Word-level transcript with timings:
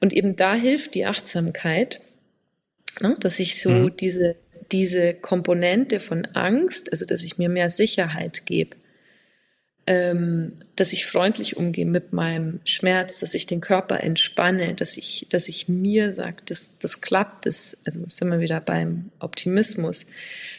Und 0.00 0.12
eben 0.12 0.36
da 0.36 0.54
hilft 0.54 0.94
die 0.94 1.06
Achtsamkeit, 1.06 2.02
ne, 3.00 3.16
dass 3.20 3.38
ich 3.38 3.60
so 3.60 3.70
mhm. 3.70 3.96
diese, 3.96 4.36
diese 4.72 5.14
Komponente 5.14 6.00
von 6.00 6.24
Angst, 6.26 6.90
also 6.90 7.04
dass 7.04 7.22
ich 7.22 7.38
mir 7.38 7.48
mehr 7.48 7.70
Sicherheit 7.70 8.46
gebe, 8.46 8.76
ähm, 9.86 10.52
dass 10.76 10.92
ich 10.92 11.06
freundlich 11.06 11.56
umgehe 11.56 11.86
mit 11.86 12.12
meinem 12.12 12.60
Schmerz, 12.64 13.18
dass 13.20 13.34
ich 13.34 13.46
den 13.46 13.60
Körper 13.60 14.02
entspanne, 14.02 14.74
dass 14.74 14.96
ich, 14.96 15.26
dass 15.30 15.48
ich 15.48 15.68
mir 15.68 16.10
sage, 16.10 16.36
das, 16.46 16.78
das 16.78 17.00
klappt, 17.00 17.46
das, 17.46 17.80
also 17.84 18.04
sind 18.08 18.28
wir 18.28 18.40
wieder 18.40 18.60
beim 18.60 19.10
Optimismus, 19.18 20.06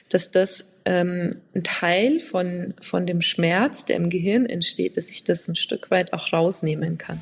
dass 0.09 0.31
das 0.31 0.71
ähm, 0.85 1.37
ein 1.55 1.63
Teil 1.63 2.19
von, 2.19 2.73
von 2.81 3.05
dem 3.05 3.21
Schmerz, 3.21 3.85
der 3.85 3.95
im 3.97 4.09
Gehirn 4.09 4.45
entsteht, 4.47 4.97
dass 4.97 5.09
ich 5.09 5.23
das 5.23 5.47
ein 5.47 5.55
Stück 5.55 5.91
weit 5.91 6.13
auch 6.13 6.33
rausnehmen 6.33 6.97
kann. 6.97 7.21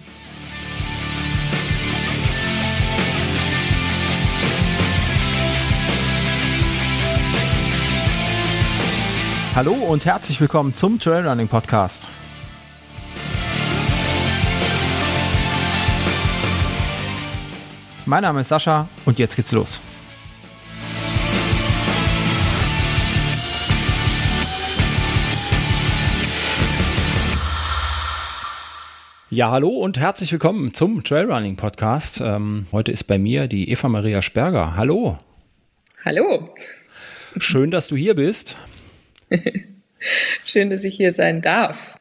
Hallo 9.60 9.74
und 9.74 10.06
herzlich 10.06 10.40
willkommen 10.40 10.74
zum 10.74 11.02
Trailrunning 11.02 11.50
Podcast. 11.50 12.08
Mein 18.06 18.22
Name 18.22 18.40
ist 18.40 18.48
Sascha 18.48 18.88
und 19.04 19.20
jetzt 19.20 19.36
geht's 19.36 19.52
los. 19.52 19.82
Ja, 29.30 29.52
hallo 29.52 29.72
und 29.72 30.00
herzlich 30.00 30.32
willkommen 30.32 30.74
zum 30.74 31.04
Trailrunning 31.04 31.58
Podcast. 31.58 32.22
Ähm, 32.22 32.66
heute 32.72 32.94
ist 32.94 33.04
bei 33.04 33.20
mir 33.20 33.50
die 33.50 33.70
Eva 33.70 33.90
Maria 33.90 34.22
Sperger. 34.22 34.78
Hallo. 34.78 35.18
Hallo. 36.06 36.48
Schön, 37.36 37.72
dass 37.72 37.90
du 37.90 37.98
hier 37.98 38.16
bist. 38.16 38.56
Schön, 40.46 40.70
dass 40.70 40.84
ich 40.84 40.96
hier 40.96 41.12
sein 41.12 41.42
darf. 41.42 41.96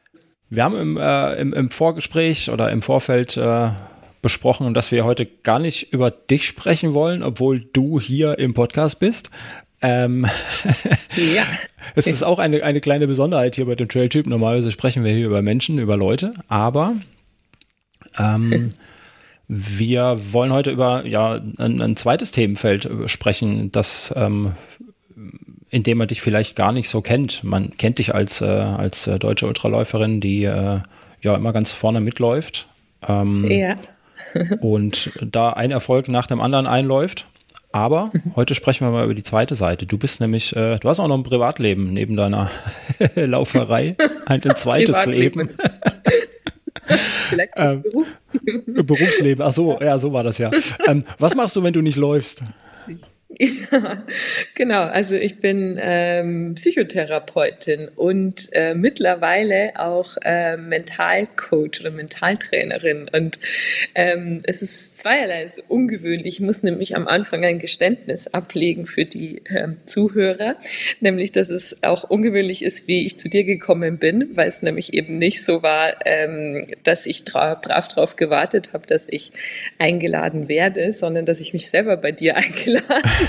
Wir 0.49 0.63
haben 0.63 0.75
im, 0.75 0.97
äh, 0.97 1.35
im, 1.35 1.53
im, 1.53 1.69
Vorgespräch 1.69 2.49
oder 2.49 2.71
im 2.71 2.81
Vorfeld 2.81 3.37
äh, 3.37 3.69
besprochen, 4.21 4.73
dass 4.73 4.91
wir 4.91 5.05
heute 5.05 5.25
gar 5.25 5.59
nicht 5.59 5.93
über 5.93 6.09
dich 6.11 6.45
sprechen 6.45 6.93
wollen, 6.93 7.21
obwohl 7.21 7.59
du 7.59 7.99
hier 7.99 8.39
im 8.39 8.53
Podcast 8.53 8.99
bist. 8.99 9.29
Ähm, 9.81 10.25
ja. 11.35 11.43
es 11.95 12.07
ist 12.07 12.23
auch 12.23 12.39
eine, 12.39 12.63
eine 12.63 12.81
kleine 12.81 13.07
Besonderheit 13.07 13.55
hier 13.55 13.65
bei 13.65 13.75
dem 13.75 13.87
Trail-Typ. 13.87 14.25
Normalerweise 14.25 14.71
sprechen 14.71 15.03
wir 15.03 15.13
hier 15.13 15.27
über 15.27 15.41
Menschen, 15.41 15.77
über 15.77 15.97
Leute, 15.97 16.31
aber 16.47 16.93
ähm, 18.17 18.71
wir 19.47 20.19
wollen 20.31 20.51
heute 20.51 20.71
über 20.71 21.05
ja, 21.05 21.39
ein, 21.57 21.81
ein 21.81 21.95
zweites 21.95 22.31
Themenfeld 22.31 22.89
sprechen, 23.05 23.71
das 23.71 24.13
ähm, 24.15 24.53
in 25.69 25.83
dem 25.83 25.97
man 25.97 26.07
dich 26.07 26.21
vielleicht 26.21 26.55
gar 26.55 26.71
nicht 26.71 26.89
so 26.89 27.01
kennt. 27.01 27.43
Man 27.43 27.71
kennt 27.77 27.99
dich 27.99 28.15
als, 28.15 28.41
äh, 28.41 28.45
als 28.45 29.07
äh, 29.07 29.19
deutsche 29.19 29.47
Ultraläuferin, 29.47 30.19
die 30.19 30.43
äh, 30.43 30.79
ja 31.21 31.35
immer 31.35 31.53
ganz 31.53 31.71
vorne 31.71 32.01
mitläuft. 32.01 32.67
Ähm, 33.07 33.49
ja. 33.49 33.75
und 34.61 35.11
da 35.21 35.51
ein 35.51 35.71
Erfolg 35.71 36.07
nach 36.07 36.27
dem 36.27 36.41
anderen 36.41 36.67
einläuft. 36.67 37.27
Aber 37.71 38.11
heute 38.35 38.55
sprechen 38.55 38.87
wir 38.87 38.91
mal 38.91 39.05
über 39.05 39.13
die 39.13 39.23
zweite 39.23 39.53
Seite. 39.53 39.85
Du 39.85 39.99
bist 39.99 40.21
nämlich, 40.21 40.55
äh, 40.55 40.77
du 40.77 40.89
hast 40.89 40.99
auch 40.99 41.07
noch 41.07 41.17
ein 41.17 41.23
Privatleben 41.23 41.93
neben 41.93 42.15
deiner 42.15 42.49
Lauferei. 43.15 43.95
Halt 44.27 44.47
ein 44.47 44.55
zweites 44.55 45.05
Leben. 45.05 45.47
Vielleicht 46.83 47.53
ähm, 47.57 47.83
Berufsleben. 47.83 48.85
Berufsleben, 48.85 49.45
ach 49.45 49.51
so, 49.51 49.79
ja, 49.79 49.99
so 49.99 50.11
war 50.13 50.23
das 50.23 50.39
ja. 50.39 50.49
Ähm, 50.87 51.03
was 51.19 51.35
machst 51.35 51.55
du, 51.55 51.61
wenn 51.61 51.73
du 51.73 51.81
nicht 51.81 51.97
läufst? 51.97 52.43
Ja, 53.41 54.03
genau. 54.55 54.83
Also 54.83 55.15
ich 55.15 55.39
bin 55.39 55.79
ähm, 55.81 56.55
Psychotherapeutin 56.55 57.87
und 57.95 58.49
äh, 58.51 58.75
mittlerweile 58.75 59.71
auch 59.77 60.17
äh, 60.23 60.57
Mentalcoach 60.57 61.79
oder 61.79 61.91
Mentaltrainerin. 61.91 63.09
Und 63.13 63.39
ähm, 63.95 64.41
es 64.43 64.61
ist 64.61 64.97
zweierlei 64.97 65.43
es 65.43 65.59
ist 65.59 65.69
ungewöhnlich. 65.69 66.35
Ich 66.35 66.39
muss 66.41 66.63
nämlich 66.63 66.97
am 66.97 67.07
Anfang 67.07 67.45
ein 67.45 67.59
Geständnis 67.59 68.27
ablegen 68.27 68.85
für 68.85 69.05
die 69.05 69.41
ähm, 69.49 69.77
Zuhörer, 69.85 70.57
nämlich 70.99 71.31
dass 71.31 71.49
es 71.49 71.81
auch 71.81 72.03
ungewöhnlich 72.03 72.61
ist, 72.61 72.89
wie 72.89 73.05
ich 73.05 73.19
zu 73.19 73.29
dir 73.29 73.45
gekommen 73.45 73.99
bin, 73.99 74.35
weil 74.35 74.49
es 74.49 74.61
nämlich 74.61 74.93
eben 74.93 75.17
nicht 75.17 75.45
so 75.45 75.63
war, 75.63 76.05
ähm, 76.05 76.67
dass 76.83 77.05
ich 77.05 77.23
brav 77.23 77.61
darauf 77.61 78.17
gewartet 78.17 78.73
habe, 78.73 78.85
dass 78.85 79.07
ich 79.09 79.31
eingeladen 79.77 80.49
werde, 80.49 80.91
sondern 80.91 81.25
dass 81.25 81.39
ich 81.39 81.53
mich 81.53 81.69
selber 81.69 81.95
bei 81.95 82.11
dir 82.11 82.35
eingeladen 82.35 83.28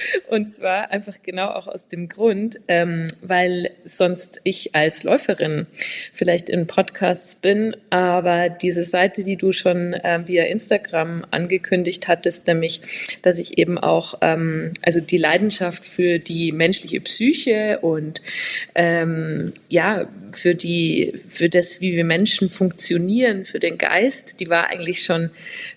und 0.28 0.50
zwar 0.50 0.90
einfach 0.90 1.16
genau 1.22 1.48
auch 1.48 1.66
aus 1.66 1.88
dem 1.88 2.08
Grund, 2.08 2.58
ähm, 2.68 3.06
weil 3.22 3.70
sonst 3.84 4.40
ich 4.44 4.74
als 4.74 5.04
Läuferin 5.04 5.66
vielleicht 6.12 6.50
in 6.50 6.66
Podcasts 6.66 7.36
bin, 7.36 7.76
aber 7.90 8.48
diese 8.48 8.84
Seite, 8.84 9.24
die 9.24 9.36
du 9.36 9.52
schon 9.52 9.94
äh, 9.94 10.20
via 10.26 10.44
Instagram 10.44 11.24
angekündigt 11.30 12.08
hattest, 12.08 12.46
nämlich, 12.46 12.80
dass 13.22 13.38
ich 13.38 13.58
eben 13.58 13.78
auch, 13.78 14.14
ähm, 14.20 14.72
also 14.82 15.00
die 15.00 15.18
Leidenschaft 15.18 15.84
für 15.84 16.18
die 16.18 16.52
menschliche 16.52 17.00
Psyche 17.00 17.78
und 17.80 18.22
ähm, 18.74 19.52
ja, 19.68 20.08
für 20.32 20.54
die, 20.54 21.14
für 21.28 21.48
das, 21.48 21.80
wie 21.80 21.96
wir 21.96 22.04
Menschen 22.04 22.50
funktionieren, 22.50 23.44
für 23.44 23.58
den 23.58 23.78
Geist, 23.78 24.40
die 24.40 24.48
war 24.48 24.68
eigentlich 24.68 25.02
schon 25.02 25.30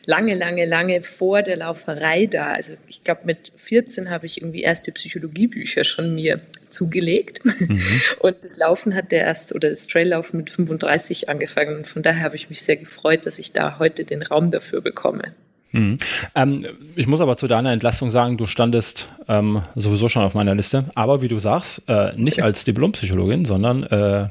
lange, 0.06 0.36
lange, 0.36 0.66
lange 0.66 1.04
vor 1.04 1.42
der 1.42 1.58
Lauferei 1.58 2.26
da. 2.26 2.54
Also 2.54 2.74
ich 2.88 3.04
glaube, 3.04 3.22
mit 3.26 3.52
14 3.58 4.10
habe 4.12 4.28
ich 4.28 4.42
irgendwie 4.42 4.62
erste 4.62 4.92
Psychologiebücher 4.92 5.84
schon 5.84 6.14
mir 6.14 6.42
zugelegt. 6.70 7.44
Mhm. 7.44 7.82
Und 8.20 8.38
das 8.44 8.58
Laufen 8.58 8.94
hat 8.94 9.12
der 9.12 9.22
erst, 9.22 9.56
oder 9.56 9.70
das 9.70 9.88
Traillaufen 9.88 10.38
mit 10.38 10.50
35 10.52 11.30
angefangen. 11.30 11.78
Und 11.78 11.88
von 11.88 12.04
daher 12.04 12.24
habe 12.24 12.36
ich 12.36 12.50
mich 12.50 12.62
sehr 12.62 12.78
gefreut, 12.78 13.26
dass 13.26 13.40
ich 13.40 13.54
da 13.54 13.80
heute 13.80 14.06
den 14.06 14.22
Raum 14.22 14.52
dafür 14.52 14.82
bekomme. 14.82 15.34
Mhm. 15.72 15.98
Ähm, 16.36 16.62
ich 16.96 17.08
muss 17.08 17.22
aber 17.22 17.38
zu 17.38 17.48
deiner 17.48 17.72
Entlastung 17.72 18.12
sagen, 18.12 18.38
du 18.38 18.46
standest 18.46 19.14
ähm, 19.28 19.64
sowieso 19.76 20.10
schon 20.10 20.24
auf 20.24 20.34
meiner 20.34 20.54
Liste, 20.54 20.86
aber 20.96 21.22
wie 21.22 21.28
du 21.28 21.40
sagst, 21.40 21.84
äh, 21.88 22.14
nicht 22.16 22.44
als 22.44 22.66
Diplompsychologin, 22.66 23.46
sondern 23.46 23.84
äh, 23.84 24.28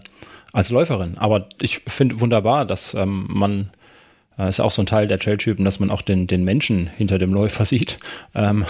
als 0.53 0.71
Läuferin. 0.71 1.17
Aber 1.19 1.49
ich 1.61 1.81
finde 1.87 2.21
wunderbar, 2.21 2.67
dass 2.67 2.95
ähm, 2.95 3.27
man 3.29 3.71
ist 4.49 4.61
auch 4.61 4.71
so 4.71 4.83
ein 4.83 4.87
Teil 4.87 5.07
der 5.07 5.19
Trailtypen, 5.19 5.65
dass 5.65 5.81
man 5.81 5.91
auch 5.91 6.03
den, 6.03 6.27
den 6.27 6.45
Menschen 6.45 6.89
hinter 6.97 7.19
dem 7.19 7.33
Läufer 7.33 7.65
sieht. 7.65 7.99
Ähm, 8.35 8.65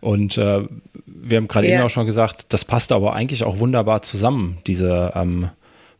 und 0.00 0.38
äh, 0.38 0.62
wir 1.06 1.36
haben 1.36 1.48
gerade 1.48 1.68
ja. 1.68 1.74
eben 1.74 1.82
auch 1.84 1.90
schon 1.90 2.06
gesagt, 2.06 2.46
das 2.52 2.64
passt 2.64 2.92
aber 2.92 3.14
eigentlich 3.14 3.44
auch 3.44 3.58
wunderbar 3.58 4.02
zusammen, 4.02 4.58
diese 4.66 5.12
ähm, 5.14 5.50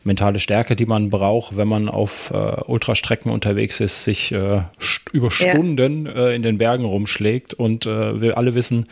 mentale 0.05 0.39
Stärke, 0.39 0.77
die 0.77 0.87
man 0.87 1.11
braucht, 1.11 1.56
wenn 1.56 1.69
man 1.69 1.89
auf 1.89 2.31
äh, 2.31 2.37
Ultrastrecken 2.37 3.31
unterwegs 3.31 3.81
ist, 3.81 4.05
sich 4.05 4.33
äh, 4.33 4.62
st 4.81 5.11
über 5.12 5.31
Stunden 5.31 6.06
ja. 6.06 6.29
äh, 6.29 6.34
in 6.34 6.43
den 6.43 6.59
Bergen 6.59 6.84
rumschlägt 6.84 7.55
und 7.55 7.87
äh, 7.87 8.21
wir 8.21 8.37
alle 8.39 8.55
wissen, 8.55 8.87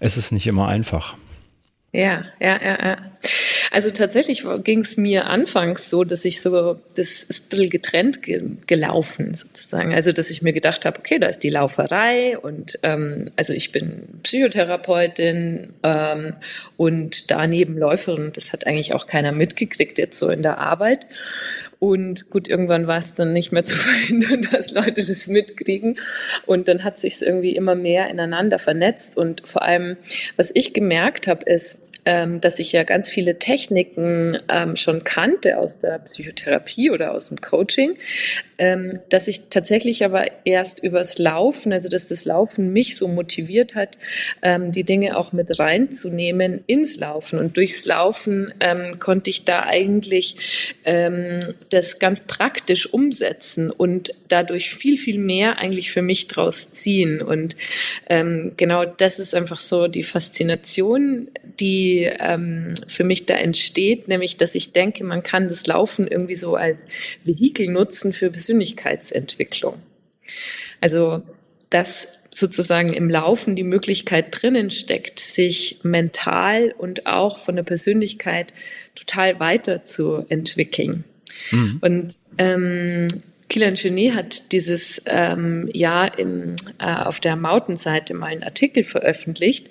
es 0.00 0.16
ist 0.16 0.32
nicht 0.32 0.46
immer 0.46 0.68
einfach. 0.68 1.14
Ja, 1.92 2.24
ja, 2.40 2.60
ja, 2.62 2.78
ja. 2.84 2.96
Also 3.76 3.90
tatsächlich 3.90 4.42
ging 4.64 4.80
es 4.80 4.96
mir 4.96 5.26
anfangs 5.26 5.90
so, 5.90 6.02
dass 6.02 6.24
ich 6.24 6.40
so, 6.40 6.80
das 6.94 7.24
ist 7.24 7.44
ein 7.44 7.48
bisschen 7.50 7.68
getrennt 7.68 8.22
ge 8.22 8.40
gelaufen 8.66 9.34
sozusagen. 9.34 9.92
Also 9.92 10.12
dass 10.12 10.30
ich 10.30 10.40
mir 10.40 10.54
gedacht 10.54 10.86
habe, 10.86 10.98
okay, 10.98 11.18
da 11.18 11.26
ist 11.26 11.40
die 11.40 11.50
Lauferei 11.50 12.38
und 12.38 12.78
ähm, 12.82 13.30
also 13.36 13.52
ich 13.52 13.72
bin 13.72 14.04
Psychotherapeutin 14.22 15.74
ähm, 15.82 16.32
und 16.78 17.30
daneben 17.30 17.76
Läuferin. 17.76 18.30
Das 18.32 18.54
hat 18.54 18.66
eigentlich 18.66 18.94
auch 18.94 19.04
keiner 19.04 19.32
mitgekriegt 19.32 19.98
jetzt 19.98 20.18
so 20.18 20.30
in 20.30 20.40
der 20.40 20.56
Arbeit. 20.56 21.06
Und 21.78 22.30
gut, 22.30 22.48
irgendwann 22.48 22.86
war 22.86 22.96
es 22.96 23.12
dann 23.12 23.34
nicht 23.34 23.52
mehr 23.52 23.64
zu 23.64 23.76
verhindern, 23.76 24.48
dass 24.50 24.70
Leute 24.70 25.04
das 25.04 25.26
mitkriegen. 25.26 25.98
Und 26.46 26.68
dann 26.68 26.82
hat 26.82 26.98
sich 26.98 27.14
es 27.14 27.22
irgendwie 27.22 27.54
immer 27.54 27.74
mehr 27.74 28.08
ineinander 28.08 28.58
vernetzt. 28.58 29.18
Und 29.18 29.46
vor 29.46 29.60
allem, 29.60 29.98
was 30.36 30.50
ich 30.54 30.72
gemerkt 30.72 31.26
habe, 31.28 31.44
ist, 31.44 31.85
ähm, 32.06 32.40
dass 32.40 32.60
ich 32.60 32.70
ja 32.72 32.84
ganz 32.84 33.08
viele 33.08 33.38
Techniken 33.38 34.38
ähm, 34.48 34.76
schon 34.76 35.02
kannte 35.02 35.58
aus 35.58 35.80
der 35.80 35.98
Psychotherapie 35.98 36.90
oder 36.90 37.12
aus 37.12 37.28
dem 37.28 37.40
Coaching, 37.40 37.96
ähm, 38.58 38.98
dass 39.10 39.26
ich 39.26 39.48
tatsächlich 39.50 40.04
aber 40.04 40.26
erst 40.44 40.82
übers 40.82 41.18
Laufen, 41.18 41.72
also 41.72 41.88
dass 41.88 42.08
das 42.08 42.24
Laufen 42.24 42.72
mich 42.72 42.96
so 42.96 43.08
motiviert 43.08 43.74
hat, 43.74 43.98
ähm, 44.40 44.70
die 44.70 44.84
Dinge 44.84 45.16
auch 45.16 45.32
mit 45.32 45.58
reinzunehmen 45.58 46.62
ins 46.68 46.96
Laufen. 46.96 47.40
Und 47.40 47.56
durchs 47.56 47.84
Laufen 47.84 48.54
ähm, 48.60 49.00
konnte 49.00 49.28
ich 49.28 49.44
da 49.44 49.64
eigentlich 49.64 50.36
ähm, 50.84 51.40
das 51.70 51.98
ganz 51.98 52.20
praktisch 52.28 52.86
umsetzen 52.86 53.72
und 53.72 54.14
dadurch 54.28 54.70
viel, 54.70 54.96
viel 54.96 55.18
mehr 55.18 55.58
eigentlich 55.58 55.90
für 55.90 56.02
mich 56.02 56.28
draus 56.28 56.72
ziehen. 56.72 57.20
Und 57.20 57.56
genau 58.08 58.84
das 58.84 59.18
ist 59.18 59.34
einfach 59.34 59.58
so 59.58 59.88
die 59.88 60.02
Faszination, 60.02 61.28
die 61.58 61.95
ähm, 62.04 62.74
für 62.86 63.04
mich 63.04 63.26
da 63.26 63.34
entsteht, 63.34 64.08
nämlich 64.08 64.36
dass 64.36 64.54
ich 64.54 64.72
denke, 64.72 65.04
man 65.04 65.22
kann 65.22 65.48
das 65.48 65.66
Laufen 65.66 66.06
irgendwie 66.06 66.34
so 66.34 66.54
als 66.54 66.78
Vehikel 67.24 67.68
nutzen 67.68 68.12
für 68.12 68.30
Persönlichkeitsentwicklung. 68.30 69.76
Also, 70.80 71.22
dass 71.70 72.08
sozusagen 72.30 72.92
im 72.92 73.08
Laufen 73.08 73.56
die 73.56 73.62
Möglichkeit 73.62 74.26
drinnen 74.30 74.70
steckt, 74.70 75.20
sich 75.20 75.80
mental 75.82 76.74
und 76.76 77.06
auch 77.06 77.38
von 77.38 77.56
der 77.56 77.62
Persönlichkeit 77.62 78.52
total 78.94 79.40
weiterzuentwickeln. 79.40 81.04
Mhm. 81.50 81.78
Und 81.80 82.16
ähm, 82.38 83.08
Kilian 83.48 83.74
Genet 83.74 84.14
hat 84.14 84.52
dieses 84.52 85.02
ähm, 85.06 85.68
Jahr 85.72 86.18
im, 86.18 86.56
äh, 86.78 86.92
auf 86.92 87.20
der 87.20 87.36
Mautenseite 87.36 88.14
mal 88.14 88.26
einen 88.26 88.42
Artikel 88.42 88.82
veröffentlicht, 88.82 89.68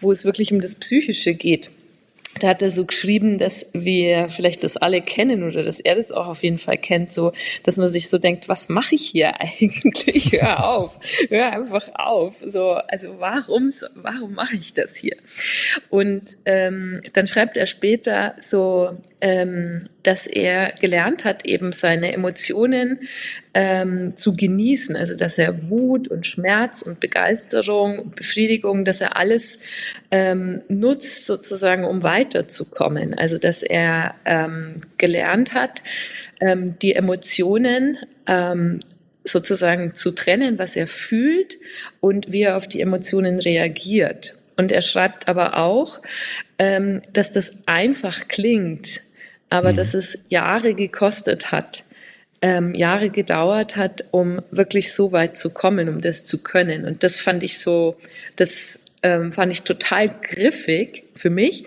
wo 0.00 0.10
es 0.10 0.24
wirklich 0.24 0.52
um 0.52 0.60
das 0.60 0.76
Psychische 0.76 1.34
geht 1.34 1.70
da 2.38 2.48
hat 2.48 2.62
er 2.62 2.70
so 2.70 2.86
geschrieben, 2.86 3.38
dass 3.38 3.70
wir 3.72 4.28
vielleicht 4.28 4.62
das 4.62 4.76
alle 4.76 5.02
kennen 5.02 5.42
oder 5.42 5.64
dass 5.64 5.80
er 5.80 5.96
das 5.96 6.12
auch 6.12 6.28
auf 6.28 6.42
jeden 6.44 6.58
Fall 6.58 6.78
kennt, 6.78 7.10
so, 7.10 7.32
dass 7.64 7.76
man 7.76 7.88
sich 7.88 8.08
so 8.08 8.18
denkt, 8.18 8.48
was 8.48 8.68
mache 8.68 8.94
ich 8.94 9.06
hier 9.06 9.40
eigentlich? 9.40 10.32
Hör 10.32 10.68
auf, 10.68 10.92
hör 11.28 11.52
einfach 11.52 11.88
auf. 11.94 12.36
So, 12.46 12.72
also 12.72 13.18
warum, 13.18 13.70
warum 13.94 14.34
mache 14.34 14.56
ich 14.56 14.74
das 14.74 14.94
hier? 14.94 15.16
Und 15.88 16.36
ähm, 16.44 17.00
dann 17.14 17.26
schreibt 17.26 17.56
er 17.56 17.66
später 17.66 18.36
so, 18.40 18.96
ähm, 19.20 19.84
dass 20.02 20.26
er 20.26 20.72
gelernt 20.80 21.24
hat, 21.24 21.44
eben 21.44 21.72
seine 21.72 22.12
Emotionen 22.12 23.00
ähm, 23.52 24.16
zu 24.16 24.34
genießen. 24.34 24.96
Also 24.96 25.14
dass 25.14 25.38
er 25.38 25.68
Wut 25.68 26.08
und 26.08 26.26
Schmerz 26.26 26.82
und 26.82 27.00
Begeisterung 27.00 27.98
und 27.98 28.16
Befriedigung, 28.16 28.84
dass 28.84 29.00
er 29.00 29.16
alles 29.16 29.60
ähm, 30.10 30.62
nutzt 30.68 31.26
sozusagen, 31.26 31.84
um 31.84 32.02
weiterzukommen. 32.02 33.14
Also 33.14 33.36
dass 33.36 33.62
er 33.62 34.14
ähm, 34.24 34.82
gelernt 34.96 35.52
hat, 35.52 35.82
ähm, 36.40 36.78
die 36.80 36.94
Emotionen 36.94 37.98
ähm, 38.26 38.80
sozusagen 39.24 39.94
zu 39.94 40.12
trennen, 40.12 40.58
was 40.58 40.76
er 40.76 40.86
fühlt 40.86 41.58
und 42.00 42.32
wie 42.32 42.42
er 42.42 42.56
auf 42.56 42.66
die 42.66 42.80
Emotionen 42.80 43.38
reagiert. 43.38 44.34
Und 44.56 44.72
er 44.72 44.80
schreibt 44.80 45.28
aber 45.28 45.56
auch, 45.58 46.00
dass 46.58 47.32
das 47.32 47.66
einfach 47.66 48.28
klingt, 48.28 49.00
aber 49.50 49.72
mhm. 49.72 49.74
dass 49.76 49.94
es 49.94 50.24
Jahre 50.28 50.74
gekostet 50.74 51.52
hat, 51.52 51.84
ähm, 52.42 52.74
Jahre 52.74 53.10
gedauert 53.10 53.76
hat, 53.76 54.04
um 54.12 54.40
wirklich 54.50 54.92
so 54.94 55.12
weit 55.12 55.36
zu 55.36 55.52
kommen, 55.52 55.88
um 55.88 56.00
das 56.00 56.24
zu 56.24 56.42
können. 56.42 56.86
Und 56.86 57.02
das 57.02 57.20
fand 57.20 57.42
ich 57.42 57.58
so, 57.58 57.96
das 58.36 58.86
ähm, 59.02 59.32
fand 59.32 59.52
ich 59.52 59.62
total 59.62 60.08
griffig 60.08 61.04
für 61.14 61.30
mich, 61.30 61.64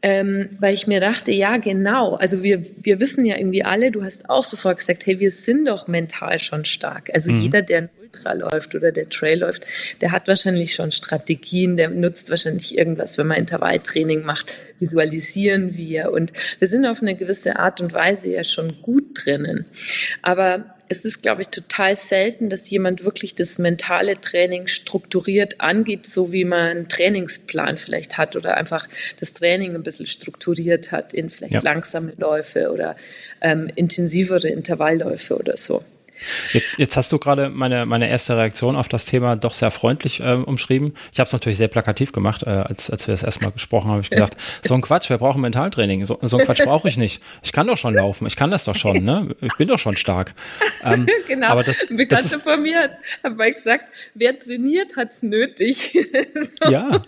ähm, 0.00 0.50
weil 0.60 0.74
ich 0.74 0.86
mir 0.86 1.00
dachte, 1.00 1.32
ja, 1.32 1.56
genau. 1.56 2.14
Also 2.14 2.42
wir, 2.42 2.64
wir 2.82 3.00
wissen 3.00 3.24
ja 3.24 3.36
irgendwie 3.36 3.64
alle, 3.64 3.90
du 3.90 4.04
hast 4.04 4.30
auch 4.30 4.44
sofort 4.44 4.78
gesagt, 4.78 5.04
hey, 5.06 5.18
wir 5.18 5.30
sind 5.30 5.66
doch 5.66 5.88
mental 5.88 6.38
schon 6.38 6.64
stark. 6.64 7.10
Also 7.12 7.32
mhm. 7.32 7.40
jeder, 7.40 7.62
der 7.62 7.88
Ultra 8.08 8.32
läuft 8.32 8.74
oder 8.74 8.92
der 8.92 9.08
Trail 9.08 9.40
läuft, 9.40 9.66
der 10.00 10.12
hat 10.12 10.28
wahrscheinlich 10.28 10.74
schon 10.74 10.90
Strategien, 10.92 11.76
der 11.76 11.90
nutzt 11.90 12.30
wahrscheinlich 12.30 12.76
irgendwas, 12.76 13.18
wenn 13.18 13.26
man 13.26 13.38
Intervalltraining 13.38 14.24
macht, 14.24 14.52
visualisieren 14.78 15.76
wir. 15.76 16.10
Und 16.12 16.32
wir 16.58 16.68
sind 16.68 16.86
auf 16.86 17.02
eine 17.02 17.14
gewisse 17.14 17.58
Art 17.58 17.80
und 17.80 17.92
Weise 17.92 18.30
ja 18.30 18.44
schon 18.44 18.80
gut 18.82 19.04
drinnen. 19.14 19.66
Aber 20.22 20.74
es 20.90 21.04
ist, 21.04 21.22
glaube 21.22 21.42
ich, 21.42 21.48
total 21.48 21.96
selten, 21.96 22.48
dass 22.48 22.70
jemand 22.70 23.04
wirklich 23.04 23.34
das 23.34 23.58
mentale 23.58 24.14
Training 24.14 24.68
strukturiert 24.68 25.60
angeht, 25.60 26.06
so 26.06 26.32
wie 26.32 26.46
man 26.46 26.68
einen 26.68 26.88
Trainingsplan 26.88 27.76
vielleicht 27.76 28.16
hat 28.16 28.36
oder 28.36 28.56
einfach 28.56 28.88
das 29.20 29.34
Training 29.34 29.74
ein 29.74 29.82
bisschen 29.82 30.06
strukturiert 30.06 30.90
hat 30.90 31.12
in 31.12 31.28
vielleicht 31.28 31.54
ja. 31.54 31.60
langsame 31.62 32.14
Läufe 32.16 32.72
oder 32.72 32.96
ähm, 33.42 33.70
intensivere 33.76 34.48
Intervallläufe 34.48 35.36
oder 35.36 35.58
so. 35.58 35.84
Jetzt, 36.52 36.66
jetzt, 36.78 36.96
hast 36.96 37.12
du 37.12 37.18
gerade 37.18 37.48
meine, 37.50 37.86
meine 37.86 38.08
erste 38.08 38.36
Reaktion 38.36 38.76
auf 38.76 38.88
das 38.88 39.04
Thema 39.04 39.36
doch 39.36 39.54
sehr 39.54 39.70
freundlich 39.70 40.20
äh, 40.20 40.32
umschrieben. 40.32 40.92
Ich 41.12 41.20
habe 41.20 41.26
es 41.26 41.32
natürlich 41.32 41.58
sehr 41.58 41.68
plakativ 41.68 42.12
gemacht, 42.12 42.42
äh, 42.42 42.50
als, 42.50 42.90
als 42.90 43.06
wir 43.06 43.12
das 43.12 43.22
erstmal 43.22 43.52
gesprochen 43.52 43.88
haben. 43.88 43.94
Habe 43.94 44.02
ich 44.02 44.10
gesagt, 44.10 44.36
so 44.64 44.74
ein 44.74 44.80
Quatsch, 44.80 45.10
wir 45.10 45.18
brauchen 45.18 45.40
Mentaltraining. 45.40 46.04
So, 46.04 46.18
so 46.22 46.38
ein 46.38 46.44
Quatsch 46.44 46.62
brauche 46.64 46.88
ich 46.88 46.96
nicht. 46.96 47.22
Ich 47.42 47.52
kann 47.52 47.66
doch 47.66 47.76
schon 47.76 47.94
laufen. 47.94 48.26
Ich 48.26 48.36
kann 48.36 48.50
das 48.50 48.64
doch 48.64 48.74
schon. 48.74 49.04
Ne? 49.04 49.34
Ich 49.40 49.54
bin 49.56 49.68
doch 49.68 49.78
schon 49.78 49.96
stark. 49.96 50.34
Ähm, 50.82 51.06
genau. 51.26 51.48
Aber 51.48 51.62
das, 51.62 51.80
Bekannte 51.88 52.08
das 52.08 52.32
ist, 52.32 52.42
von 52.42 52.62
mir 52.62 52.90
hat 53.22 53.36
mal 53.36 53.52
gesagt, 53.52 53.90
wer 54.14 54.38
trainiert, 54.38 54.96
hat 54.96 55.10
es 55.10 55.22
nötig. 55.22 55.92
so. 56.34 56.70
ja. 56.70 57.02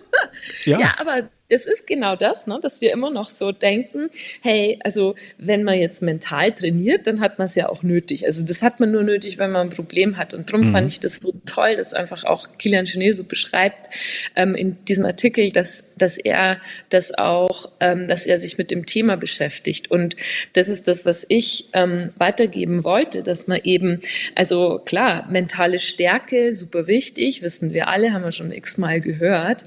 ja. 0.65 0.81
Ja, 0.81 0.95
aber 0.99 1.29
das 1.51 1.67
ist 1.67 1.87
genau 1.87 2.17
das, 2.17 2.47
ne, 2.47 2.59
dass 2.61 2.81
wir 2.81 2.93
immer 2.93 3.11
noch 3.11 3.29
so 3.29 3.53
denken, 3.53 4.11
hey, 4.43 4.79
also 4.85 5.15
wenn 5.39 5.65
man 5.65 5.79
jetzt 5.79 6.03
mental 6.03 6.53
trainiert, 6.53 7.07
dann 7.07 7.21
hat 7.21 7.39
man 7.39 7.47
es 7.47 7.55
ja 7.55 7.69
auch 7.69 7.83
nötig. 7.83 8.27
Also 8.27 8.45
das 8.45 8.63
hat 8.63 8.81
man 8.81 8.91
nur 8.91 9.03
nötig, 9.03 9.39
wenn 9.39 9.51
man 9.51 9.69
ein 9.69 9.71
Problem 9.71 10.17
hat. 10.17 10.35
Und 10.35 10.51
darum 10.51 10.67
mhm. 10.67 10.73
fand 10.73 10.91
ich 10.91 11.01
das 11.01 11.19
so 11.19 11.35
toll, 11.47 11.75
dass 11.75 11.95
einfach 11.95 12.25
auch 12.25 12.49
Kilian 12.59 12.85
Genet 12.85 13.17
so 13.17 13.25
beschreibt 13.25 13.93
ähm, 14.37 14.55
in 14.55 14.83
diesem 14.85 15.05
Artikel, 15.05 15.51
dass, 15.51 15.95
dass 15.97 16.19
er 16.19 16.61
das 16.89 17.17
auch, 17.17 17.71
ähm, 17.81 18.09
dass 18.09 18.27
er 18.27 18.39
sich 18.39 18.59
mit 18.59 18.71
dem 18.71 18.87
Thema 18.87 19.17
beschäftigt. 19.17 19.91
Und 19.91 20.17
das 20.53 20.69
ist 20.69 20.89
das, 20.89 21.05
was 21.05 21.27
ich 21.29 21.69
ähm, 21.73 22.11
weitergeben 22.17 22.85
wollte, 22.85 23.23
dass 23.23 23.49
man 23.49 23.61
eben, 23.65 24.01
also 24.35 24.81
klar, 24.85 25.27
mentale 25.31 25.79
Stärke, 25.79 26.53
super 26.53 26.87
wichtig, 26.87 27.43
wissen 27.43 27.73
wir 27.73 27.89
alle, 27.89 28.13
haben 28.13 28.25
wir 28.25 28.33
schon 28.33 28.53
x-mal 28.53 29.01
gehört. 29.01 29.65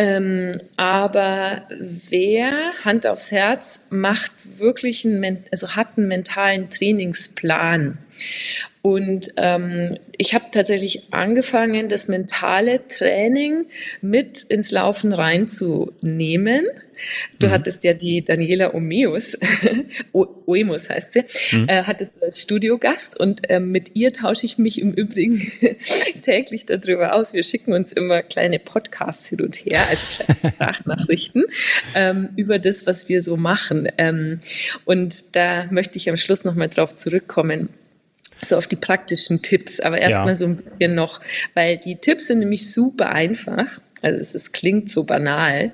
Ähm, 0.00 0.52
aber 0.76 1.62
wer, 1.70 2.52
Hand 2.84 3.04
aufs 3.08 3.32
Herz, 3.32 3.88
macht 3.90 4.32
wirklich 4.58 5.04
einen, 5.04 5.44
also 5.50 5.74
hat 5.74 5.98
einen 5.98 6.06
mentalen 6.06 6.70
Trainingsplan? 6.70 7.98
Und 8.80 9.30
ähm, 9.36 9.98
ich 10.16 10.34
habe 10.34 10.46
tatsächlich 10.52 11.12
angefangen, 11.12 11.88
das 11.88 12.06
mentale 12.06 12.86
Training 12.86 13.66
mit 14.00 14.44
ins 14.44 14.70
Laufen 14.70 15.12
reinzunehmen. 15.12 16.64
Du 17.38 17.46
mhm. 17.46 17.50
hattest 17.50 17.84
ja 17.84 17.92
die 17.94 18.22
Daniela 18.24 18.74
Omeus, 18.74 19.36
Oemus 20.12 20.90
heißt 20.90 21.12
sie, 21.12 21.24
mhm. 21.52 21.68
äh, 21.68 21.82
hattest 21.84 22.16
du 22.16 22.22
als 22.22 22.40
Studiogast 22.40 23.18
und 23.18 23.48
äh, 23.50 23.60
mit 23.60 23.94
ihr 23.94 24.12
tausche 24.12 24.46
ich 24.46 24.58
mich 24.58 24.80
im 24.80 24.92
Übrigen 24.92 25.40
täglich 26.22 26.66
darüber 26.66 27.14
aus. 27.14 27.32
Wir 27.32 27.42
schicken 27.42 27.72
uns 27.72 27.92
immer 27.92 28.22
kleine 28.22 28.58
Podcasts 28.58 29.28
hin 29.28 29.40
und 29.40 29.56
her, 29.56 29.86
also 29.88 30.04
kleine 30.24 30.54
Sprachnachrichten 30.54 31.44
ähm, 31.94 32.30
über 32.36 32.58
das, 32.58 32.86
was 32.86 33.08
wir 33.08 33.22
so 33.22 33.36
machen. 33.36 33.88
Ähm, 33.98 34.40
und 34.84 35.36
da 35.36 35.66
möchte 35.70 35.98
ich 35.98 36.08
am 36.08 36.16
Schluss 36.16 36.44
nochmal 36.44 36.68
drauf 36.68 36.94
zurückkommen 36.94 37.68
so 38.44 38.56
auf 38.56 38.66
die 38.66 38.76
praktischen 38.76 39.42
Tipps, 39.42 39.80
aber 39.80 39.98
erstmal 39.98 40.28
ja. 40.28 40.34
so 40.34 40.44
ein 40.44 40.56
bisschen 40.56 40.94
noch, 40.94 41.20
weil 41.54 41.76
die 41.76 41.96
Tipps 41.96 42.28
sind 42.28 42.38
nämlich 42.38 42.70
super 42.72 43.10
einfach. 43.10 43.80
Also 44.02 44.20
es, 44.20 44.34
es, 44.34 44.52
klingt 44.52 44.88
so 44.88 45.04
banal. 45.04 45.72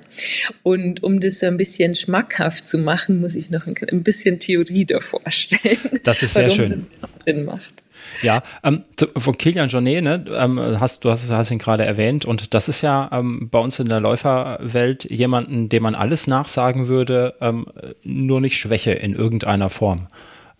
Und 0.63 1.03
um 1.03 1.19
das 1.19 1.39
so 1.39 1.45
ein 1.45 1.57
bisschen 1.57 1.95
schmackhaft 1.95 2.67
zu 2.67 2.77
machen, 2.77 3.21
muss 3.21 3.35
ich 3.35 3.51
noch 3.51 3.67
ein, 3.67 3.75
ein 3.91 4.03
bisschen 4.03 4.39
Theorie 4.39 4.85
davor 4.85 5.21
stellen. 5.29 5.77
Das 6.03 6.21
ist 6.21 6.33
sehr 6.33 6.49
schön. 6.49 6.69
Das 6.69 6.87
Sinn 7.23 7.45
macht. 7.45 7.83
Ja, 8.21 8.43
ähm, 8.63 8.83
von 9.17 9.37
Kilian 9.37 9.69
Jornet, 9.69 10.03
ne, 10.03 10.25
ähm, 10.37 10.59
hast, 10.79 11.03
du 11.03 11.09
hast, 11.09 11.29
hast 11.31 11.51
ihn 11.51 11.59
gerade 11.59 11.85
erwähnt 11.85 12.25
und 12.25 12.53
das 12.53 12.69
ist 12.69 12.81
ja 12.81 13.09
ähm, 13.11 13.49
bei 13.49 13.59
uns 13.59 13.79
in 13.79 13.89
der 13.89 13.99
Läuferwelt 13.99 15.09
jemanden, 15.09 15.69
dem 15.69 15.83
man 15.83 15.95
alles 15.95 16.27
nachsagen 16.27 16.87
würde, 16.87 17.35
ähm, 17.41 17.65
nur 18.03 18.41
nicht 18.41 18.57
Schwäche 18.57 18.91
in 18.91 19.15
irgendeiner 19.15 19.69
Form. 19.69 20.07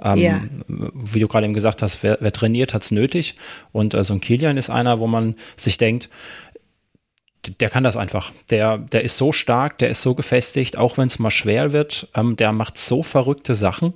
Ähm, 0.02 0.18
ja. 0.18 0.42
Wie 0.68 1.20
du 1.20 1.28
gerade 1.28 1.46
eben 1.46 1.54
gesagt 1.54 1.82
hast, 1.82 2.04
wer, 2.04 2.18
wer 2.20 2.34
trainiert, 2.34 2.74
hat 2.74 2.84
es 2.84 2.92
nötig. 2.92 3.36
Und 3.72 3.94
äh, 3.94 4.04
so 4.04 4.14
ein 4.14 4.22
Kilian 4.22 4.58
ist 4.58 4.70
einer, 4.70 5.00
wo 5.00 5.08
man 5.08 5.36
sich 5.56 5.78
denkt, 5.78 6.10
der 7.62 7.70
kann 7.70 7.84
das 7.84 7.98
einfach. 7.98 8.32
Der, 8.50 8.78
der 8.78 9.04
ist 9.04 9.18
so 9.18 9.32
stark, 9.32 9.78
der 9.80 9.90
ist 9.90 10.02
so 10.02 10.16
gefestigt, 10.16 10.78
auch 10.78 10.98
wenn 10.98 11.08
es 11.08 11.20
mal 11.20 11.32
schwer 11.32 11.72
wird. 11.72 12.08
Ähm, 12.16 12.36
der 12.36 12.52
macht 12.52 12.78
so 12.78 13.04
verrückte 13.04 13.56
Sachen 13.56 13.94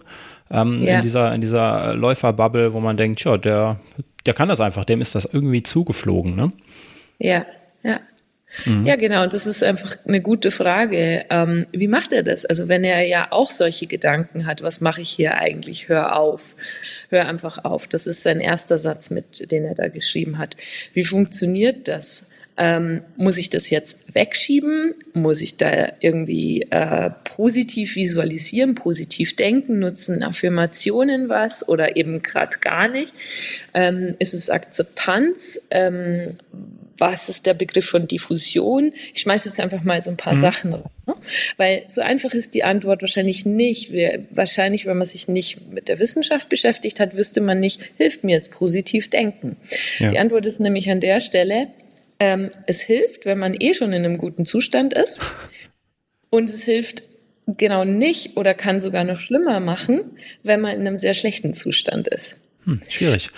ähm, 0.51 0.83
ja. 0.83 0.97
in 0.97 1.01
dieser, 1.01 1.33
in 1.33 1.41
dieser 1.41 1.93
Läuferbubble, 1.93 2.73
wo 2.73 2.79
man 2.79 2.97
denkt, 2.97 3.23
ja, 3.23 3.37
der, 3.37 3.79
der 4.25 4.33
kann 4.33 4.49
das 4.49 4.61
einfach, 4.61 4.85
dem 4.85 5.01
ist 5.01 5.15
das 5.15 5.25
irgendwie 5.25 5.63
zugeflogen, 5.63 6.35
ne? 6.35 6.49
Ja, 7.19 7.45
ja. 7.83 7.99
Mhm. 8.65 8.85
Ja, 8.85 8.95
genau. 8.95 9.23
Und 9.23 9.33
das 9.33 9.45
ist 9.45 9.63
einfach 9.63 9.95
eine 10.07 10.21
gute 10.21 10.49
Frage. 10.49 11.25
Ähm, 11.29 11.67
wie 11.71 11.87
macht 11.87 12.13
er 12.13 12.23
das? 12.23 12.45
Also 12.45 12.67
wenn 12.67 12.83
er 12.83 13.05
ja 13.05 13.27
auch 13.31 13.51
solche 13.51 13.85
Gedanken 13.85 14.47
hat, 14.47 14.63
was 14.63 14.81
mache 14.81 15.01
ich 15.01 15.09
hier 15.09 15.35
eigentlich? 15.37 15.87
Hör 15.87 16.15
auf. 16.17 16.55
Hör 17.09 17.27
einfach 17.27 17.63
auf. 17.63 17.87
Das 17.87 18.07
ist 18.07 18.23
sein 18.23 18.39
erster 18.39 18.79
Satz, 18.79 19.11
mit 19.11 19.51
den 19.51 19.65
er 19.65 19.75
da 19.75 19.87
geschrieben 19.87 20.39
hat. 20.39 20.57
Wie 20.93 21.03
funktioniert 21.03 21.87
das? 21.87 22.28
Ähm, 22.61 23.03
muss 23.15 23.37
ich 23.37 23.49
das 23.49 23.69
jetzt 23.69 24.13
wegschieben? 24.13 24.93
Muss 25.13 25.39
ich 25.39 25.55
da 25.55 25.93
irgendwie 26.01 26.63
äh, 26.69 27.09
positiv 27.23 27.95
visualisieren, 27.95 28.75
positiv 28.75 29.37
denken, 29.37 29.79
nutzen 29.79 30.23
Affirmationen 30.23 31.29
was 31.29 31.67
oder 31.69 31.95
eben 31.95 32.21
gerade 32.21 32.57
gar 32.59 32.89
nicht? 32.89 33.13
Ähm, 33.73 34.15
ist 34.19 34.33
es 34.33 34.49
Akzeptanz? 34.49 35.67
Ähm, 35.71 36.37
was 36.97 37.29
ist 37.29 37.45
der 37.45 37.53
Begriff 37.53 37.85
von 37.85 38.07
Diffusion? 38.07 38.91
Ich 39.13 39.21
schmeiße 39.21 39.47
jetzt 39.47 39.61
einfach 39.61 39.83
mal 39.83 40.01
so 40.01 40.09
ein 40.09 40.17
paar 40.17 40.35
mhm. 40.35 40.41
Sachen 40.41 40.73
rein. 40.73 40.83
Ne? 41.07 41.15
Weil 41.55 41.83
so 41.87 42.01
einfach 42.01 42.33
ist 42.33 42.53
die 42.55 42.65
Antwort 42.65 43.01
wahrscheinlich 43.01 43.45
nicht. 43.45 43.93
Wir, 43.93 44.25
wahrscheinlich, 44.31 44.85
wenn 44.85 44.97
man 44.97 45.05
sich 45.05 45.29
nicht 45.29 45.71
mit 45.71 45.87
der 45.87 45.99
Wissenschaft 45.99 46.49
beschäftigt 46.49 46.99
hat, 46.99 47.15
wüsste 47.15 47.39
man 47.39 47.61
nicht, 47.61 47.91
hilft 47.95 48.25
mir 48.25 48.33
jetzt 48.33 48.51
positiv 48.51 49.09
denken. 49.09 49.55
Ja. 49.99 50.09
Die 50.09 50.19
Antwort 50.19 50.45
ist 50.45 50.59
nämlich 50.59 50.91
an 50.91 50.99
der 50.99 51.21
Stelle, 51.21 51.69
ähm, 52.19 52.49
es 52.67 52.81
hilft, 52.81 53.25
wenn 53.25 53.39
man 53.39 53.55
eh 53.59 53.73
schon 53.73 53.93
in 53.93 54.05
einem 54.05 54.17
guten 54.17 54.45
Zustand 54.45 54.93
ist. 54.93 55.21
Und 56.29 56.49
es 56.49 56.63
hilft 56.63 57.03
genau 57.47 57.85
nicht 57.85 58.37
oder 58.37 58.53
kann 58.53 58.79
sogar 58.79 59.03
noch 59.03 59.19
schlimmer 59.19 59.59
machen, 59.59 60.17
wenn 60.43 60.61
man 60.61 60.73
in 60.73 60.81
einem 60.81 60.97
sehr 60.97 61.13
schlechten 61.13 61.53
Zustand 61.53 62.07
ist. 62.07 62.37
Hm, 62.69 62.81
schwierig. 62.87 63.31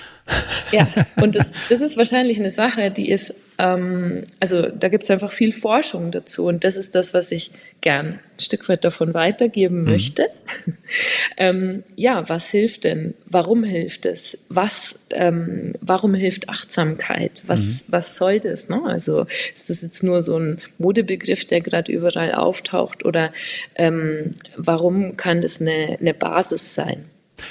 Ja, 0.73 0.89
und 1.21 1.35
das, 1.37 1.53
das 1.69 1.79
ist 1.79 1.95
wahrscheinlich 1.95 2.37
eine 2.37 2.49
Sache, 2.49 2.91
die 2.91 3.09
ist, 3.09 3.33
ähm, 3.57 4.23
also 4.41 4.67
da 4.67 4.89
gibt 4.89 5.03
es 5.03 5.09
einfach 5.09 5.31
viel 5.31 5.53
Forschung 5.53 6.11
dazu 6.11 6.47
und 6.47 6.65
das 6.65 6.75
ist 6.75 6.95
das, 6.95 7.13
was 7.13 7.31
ich 7.31 7.51
gern 7.79 8.07
ein 8.07 8.39
Stück 8.39 8.67
weit 8.67 8.83
davon 8.83 9.13
weitergeben 9.13 9.83
mhm. 9.83 9.91
möchte. 9.91 10.27
ähm, 11.37 11.83
ja, 11.95 12.27
was 12.27 12.49
hilft 12.49 12.83
denn? 12.83 13.13
Warum 13.25 13.63
hilft 13.63 14.05
es? 14.05 14.43
Was, 14.49 14.99
ähm, 15.11 15.75
warum 15.79 16.13
hilft 16.13 16.49
Achtsamkeit? 16.49 17.41
Was, 17.47 17.87
mhm. 17.87 17.93
was 17.93 18.17
soll 18.17 18.41
das? 18.41 18.67
Ne? 18.67 18.81
Also 18.85 19.27
ist 19.55 19.69
das 19.69 19.81
jetzt 19.81 20.03
nur 20.03 20.21
so 20.21 20.37
ein 20.37 20.57
Modebegriff, 20.77 21.45
der 21.45 21.61
gerade 21.61 21.89
überall 21.89 22.33
auftaucht 22.33 23.05
oder 23.05 23.31
ähm, 23.75 24.31
warum 24.57 25.15
kann 25.15 25.39
das 25.39 25.61
eine, 25.61 25.97
eine 26.01 26.13
Basis 26.13 26.73
sein? 26.73 27.05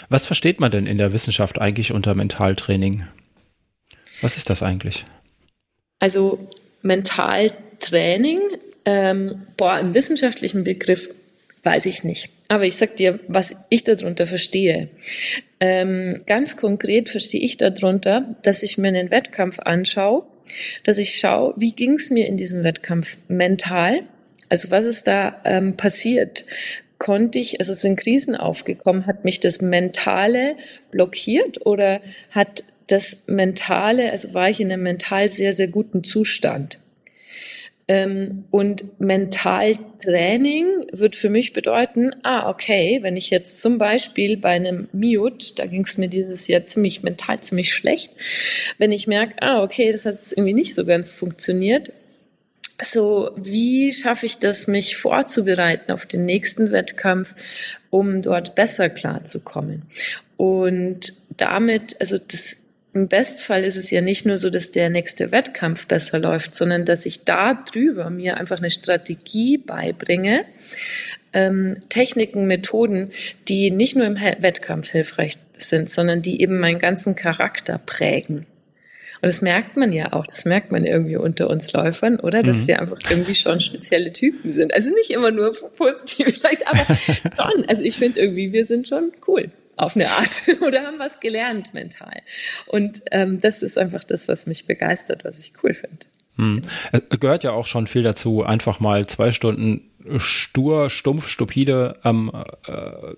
Was 0.09 0.27
versteht 0.27 0.61
man 0.61 0.71
denn 0.71 0.87
in 0.87 0.99
der 0.99 1.13
Wissenschaft 1.13 1.61
eigentlich 1.61 1.93
unter 1.93 2.15
Mentaltraining? 2.15 3.05
Was 4.21 4.37
ist 4.37 4.51
das 4.51 4.63
eigentlich? 4.63 5.05
Also 5.99 6.49
Mentaltraining, 6.83 8.41
ähm, 8.85 9.47
boah, 9.57 9.73
einen 9.73 9.95
wissenschaftlichen 9.95 10.65
Begriff 10.65 11.09
weiß 11.63 11.87
ich 11.87 12.05
nicht. 12.05 12.31
Aber 12.49 12.65
ich 12.65 12.77
sag 12.77 12.97
dir, 12.97 13.21
was 13.29 13.57
ich 13.69 13.85
darunter 13.85 14.27
verstehe. 14.27 14.89
Ähm, 15.61 16.23
ganz 16.27 16.57
konkret 16.57 17.11
verstehe 17.11 17.43
ich 17.43 17.59
darunter, 17.59 18.35
dass 18.43 18.63
ich 18.63 18.79
mir 18.79 18.89
einen 18.89 19.11
Wettkampf 19.11 19.59
anschaue, 19.59 20.25
dass 20.85 20.99
ich 20.99 21.17
schaue, 21.17 21.55
wie 21.57 21.73
ging 21.73 21.95
es 21.95 22.11
mir 22.11 22.27
in 22.27 22.37
diesem 22.37 22.65
Wettkampf 22.65 23.19
mental? 23.29 24.03
Also 24.49 24.71
was 24.71 24.87
ist 24.87 25.07
da 25.07 25.41
ähm, 25.45 25.77
passiert? 25.77 26.45
Konnte 27.01 27.41
ich, 27.41 27.59
also 27.59 27.75
sind 27.75 27.99
Krisen 27.99 28.37
aufgekommen, 28.37 29.07
hat 29.07 29.25
mich 29.25 29.41
das 29.41 29.61
Mentale 29.61 30.55
blockiert 30.93 31.67
oder 31.67 32.01
hat 32.31 32.63
das 32.87 33.27
Mentale, 33.27 34.13
also 34.13 34.35
war 34.35 34.51
ich 34.51 34.61
in 34.61 34.71
einem 34.71 34.85
mental 34.85 35.29
sehr, 35.29 35.53
sehr 35.53 35.69
guten 35.69 36.05
Zustand. 36.05 36.79
Ähm, 37.89 38.45
und 38.51 39.01
Mentaltraining 39.01 40.87
wird 40.93 41.17
für 41.17 41.31
mich 41.31 41.55
bedeuten, 41.55 42.13
ah, 42.23 42.51
okay, 42.51 42.99
wenn 43.01 43.17
ich 43.17 43.31
jetzt 43.31 43.63
zum 43.63 43.79
Beispiel 43.79 44.37
bei 44.37 44.51
einem 44.51 44.89
Mute, 44.93 45.55
da 45.57 45.67
ging 45.67 45.85
es 45.85 45.97
mir 45.97 46.09
dieses 46.09 46.47
Jahr 46.49 46.67
ziemlich 46.67 47.03
mental 47.03 47.41
ziemlich 47.41 47.73
schlecht, 47.73 48.13
wenn 48.77 48.93
ich 48.93 49.07
merke, 49.07 49.37
ah, 49.41 49.63
okay, 49.63 49.91
das 49.91 50.05
hat 50.05 50.19
irgendwie 50.31 50.53
nicht 50.53 50.75
so 50.75 50.85
ganz 50.85 51.13
funktioniert, 51.13 51.93
so, 52.83 53.31
wie 53.37 53.93
schaffe 53.93 54.27
ich 54.27 54.39
das, 54.39 54.67
mich 54.67 54.97
vorzubereiten 54.97 55.93
auf 55.93 56.07
den 56.07 56.25
nächsten 56.25 56.73
Wettkampf, 56.73 57.35
um 57.91 58.23
dort 58.23 58.55
besser 58.55 58.89
klarzukommen? 58.89 59.83
Und 60.37 61.13
damit, 61.37 61.97
also 62.01 62.17
das, 62.19 62.71
im 62.93 63.09
Bestfall 63.09 63.65
ist 63.65 63.77
es 63.77 63.91
ja 63.91 64.01
nicht 64.01 64.27
nur 64.27 64.37
so, 64.37 64.51
dass 64.51 64.71
der 64.71 64.91
nächste 64.91 65.31
Wettkampf 65.31 65.87
besser 65.87 66.19
läuft, 66.19 66.55
sondern 66.55 66.85
dass 66.85 67.07
ich 67.07 67.25
da 67.25 67.55
drüber 67.55 68.11
mir 68.11 68.37
einfach 68.37 68.59
eine 68.59 68.71
Strategie 68.71 69.59
beibringe, 69.59 70.45
ähm, 71.33 71.77
Techniken, 71.89 72.47
Methoden, 72.47 73.11
die 73.49 73.71
nicht 73.71 73.95
nur 73.97 74.07
im 74.07 74.17
Wettkampf 74.17 74.91
hilfreich 74.91 75.35
sind, 75.59 75.91
sondern 75.91 76.23
die 76.23 76.41
eben 76.41 76.59
meinen 76.59 76.79
ganzen 76.79 77.15
Charakter 77.15 77.79
prägen. 77.79 78.47
Und 79.23 79.27
das 79.27 79.43
merkt 79.43 79.77
man 79.77 79.93
ja 79.93 80.13
auch, 80.13 80.27
das 80.27 80.45
merkt 80.45 80.73
man 80.73 80.85
irgendwie 80.85 81.17
unter 81.17 81.51
uns 81.51 81.73
Läufern, 81.73 82.19
oder? 82.21 82.43
Dass 82.43 82.63
mhm. 82.63 82.69
wir 82.69 82.81
einfach 82.81 82.99
irgendwie 83.11 83.35
schon 83.35 83.61
spezielle 83.61 84.13
Typen 84.13 84.51
sind. 84.51 84.73
Also 84.73 84.95
nicht 84.95 85.11
immer 85.11 85.31
nur 85.31 85.55
positiv 85.77 86.39
vielleicht, 86.39 86.67
aber 86.67 86.97
schon. 86.97 87.65
Also 87.67 87.83
ich 87.83 87.97
finde 87.97 88.21
irgendwie, 88.21 88.53
wir 88.53 88.65
sind 88.65 88.89
schon 88.89 89.13
cool 89.27 89.51
auf 89.77 89.97
eine 89.97 90.09
Art 90.09 90.43
oder 90.61 90.83
haben 90.83 90.99
was 90.99 91.21
gelernt 91.21 91.75
mental. 91.75 92.23
Und 92.67 93.03
ähm, 93.11 93.41
das 93.41 93.63
ist 93.63 93.79
einfach 93.79 94.05
das, 94.05 94.29
was 94.29 94.47
mich 94.47 94.67
begeistert, 94.67 95.25
was 95.25 95.41
ich 95.41 95.53
cool 95.63 95.75
finde. 95.75 96.07
Hm. 96.41 96.61
Es 96.93 97.21
gehört 97.21 97.45
ja 97.45 97.53
auch 97.53 97.67
schon 97.67 97.87
viel 97.87 98.03
dazu, 98.03 98.43
einfach 98.43 98.81
mal 98.81 99.07
zwei 99.07 99.31
Stunden 99.31 99.83
stur, 100.17 100.89
stumpf, 100.89 101.29
stupide 101.29 101.99
ähm, 102.05 102.31
äh, 102.67 102.73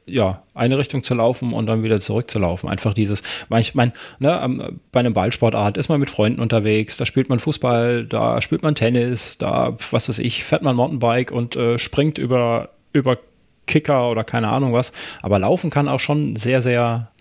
ja, 0.07 0.43
eine 0.55 0.79
Richtung 0.79 1.05
zu 1.05 1.15
laufen 1.15 1.53
und 1.53 1.67
dann 1.67 1.85
wieder 1.85 2.01
zurückzulaufen. 2.01 2.69
Einfach 2.69 2.93
dieses, 2.95 3.23
ich 3.59 3.75
meine, 3.77 3.93
ne, 4.19 4.41
ähm, 4.43 4.81
bei 4.91 5.01
einem 5.01 5.15
Ballsportart 5.15 5.77
ist 5.77 5.89
man 5.89 6.01
mit 6.01 6.11
Freunden 6.11 6.41
unterwegs, 6.41 6.97
da 6.97 7.07
spielt 7.07 7.29
man 7.29 7.39
Fußball, 7.39 8.07
da 8.07 8.41
spielt 8.41 8.65
man 8.65 8.75
Tennis, 8.75 9.39
da, 9.39 9.77
was 9.93 10.09
weiß 10.09 10.19
ich, 10.19 10.43
fährt 10.43 10.63
man 10.63 10.75
Mountainbike 10.75 11.31
und 11.31 11.55
äh, 11.55 11.79
springt 11.79 12.19
über, 12.19 12.71
über 12.93 13.19
Kicker 13.67 14.11
oder 14.11 14.25
keine 14.25 14.49
Ahnung 14.49 14.73
was. 14.73 14.93
Aber 15.23 15.39
laufen 15.39 15.71
kann 15.71 15.89
auch 15.89 16.01
schon 16.01 16.35
sehr, 16.35 16.61
sehr 16.61 17.12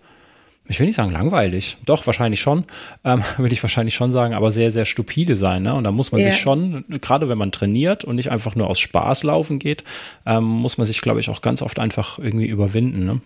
ich 0.68 0.78
will 0.78 0.86
nicht 0.86 0.96
sagen 0.96 1.12
langweilig, 1.12 1.76
doch 1.84 2.06
wahrscheinlich 2.06 2.40
schon, 2.40 2.64
ähm, 3.04 3.22
würde 3.36 3.52
ich 3.52 3.62
wahrscheinlich 3.62 3.94
schon 3.94 4.12
sagen, 4.12 4.34
aber 4.34 4.50
sehr, 4.50 4.70
sehr 4.70 4.84
stupide 4.84 5.36
sein. 5.36 5.62
Ne? 5.62 5.74
Und 5.74 5.84
da 5.84 5.90
muss 5.90 6.12
man 6.12 6.20
ja. 6.20 6.30
sich 6.30 6.40
schon, 6.40 6.84
gerade 7.00 7.28
wenn 7.28 7.38
man 7.38 7.52
trainiert 7.52 8.04
und 8.04 8.16
nicht 8.16 8.30
einfach 8.30 8.54
nur 8.54 8.68
aus 8.68 8.78
Spaß 8.78 9.24
laufen 9.24 9.58
geht, 9.58 9.84
ähm, 10.24 10.44
muss 10.44 10.78
man 10.78 10.86
sich, 10.86 11.00
glaube 11.00 11.20
ich, 11.20 11.28
auch 11.28 11.42
ganz 11.42 11.62
oft 11.62 11.78
einfach 11.78 12.18
irgendwie 12.18 12.46
überwinden. 12.46 13.04
Ne? 13.04 13.20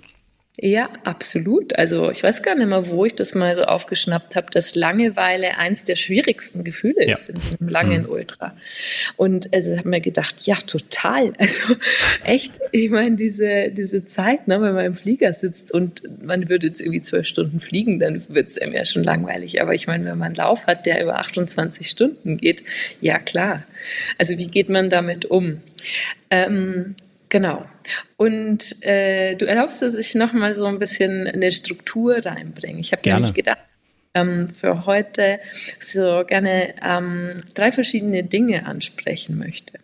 Ja, 0.59 0.89
absolut. 1.05 1.77
Also 1.79 2.11
ich 2.11 2.23
weiß 2.23 2.43
gar 2.43 2.55
nicht 2.55 2.69
mehr, 2.69 2.89
wo 2.89 3.05
ich 3.05 3.15
das 3.15 3.35
mal 3.35 3.55
so 3.55 3.65
aufgeschnappt 3.65 4.37
habe, 4.37 4.51
dass 4.51 4.75
Langeweile 4.75 5.59
eins 5.59 5.85
der 5.85 5.97
schwierigsten 5.97 6.65
Gefühle 6.65 7.07
ja. 7.07 7.13
ist 7.13 7.29
in 7.29 7.41
so 7.41 7.57
einem 7.61 7.69
langen 7.69 8.03
mhm. 8.05 8.09
Ultra. 8.09 8.57
Und 9.17 9.53
also 9.53 9.77
habe 9.77 9.89
mir 9.89 10.01
gedacht, 10.01 10.47
ja, 10.47 10.57
total. 10.57 11.33
Also 11.47 11.77
echt, 12.25 12.61
ich 12.73 12.91
meine, 12.91 13.15
diese, 13.15 13.71
diese 13.71 14.05
Zeit, 14.05 14.49
ne, 14.49 14.61
wenn 14.61 14.75
man 14.75 14.85
im 14.85 14.95
Flieger 14.95 15.33
sitzt 15.33 15.71
und 15.71 16.03
man 16.25 16.49
würde 16.49 16.67
jetzt 16.67 16.81
irgendwie 16.81 17.03
zwölf 17.03 17.27
Stunden 17.27 17.61
fliegen, 17.61 18.01
dann 18.01 18.29
wird 18.29 18.49
es 18.49 18.59
einem 18.59 18.73
ja 18.73 18.85
schon 18.85 19.05
langweilig. 19.05 19.61
Aber 19.61 19.75
ich 19.75 19.87
meine, 19.87 20.05
wenn 20.05 20.19
man 20.19 20.27
einen 20.27 20.35
Lauf 20.35 20.67
hat, 20.67 20.87
der 20.87 21.03
über 21.03 21.19
28 21.19 21.89
Stunden 21.89 22.39
geht, 22.39 22.65
ja 23.01 23.19
klar. 23.19 23.65
Also 24.19 24.39
wie 24.39 24.47
geht 24.47 24.69
man 24.69 24.91
damit 24.91 25.27
um? 25.27 25.61
Ähm, 26.31 26.97
Genau. 27.29 27.67
Und 28.17 28.85
äh, 28.85 29.35
du 29.35 29.47
erlaubst, 29.47 29.83
dass 29.83 29.95
ich 29.95 30.15
nochmal 30.15 30.55
so 30.55 30.67
ein 30.67 30.79
bisschen 30.79 31.27
eine 31.27 31.51
Struktur 31.51 32.25
reinbringe. 32.25 32.81
Ich 32.81 32.93
habe 32.93 33.09
nämlich 33.09 33.35
gedacht, 33.35 33.59
ähm, 34.15 34.49
für 34.49 34.87
heute 34.87 35.41
so 35.81 36.25
gerne 36.27 36.75
ähm, 36.83 37.37
drei 37.55 37.73
verschiedene 37.73 38.25
Dinge 38.25 38.67
ansprechen 38.67 39.39
möchte. 39.39 39.79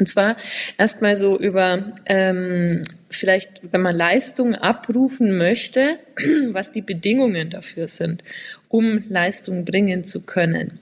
Und 0.00 0.08
zwar 0.08 0.36
erstmal 0.76 1.14
so 1.14 1.38
über 1.38 1.92
ähm, 2.06 2.82
vielleicht, 3.10 3.72
wenn 3.72 3.82
man 3.82 3.94
Leistung 3.94 4.56
abrufen 4.56 5.36
möchte, 5.36 5.98
was 6.50 6.72
die 6.72 6.82
Bedingungen 6.82 7.50
dafür 7.50 7.86
sind, 7.86 8.24
um 8.68 9.04
Leistung 9.08 9.64
bringen 9.64 10.02
zu 10.02 10.26
können. 10.26 10.80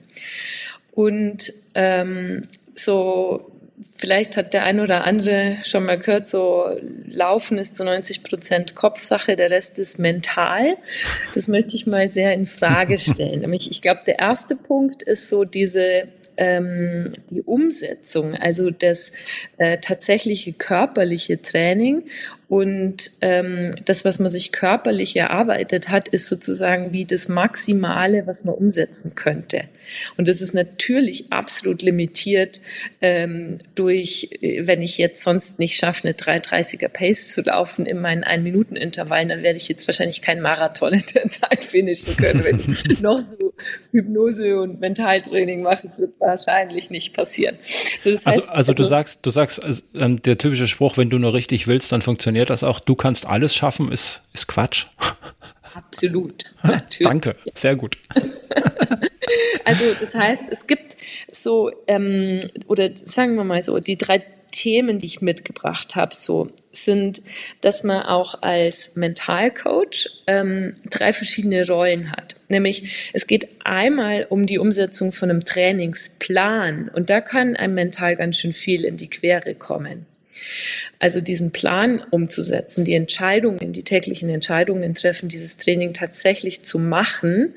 Und 0.91 1.53
ähm, 1.75 2.47
so 2.75 3.52
vielleicht 3.95 4.37
hat 4.37 4.53
der 4.53 4.63
ein 4.63 4.79
oder 4.79 5.03
andere 5.03 5.57
schon 5.63 5.85
mal 5.85 5.97
gehört, 5.97 6.27
so 6.27 6.65
Laufen 7.07 7.57
ist 7.57 7.75
zu 7.75 7.83
90 7.83 8.23
Prozent 8.23 8.75
Kopfsache, 8.75 9.35
der 9.35 9.51
Rest 9.51 9.79
ist 9.79 9.99
mental. 9.99 10.77
Das 11.33 11.47
möchte 11.47 11.75
ich 11.75 11.87
mal 11.87 12.07
sehr 12.07 12.33
in 12.33 12.47
Frage 12.47 12.97
stellen. 12.99 13.41
Nämlich, 13.41 13.71
ich 13.71 13.81
glaube, 13.81 14.01
der 14.05 14.19
erste 14.19 14.55
Punkt 14.55 15.03
ist 15.03 15.29
so 15.29 15.43
diese 15.43 16.07
ähm, 16.37 17.13
die 17.29 17.41
Umsetzung, 17.41 18.35
also 18.35 18.71
das 18.71 19.11
äh, 19.57 19.77
tatsächliche 19.77 20.53
körperliche 20.53 21.41
Training 21.41 22.03
und 22.49 23.11
ähm, 23.21 23.71
das, 23.85 24.05
was 24.05 24.19
man 24.19 24.29
sich 24.29 24.51
körperlich 24.51 25.15
erarbeitet 25.15 25.89
hat, 25.89 26.07
ist 26.07 26.27
sozusagen 26.27 26.91
wie 26.91 27.05
das 27.05 27.27
Maximale, 27.27 28.27
was 28.27 28.45
man 28.45 28.55
umsetzen 28.55 29.15
könnte. 29.15 29.63
Und 30.17 30.27
das 30.27 30.41
ist 30.41 30.53
natürlich 30.53 31.31
absolut 31.31 31.81
limitiert 31.81 32.59
ähm, 33.01 33.59
durch, 33.75 34.29
äh, 34.41 34.65
wenn 34.67 34.81
ich 34.81 34.97
jetzt 34.97 35.21
sonst 35.21 35.59
nicht 35.59 35.75
schaffe, 35.75 36.07
eine 36.07 36.13
330er 36.13 36.89
Pace 36.89 37.33
zu 37.33 37.41
laufen 37.41 37.85
in 37.85 38.01
meinen 38.01 38.23
Ein-Minuten-Intervallen, 38.23 39.29
dann 39.29 39.43
werde 39.43 39.57
ich 39.57 39.67
jetzt 39.67 39.87
wahrscheinlich 39.87 40.21
keinen 40.21 40.41
Marathon 40.41 40.93
in 40.93 41.03
der 41.13 41.27
Zeit 41.27 41.63
finishen 41.63 42.15
können, 42.17 42.43
wenn 42.43 42.59
ich 42.59 42.99
noch 43.01 43.19
so 43.19 43.53
Hypnose 43.91 44.59
und 44.59 44.79
Mentaltraining 44.79 45.61
mache. 45.61 45.87
Es 45.87 45.99
wird 45.99 46.19
wahrscheinlich 46.19 46.89
nicht 46.89 47.13
passieren. 47.13 47.57
So, 47.63 48.11
das 48.11 48.25
also, 48.25 48.41
heißt, 48.41 48.49
also, 48.49 48.51
also, 48.51 48.73
du 48.73 48.83
sagst, 48.83 49.25
du 49.25 49.29
sagst, 49.29 49.63
also, 49.63 49.81
ähm, 49.95 50.21
der 50.21 50.37
typische 50.37 50.67
Spruch, 50.67 50.97
wenn 50.97 51.09
du 51.09 51.19
nur 51.19 51.33
richtig 51.33 51.67
willst, 51.67 51.91
dann 51.91 52.01
funktioniert 52.01 52.33
funktioniert 52.33 52.49
das 52.49 52.63
auch. 52.63 52.79
Du 52.79 52.95
kannst 52.95 53.27
alles 53.27 53.55
schaffen, 53.55 53.91
ist, 53.91 54.21
ist 54.33 54.47
Quatsch. 54.47 54.85
Absolut, 55.73 56.53
natürlich. 56.63 57.07
Danke, 57.07 57.35
sehr 57.53 57.75
gut. 57.75 57.97
Also 59.65 59.85
das 59.99 60.13
heißt, 60.13 60.49
es 60.49 60.67
gibt 60.67 60.97
so, 61.31 61.71
ähm, 61.87 62.41
oder 62.67 62.89
sagen 62.95 63.35
wir 63.35 63.43
mal 63.43 63.61
so, 63.61 63.79
die 63.79 63.97
drei 63.97 64.21
Themen, 64.51 64.99
die 64.99 65.07
ich 65.07 65.21
mitgebracht 65.21 65.95
habe, 65.95 66.13
so 66.13 66.49
sind, 66.71 67.21
dass 67.61 67.83
man 67.83 68.03
auch 68.03 68.41
als 68.41 68.95
Mentalcoach 68.95 70.09
ähm, 70.27 70.75
drei 70.89 71.11
verschiedene 71.11 71.67
Rollen 71.67 72.11
hat. 72.11 72.35
Nämlich 72.49 73.11
es 73.13 73.27
geht 73.27 73.47
einmal 73.63 74.27
um 74.29 74.45
die 74.45 74.59
Umsetzung 74.59 75.11
von 75.11 75.29
einem 75.29 75.43
Trainingsplan 75.43 76.89
und 76.89 77.09
da 77.09 77.19
kann 77.19 77.55
einem 77.55 77.75
mental 77.75 78.15
ganz 78.15 78.37
schön 78.37 78.53
viel 78.53 78.85
in 78.85 78.97
die 78.97 79.09
Quere 79.09 79.55
kommen. 79.55 80.05
Also 80.99 81.21
diesen 81.21 81.51
Plan 81.51 82.01
umzusetzen, 82.11 82.85
die 82.85 82.93
Entscheidungen, 82.93 83.73
die 83.73 83.83
täglichen 83.83 84.29
Entscheidungen 84.29 84.95
treffen, 84.95 85.29
dieses 85.29 85.57
Training 85.57 85.93
tatsächlich 85.93 86.63
zu 86.63 86.79
machen 86.79 87.55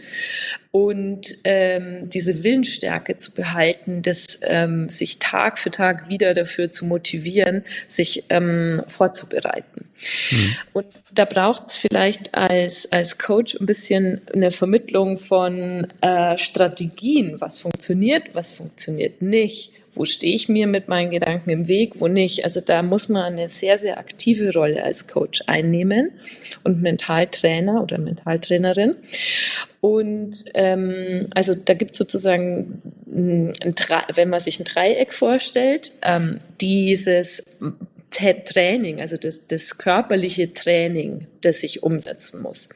und 0.72 1.36
ähm, 1.44 2.10
diese 2.10 2.44
Willensstärke 2.44 3.16
zu 3.16 3.32
behalten, 3.32 4.02
das 4.02 4.40
ähm, 4.42 4.88
sich 4.88 5.18
Tag 5.18 5.58
für 5.58 5.70
Tag 5.70 6.08
wieder 6.08 6.34
dafür 6.34 6.70
zu 6.70 6.84
motivieren, 6.84 7.64
sich 7.88 8.24
ähm, 8.28 8.82
vorzubereiten. 8.86 9.88
Mhm. 10.30 10.56
Und 10.74 10.86
da 11.14 11.24
braucht 11.24 11.68
es 11.68 11.76
vielleicht 11.76 12.34
als, 12.34 12.90
als 12.92 13.16
Coach 13.16 13.58
ein 13.58 13.66
bisschen 13.66 14.20
eine 14.34 14.50
Vermittlung 14.50 15.16
von 15.16 15.86
äh, 16.02 16.36
Strategien, 16.36 17.40
was 17.40 17.58
funktioniert, 17.58 18.34
was 18.34 18.50
funktioniert 18.50 19.22
nicht 19.22 19.72
wo 19.96 20.04
stehe 20.04 20.34
ich 20.34 20.48
mir 20.48 20.66
mit 20.66 20.88
meinen 20.88 21.10
Gedanken 21.10 21.50
im 21.50 21.68
Weg, 21.68 21.94
wo 22.00 22.06
nicht. 22.06 22.44
Also 22.44 22.60
da 22.60 22.82
muss 22.82 23.08
man 23.08 23.24
eine 23.24 23.48
sehr, 23.48 23.78
sehr 23.78 23.98
aktive 23.98 24.52
Rolle 24.52 24.84
als 24.84 25.08
Coach 25.08 25.42
einnehmen 25.46 26.12
und 26.62 26.82
Mentaltrainer 26.82 27.82
oder 27.82 27.98
Mentaltrainerin. 27.98 28.96
Und 29.80 30.44
ähm, 30.54 31.28
also 31.34 31.54
da 31.54 31.74
gibt 31.74 31.92
es 31.92 31.98
sozusagen, 31.98 32.82
ein, 33.06 33.52
wenn 34.14 34.28
man 34.28 34.40
sich 34.40 34.60
ein 34.60 34.64
Dreieck 34.64 35.12
vorstellt, 35.12 35.92
ähm, 36.02 36.38
dieses 36.60 37.44
Training, 38.16 39.00
also 39.00 39.16
das, 39.16 39.46
das 39.46 39.78
körperliche 39.78 40.54
Training, 40.54 41.26
das 41.40 41.62
ich 41.62 41.82
umsetzen 41.82 42.42
muss. 42.42 42.68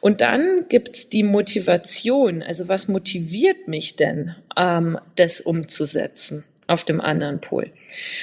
Und 0.00 0.20
dann 0.20 0.66
gibt 0.68 0.96
es 0.96 1.08
die 1.08 1.22
Motivation, 1.22 2.42
also 2.42 2.68
was 2.68 2.88
motiviert 2.88 3.68
mich 3.68 3.96
denn, 3.96 4.34
ähm, 4.56 4.98
das 5.16 5.40
umzusetzen? 5.40 6.44
Auf 6.66 6.84
dem 6.84 7.00
anderen 7.00 7.40
Pol. 7.40 7.70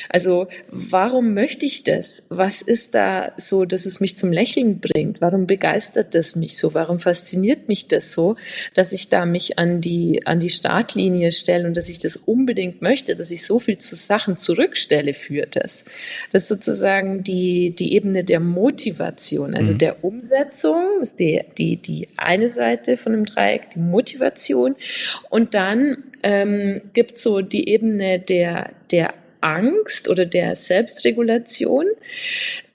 Also 0.10 0.48
warum 0.70 1.34
möchte 1.34 1.66
ich 1.66 1.84
das? 1.84 2.26
Was 2.30 2.62
ist 2.62 2.96
da 2.96 3.32
so, 3.38 3.66
dass 3.66 3.86
es 3.86 4.00
mich 4.00 4.18
zum 4.18 4.32
Lächeln 4.32 4.80
bringt? 4.80 5.22
Warum 5.22 5.48
begeistert 5.48 6.16
das 6.16 6.36
mich 6.36 6.58
so? 6.58 6.74
Warum 6.74 7.00
fasziniert 7.00 7.68
mich 7.68 7.88
das 7.88 8.14
so, 8.14 8.36
dass 8.74 8.94
ich 8.94 9.10
da 9.10 9.26
mich 9.26 9.60
an 9.60 9.82
die, 9.82 10.26
an 10.26 10.40
die 10.40 10.50
Startlinie 10.50 11.32
stelle 11.32 11.68
und 11.68 11.78
dass 11.78 11.90
ich 11.90 12.00
das 12.00 12.16
unbedingt 12.18 12.82
möchte, 12.82 13.16
dass 13.16 13.32
ich 13.32 13.46
so 13.46 13.60
viel 13.60 13.78
zu 13.78 13.96
Sachen 13.96 14.38
zurückstelle 14.38 15.14
für 15.14 15.46
das? 15.46 15.86
Das 16.32 16.44
ist 16.44 16.50
sozusagen 16.50 17.24
die, 17.24 17.76
die 17.78 17.94
Ebene 17.94 18.24
der 18.24 18.40
Motivation, 18.40 19.56
also 19.56 19.74
mhm. 19.74 19.78
der 19.78 20.04
Umsetzung, 20.04 21.02
ist 21.02 21.20
die, 21.20 21.42
die, 21.58 21.78
die 21.78 22.08
eine 22.18 22.50
Seite 22.50 22.98
von 22.98 23.14
dem 23.14 23.26
Dreieck, 23.26 23.70
die 23.72 23.80
Motivation 23.80 24.76
und 25.30 25.54
dann 25.54 26.04
ähm, 26.24 26.82
gibt 26.94 27.18
so 27.18 27.42
die 27.42 27.70
Ebene 27.70 28.20
der, 28.20 28.72
der 28.92 29.14
Angst 29.42 30.08
oder 30.08 30.26
der 30.26 30.56
Selbstregulation, 30.56 31.86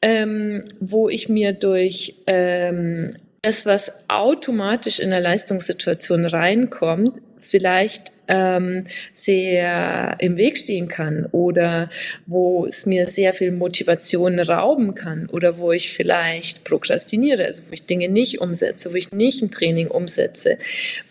ähm, 0.02 0.64
wo 0.80 1.08
ich 1.08 1.28
mir 1.28 1.52
durch 1.52 2.14
ähm, 2.26 3.16
das, 3.42 3.64
was 3.64 4.08
automatisch 4.08 4.98
in 4.98 5.10
der 5.10 5.20
Leistungssituation 5.20 6.26
reinkommt, 6.26 7.20
vielleicht 7.38 8.12
ähm, 8.28 8.86
sehr 9.12 10.16
im 10.18 10.36
Weg 10.36 10.58
stehen 10.58 10.88
kann 10.88 11.26
oder 11.30 11.90
wo 12.26 12.66
es 12.66 12.86
mir 12.86 13.06
sehr 13.06 13.32
viel 13.32 13.52
Motivation 13.52 14.40
rauben 14.40 14.94
kann 14.96 15.28
oder 15.28 15.58
wo 15.58 15.70
ich 15.70 15.92
vielleicht 15.92 16.64
prokrastiniere, 16.64 17.44
also 17.44 17.62
wo 17.68 17.72
ich 17.72 17.86
Dinge 17.86 18.08
nicht 18.08 18.40
umsetze, 18.40 18.90
wo 18.90 18.96
ich 18.96 19.12
nicht 19.12 19.42
ein 19.42 19.52
Training 19.52 19.88
umsetze, 19.88 20.58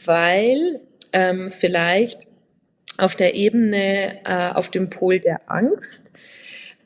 weil 0.03 0.81
ähm, 1.15 1.49
vielleicht 1.49 2.27
auf 2.97 3.15
der 3.15 3.35
Ebene, 3.35 4.19
äh, 4.25 4.53
auf 4.53 4.69
dem 4.69 4.89
Pol 4.89 5.19
der 5.21 5.49
Angst, 5.49 6.11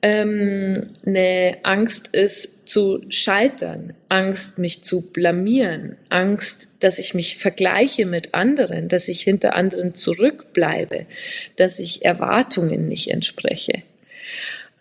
ähm, 0.02 0.74
eine 1.06 1.58
Angst 1.64 2.10
ist 2.14 2.70
zu 2.70 3.02
scheitern, 3.10 3.96
Angst, 4.08 4.60
mich 4.60 4.84
zu 4.84 5.12
blamieren, 5.12 5.98
Angst, 6.10 6.78
dass 6.82 7.00
ich 7.00 7.16
mich 7.16 7.38
vergleiche 7.38 8.06
mit 8.06 8.36
anderen, 8.36 8.88
dass 8.88 9.08
ich 9.08 9.24
hinter 9.24 9.56
anderen 9.56 9.96
zurückbleibe, 9.96 11.08
dass 11.56 11.80
ich 11.80 12.06
Erwartungen 12.06 12.88
nicht 12.88 13.10
entspreche. 13.10 13.82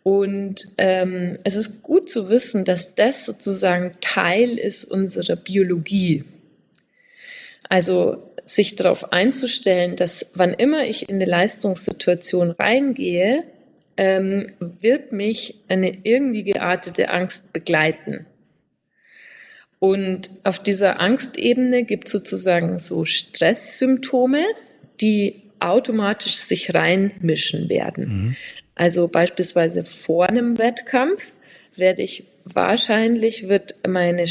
Und 0.02 0.66
ähm, 0.76 1.38
es 1.42 1.56
ist 1.56 1.82
gut 1.82 2.10
zu 2.10 2.28
wissen, 2.28 2.66
dass 2.66 2.94
das 2.94 3.24
sozusagen 3.24 3.96
Teil 4.00 4.58
ist 4.58 4.84
unserer 4.84 5.36
Biologie. 5.36 6.22
Also 7.68 8.27
sich 8.48 8.76
darauf 8.76 9.12
einzustellen, 9.12 9.96
dass 9.96 10.32
wann 10.34 10.54
immer 10.54 10.84
ich 10.84 11.08
in 11.08 11.16
eine 11.16 11.26
Leistungssituation 11.26 12.50
reingehe, 12.50 13.44
ähm, 13.96 14.52
wird 14.58 15.12
mich 15.12 15.56
eine 15.68 15.98
irgendwie 16.02 16.44
geartete 16.44 17.10
Angst 17.10 17.52
begleiten. 17.52 18.26
Und 19.80 20.30
auf 20.44 20.60
dieser 20.60 20.98
Angstebene 21.00 21.84
gibt 21.84 22.06
es 22.08 22.12
sozusagen 22.12 22.78
so 22.78 23.04
Stresssymptome, 23.04 24.44
die 25.00 25.42
automatisch 25.60 26.36
sich 26.36 26.74
reinmischen 26.74 27.68
werden. 27.68 28.08
Mhm. 28.08 28.36
Also 28.74 29.08
beispielsweise 29.08 29.84
vor 29.84 30.28
einem 30.28 30.58
Wettkampf 30.58 31.32
werde 31.74 32.02
ich 32.02 32.24
wahrscheinlich 32.44 33.48
wird 33.48 33.74
meine 33.86 34.26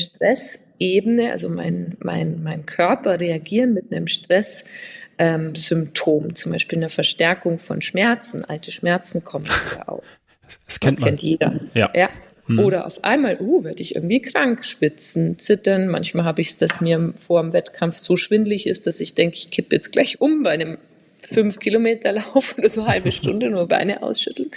Stressebene, 0.78 1.32
also 1.32 1.50
mein, 1.50 1.98
mein, 2.00 2.44
mein 2.44 2.66
Körper 2.66 3.20
reagieren 3.20 3.74
mit 3.74 3.92
einem 3.92 4.08
Stresssymptom, 4.08 6.26
ähm, 6.26 6.36
zum 6.36 6.52
Beispiel 6.52 6.78
eine 6.78 6.90
Verstärkung 6.90 7.58
von 7.58 7.82
Schmerzen. 7.82 8.46
Alte 8.46 8.72
Schmerzen 8.72 9.24
kommen 9.24 9.46
wieder 9.72 9.90
auf. 9.90 10.04
Das, 10.46 10.60
das 10.66 10.80
kennt 10.80 11.00
man. 11.00 11.10
Kennt 11.10 11.24
jeder. 11.24 11.60
Ja. 11.74 11.92
ja. 11.94 12.10
Hm. 12.46 12.60
Oder 12.60 12.86
auf 12.86 13.04
einmal, 13.04 13.42
uh, 13.42 13.66
werde 13.66 13.82
ich 13.82 13.96
irgendwie 13.96 14.22
krank, 14.22 14.64
spitzen, 14.64 15.38
zittern. 15.38 15.90
Manchmal 15.90 16.24
habe 16.24 16.40
ich 16.40 16.48
es, 16.50 16.58
dass 16.58 16.80
mir 16.80 17.14
vor 17.18 17.42
dem 17.42 17.52
Wettkampf 17.52 17.98
so 17.98 18.16
schwindlig 18.16 18.68
ist, 18.68 18.88
dass 18.88 19.02
ich 19.02 19.16
denke, 19.16 19.36
ich 19.36 19.52
kippe 19.52 19.76
jetzt 19.76 19.92
gleich 19.92 20.22
um 20.22 20.44
bei 20.44 20.52
einem 20.52 20.78
fünf 21.22 21.60
Kilometer 21.60 22.14
laufen 22.14 22.60
oder 22.60 22.70
so 22.70 22.84
eine 22.84 22.92
halbe 22.92 23.12
Stunde 23.18 23.50
nur 23.50 23.68
Beine 23.68 24.02
ausschütteln. 24.02 24.50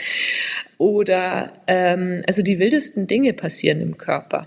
Oder 0.79 1.53
ähm, 1.67 2.23
also 2.29 2.43
die 2.43 2.61
wildesten 2.61 3.09
Dinge 3.09 3.33
passieren 3.33 3.81
im 3.81 3.97
Körper. 3.97 4.47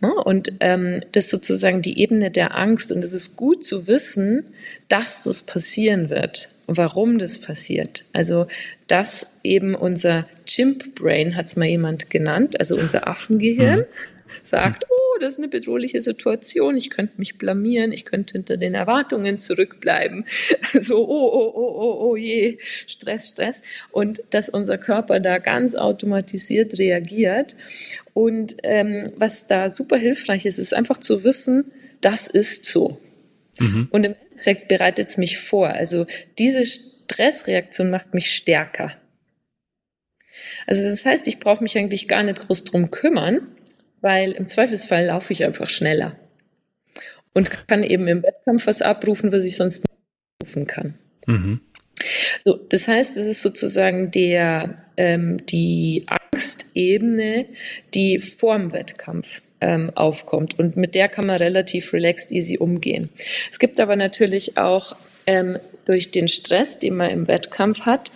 Ne? 0.00 0.12
Und 0.14 0.52
ähm, 0.60 1.00
das 1.12 1.24
ist 1.24 1.30
sozusagen 1.30 1.82
die 1.82 1.98
Ebene 2.00 2.30
der 2.30 2.56
Angst. 2.56 2.92
Und 2.92 3.02
es 3.02 3.12
ist 3.12 3.36
gut 3.36 3.64
zu 3.64 3.88
wissen, 3.88 4.44
dass 4.88 5.24
das 5.24 5.42
passieren 5.42 6.10
wird. 6.10 6.50
Warum 6.66 7.18
das 7.18 7.38
passiert. 7.38 8.04
Also, 8.12 8.46
dass 8.86 9.40
eben 9.42 9.74
unser 9.74 10.26
Chimp 10.46 10.94
Brain, 10.94 11.36
hat 11.36 11.46
es 11.46 11.56
mal 11.56 11.66
jemand 11.66 12.10
genannt, 12.10 12.58
also 12.58 12.76
unser 12.76 13.06
Affengehirn, 13.06 13.80
mhm. 13.80 13.84
Sagt, 14.42 14.84
oh, 14.90 15.18
das 15.20 15.34
ist 15.34 15.38
eine 15.38 15.48
bedrohliche 15.48 16.00
Situation, 16.00 16.76
ich 16.76 16.90
könnte 16.90 17.14
mich 17.18 17.38
blamieren, 17.38 17.92
ich 17.92 18.04
könnte 18.04 18.32
hinter 18.32 18.56
den 18.56 18.74
Erwartungen 18.74 19.38
zurückbleiben. 19.38 20.24
So, 20.76 21.08
oh, 21.08 21.30
oh, 21.32 21.52
oh, 21.54 21.74
oh, 21.76 22.10
oh 22.10 22.16
je, 22.16 22.58
Stress, 22.86 23.28
Stress. 23.28 23.62
Und 23.92 24.22
dass 24.30 24.48
unser 24.48 24.76
Körper 24.76 25.20
da 25.20 25.38
ganz 25.38 25.74
automatisiert 25.74 26.78
reagiert. 26.78 27.54
Und 28.12 28.56
ähm, 28.64 29.08
was 29.16 29.46
da 29.46 29.68
super 29.68 29.96
hilfreich 29.96 30.46
ist, 30.46 30.58
ist 30.58 30.74
einfach 30.74 30.98
zu 30.98 31.22
wissen, 31.22 31.70
das 32.00 32.26
ist 32.26 32.64
so. 32.64 32.98
Mhm. 33.60 33.88
Und 33.90 34.04
im 34.04 34.14
Endeffekt 34.24 34.68
bereitet 34.68 35.10
es 35.10 35.16
mich 35.16 35.38
vor. 35.38 35.68
Also 35.68 36.06
diese 36.38 36.64
Stressreaktion 36.66 37.90
macht 37.90 38.14
mich 38.14 38.30
stärker. 38.30 38.92
Also 40.66 40.88
das 40.88 41.04
heißt, 41.04 41.28
ich 41.28 41.38
brauche 41.38 41.62
mich 41.62 41.76
eigentlich 41.78 42.08
gar 42.08 42.22
nicht 42.22 42.40
groß 42.40 42.64
drum 42.64 42.90
kümmern, 42.90 43.53
weil 44.04 44.32
im 44.32 44.46
Zweifelsfall 44.46 45.06
laufe 45.06 45.32
ich 45.32 45.44
einfach 45.44 45.70
schneller 45.70 46.14
und 47.32 47.66
kann 47.66 47.82
eben 47.82 48.06
im 48.06 48.22
Wettkampf 48.22 48.66
was 48.66 48.82
abrufen, 48.82 49.32
was 49.32 49.44
ich 49.44 49.56
sonst 49.56 49.84
nicht 49.84 50.42
rufen 50.42 50.66
kann. 50.66 50.94
Mhm. 51.26 51.60
So, 52.44 52.54
das 52.54 52.86
heißt, 52.86 53.16
es 53.16 53.24
ist 53.24 53.40
sozusagen 53.40 54.10
der, 54.10 54.84
ähm, 54.98 55.44
die 55.46 56.04
Angstebene, 56.32 57.46
die 57.94 58.18
vorm 58.18 58.72
Wettkampf 58.72 59.42
ähm, 59.62 59.90
aufkommt. 59.94 60.58
Und 60.58 60.76
mit 60.76 60.94
der 60.94 61.08
kann 61.08 61.26
man 61.26 61.36
relativ 61.36 61.94
relaxed 61.94 62.30
easy 62.30 62.58
umgehen. 62.58 63.08
Es 63.50 63.58
gibt 63.58 63.80
aber 63.80 63.96
natürlich 63.96 64.58
auch 64.58 64.96
ähm, 65.26 65.58
durch 65.86 66.10
den 66.10 66.28
Stress, 66.28 66.78
den 66.78 66.96
man 66.96 67.10
im 67.10 67.26
Wettkampf 67.26 67.86
hat, 67.86 68.10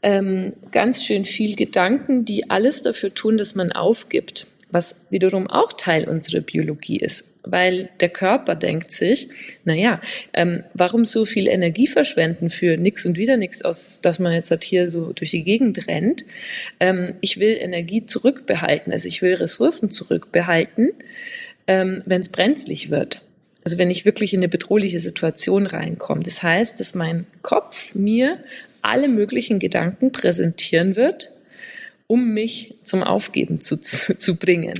ähm, 0.00 0.52
ganz 0.70 1.04
schön 1.04 1.24
viel 1.24 1.56
Gedanken, 1.56 2.24
die 2.24 2.50
alles 2.50 2.82
dafür 2.82 3.12
tun, 3.12 3.36
dass 3.36 3.56
man 3.56 3.72
aufgibt. 3.72 4.46
Was 4.70 5.06
wiederum 5.10 5.48
auch 5.48 5.72
Teil 5.72 6.08
unserer 6.08 6.40
Biologie 6.40 6.98
ist. 6.98 7.30
Weil 7.44 7.88
der 8.00 8.10
Körper 8.10 8.54
denkt 8.54 8.92
sich, 8.92 9.28
naja, 9.64 10.00
ähm, 10.34 10.64
warum 10.74 11.04
so 11.04 11.24
viel 11.24 11.48
Energie 11.48 11.86
verschwenden 11.86 12.50
für 12.50 12.76
nichts 12.76 13.06
und 13.06 13.16
wieder 13.16 13.36
nichts, 13.38 13.62
aus, 13.62 14.00
dass 14.02 14.18
man 14.18 14.32
jetzt 14.32 14.50
halt 14.50 14.64
hier 14.64 14.88
so 14.88 15.12
durch 15.12 15.30
die 15.30 15.44
Gegend 15.44 15.88
rennt. 15.88 16.24
Ähm, 16.80 17.14
ich 17.20 17.40
will 17.40 17.56
Energie 17.58 18.04
zurückbehalten, 18.04 18.92
also 18.92 19.08
ich 19.08 19.22
will 19.22 19.34
Ressourcen 19.34 19.90
zurückbehalten, 19.90 20.90
ähm, 21.66 22.02
wenn 22.04 22.20
es 22.20 22.28
brenzlig 22.28 22.90
wird. 22.90 23.22
Also 23.64 23.78
wenn 23.78 23.90
ich 23.90 24.04
wirklich 24.04 24.34
in 24.34 24.40
eine 24.40 24.48
bedrohliche 24.48 25.00
Situation 25.00 25.66
reinkomme. 25.66 26.22
Das 26.22 26.42
heißt, 26.42 26.80
dass 26.80 26.94
mein 26.94 27.26
Kopf 27.42 27.94
mir 27.94 28.38
alle 28.82 29.08
möglichen 29.08 29.58
Gedanken 29.58 30.12
präsentieren 30.12 30.96
wird, 30.96 31.30
um 32.08 32.34
mich 32.34 32.74
zum 32.82 33.04
Aufgeben 33.04 33.60
zu, 33.60 33.80
zu, 33.80 34.18
zu 34.18 34.36
bringen. 34.36 34.74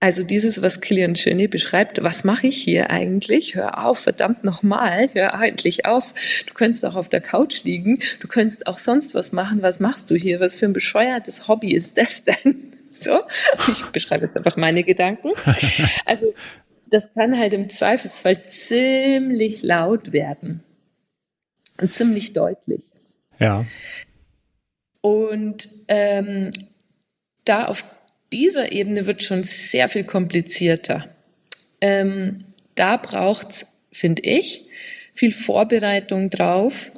Also 0.00 0.22
dieses, 0.22 0.62
was 0.62 0.80
Kilian 0.80 1.16
Schöne 1.16 1.48
beschreibt, 1.48 2.00
was 2.04 2.22
mache 2.22 2.46
ich 2.46 2.56
hier 2.56 2.90
eigentlich? 2.90 3.56
Hör 3.56 3.84
auf, 3.84 3.98
verdammt 3.98 4.44
nochmal, 4.44 5.10
hör 5.12 5.34
endlich 5.42 5.86
auf. 5.86 6.14
Du 6.46 6.54
könntest 6.54 6.84
auch 6.84 6.94
auf 6.94 7.08
der 7.08 7.20
Couch 7.20 7.64
liegen, 7.64 7.98
du 8.20 8.28
könntest 8.28 8.68
auch 8.68 8.78
sonst 8.78 9.16
was 9.16 9.32
machen. 9.32 9.60
Was 9.60 9.80
machst 9.80 10.12
du 10.12 10.14
hier? 10.14 10.38
Was 10.38 10.54
für 10.54 10.66
ein 10.66 10.72
bescheuertes 10.72 11.48
Hobby 11.48 11.74
ist 11.74 11.98
das 11.98 12.22
denn? 12.22 12.64
So, 12.90 13.20
ich 13.70 13.84
beschreibe 13.92 14.24
jetzt 14.24 14.36
einfach 14.36 14.56
meine 14.56 14.82
Gedanken. 14.82 15.28
Also 16.06 16.32
das 16.90 17.12
kann 17.12 17.38
halt 17.38 17.52
im 17.52 17.68
Zweifelsfall 17.68 18.48
ziemlich 18.48 19.62
laut 19.62 20.12
werden 20.12 20.64
und 21.80 21.92
ziemlich 21.92 22.32
deutlich. 22.32 22.80
Ja. 23.38 23.66
Und 25.00 25.68
ähm, 25.88 26.50
da 27.44 27.66
auf 27.66 27.84
dieser 28.32 28.72
Ebene 28.72 29.06
wird 29.06 29.22
schon 29.22 29.42
sehr 29.42 29.88
viel 29.88 30.04
komplizierter. 30.04 31.08
Ähm, 31.80 32.44
da 32.74 32.96
braucht 32.96 33.50
es, 33.50 33.66
finde 33.92 34.22
ich, 34.22 34.66
viel 35.14 35.30
Vorbereitung 35.30 36.30
drauf, 36.30 36.92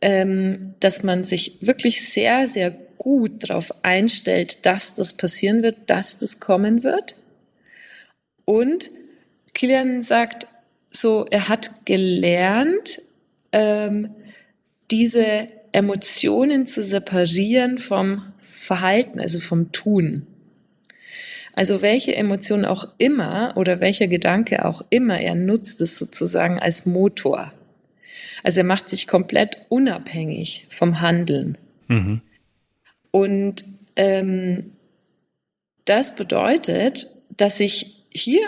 ähm, 0.00 0.74
dass 0.80 1.02
man 1.02 1.24
sich 1.24 1.58
wirklich 1.60 2.08
sehr, 2.08 2.46
sehr 2.46 2.70
gut 2.70 3.48
darauf 3.48 3.84
einstellt, 3.84 4.64
dass 4.66 4.94
das 4.94 5.16
passieren 5.16 5.62
wird, 5.62 5.76
dass 5.88 6.16
das 6.18 6.40
kommen 6.40 6.84
wird. 6.84 7.16
Und 8.44 8.90
Kilian 9.54 10.02
sagt 10.02 10.46
so, 10.90 11.26
er 11.30 11.48
hat 11.48 11.86
gelernt, 11.86 13.00
ähm, 13.52 14.14
diese 14.90 15.48
Emotionen 15.72 16.66
zu 16.66 16.82
separieren 16.82 17.78
vom 17.78 18.32
Verhalten, 18.40 19.20
also 19.20 19.40
vom 19.40 19.72
Tun. 19.72 20.26
Also 21.52 21.82
welche 21.82 22.14
Emotion 22.14 22.64
auch 22.64 22.88
immer 22.98 23.54
oder 23.56 23.80
welcher 23.80 24.06
Gedanke 24.06 24.64
auch 24.64 24.82
immer, 24.90 25.20
er 25.20 25.34
nutzt 25.34 25.80
es 25.80 25.98
sozusagen 25.98 26.58
als 26.58 26.86
Motor. 26.86 27.52
Also 28.42 28.60
er 28.60 28.64
macht 28.64 28.88
sich 28.88 29.06
komplett 29.06 29.58
unabhängig 29.68 30.66
vom 30.70 31.00
Handeln. 31.00 31.58
Mhm. 31.88 32.20
Und 33.10 33.64
ähm, 33.96 34.72
das 35.84 36.14
bedeutet, 36.14 37.06
dass 37.36 37.60
ich 37.60 38.04
hier, 38.10 38.40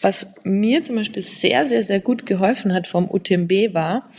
was 0.00 0.36
mir 0.44 0.82
zum 0.82 0.96
Beispiel 0.96 1.22
sehr, 1.22 1.64
sehr, 1.64 1.82
sehr 1.82 2.00
gut 2.00 2.26
geholfen 2.26 2.72
hat 2.72 2.86
vom 2.86 3.10
UTMB 3.10 3.74
war, 3.74 4.10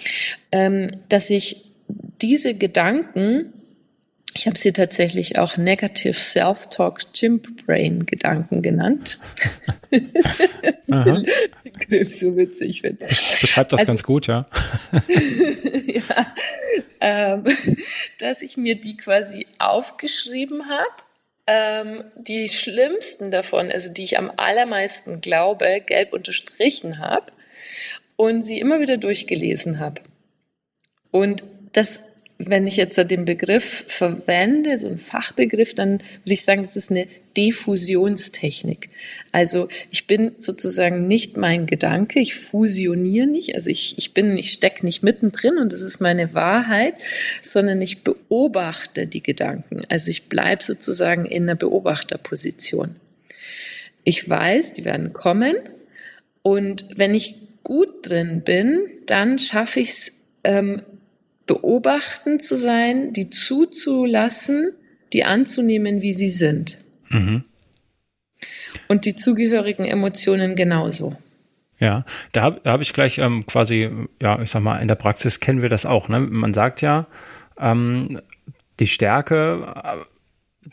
ähm, 0.52 0.88
dass 1.10 1.30
ich 1.30 1.65
diese 1.88 2.54
Gedanken, 2.54 3.54
ich 4.34 4.48
habe 4.48 4.58
sie 4.58 4.74
tatsächlich 4.74 5.38
auch 5.38 5.56
Negative 5.56 6.14
Self-Talk 6.14 7.14
Chimp 7.14 7.66
Brain 7.66 8.06
Gedanken 8.06 8.62
genannt. 8.62 9.18
Begriff 11.64 12.20
so 12.20 12.36
witzig 12.36 12.82
finde. 12.82 13.06
Beschreibt 13.06 13.72
das 13.72 13.82
also, 13.82 13.92
ganz 13.92 14.04
gut, 14.04 14.28
ja. 14.28 14.46
ja, 15.86 16.36
ähm, 17.00 17.46
dass 18.20 18.42
ich 18.42 18.58
mir 18.58 18.76
die 18.76 18.98
quasi 18.98 19.48
aufgeschrieben 19.58 20.70
habe. 20.70 20.96
Ähm, 21.48 22.04
die 22.18 22.50
schlimmsten 22.50 23.30
davon, 23.30 23.72
also 23.72 23.94
die 23.94 24.04
ich 24.04 24.18
am 24.18 24.32
allermeisten 24.36 25.22
glaube, 25.22 25.82
gelb 25.86 26.12
unterstrichen 26.12 27.00
habe 27.00 27.28
und 28.16 28.42
sie 28.42 28.60
immer 28.60 28.80
wieder 28.80 28.98
durchgelesen 28.98 29.80
habe. 29.80 30.02
Und 31.12 31.44
das, 31.76 32.02
wenn 32.38 32.68
ich 32.68 32.76
jetzt 32.76 32.98
den 32.98 33.26
Begriff 33.26 33.86
verwende, 33.88 34.78
so 34.78 34.88
ein 34.88 34.98
Fachbegriff, 34.98 35.74
dann 35.74 36.00
würde 36.00 36.34
ich 36.34 36.44
sagen, 36.44 36.64
das 36.64 36.76
ist 36.76 36.92
eine 36.92 37.08
Diffusionstechnik. 37.38 38.90
Also 39.32 39.68
ich 39.90 40.08
bin 40.08 40.36
sozusagen 40.38 41.08
nicht 41.08 41.38
mein 41.38 41.66
Gedanke, 41.66 42.20
ich 42.20 42.36
fusioniere 42.36 43.28
nicht, 43.28 43.56
also 43.56 43.70
ich, 43.70 43.98
ich 43.98 44.14
bin, 44.14 44.38
ich 44.38 44.52
stecke 44.52 44.86
nicht 44.86 45.02
mittendrin 45.04 45.58
und 45.58 45.72
das 45.72 45.82
ist 45.82 46.02
meine 46.02 46.34
Wahrheit, 46.34 46.96
sondern 47.42 47.82
ich 47.82 48.04
beobachte 48.04 49.08
die 49.08 49.24
Gedanken. 49.24 49.84
Also 49.90 50.12
ich 50.12 50.28
bleibe 50.28 50.64
sozusagen 50.64 51.26
in 51.26 51.44
einer 51.44 51.56
Beobachterposition. 51.56 52.96
Ich 54.04 54.30
weiß, 54.30 54.74
die 54.74 54.86
werden 54.86 55.14
kommen 55.14 55.56
und 56.42 56.86
wenn 56.96 57.14
ich 57.14 57.36
gut 57.64 58.10
drin 58.10 58.44
bin, 58.46 58.82
dann 59.08 59.40
schaffe 59.40 59.80
ich 59.80 59.90
es, 59.90 60.22
ähm, 60.44 60.84
beobachten 61.46 62.40
zu 62.40 62.56
sein, 62.56 63.14
die 63.14 63.30
zuzulassen, 63.30 64.72
die 65.14 65.24
anzunehmen, 65.24 66.02
wie 66.02 66.14
sie 66.14 66.30
sind. 66.30 66.80
Mhm. 67.10 67.44
Und 68.88 69.06
die 69.06 69.16
zugehörigen 69.16 69.86
Emotionen 69.86 70.56
genauso. 70.56 71.16
Ja, 71.80 72.06
da 72.32 72.42
habe 72.42 72.62
hab 72.70 72.82
ich 72.82 72.94
gleich 72.94 73.18
ähm, 73.18 73.46
quasi, 73.46 73.90
ja, 74.22 74.42
ich 74.42 74.52
sag 74.52 74.62
mal, 74.62 74.82
in 74.82 74.88
der 74.88 74.96
Praxis 74.96 75.40
kennen 75.40 75.62
wir 75.62 75.70
das 75.70 75.86
auch. 75.86 76.08
Ne? 76.08 76.22
Man 76.22 76.54
sagt 76.54 76.82
ja, 76.82 77.08
ähm, 77.60 78.20
die 78.80 78.88
Stärke, 78.88 79.74
äh, 79.84 79.98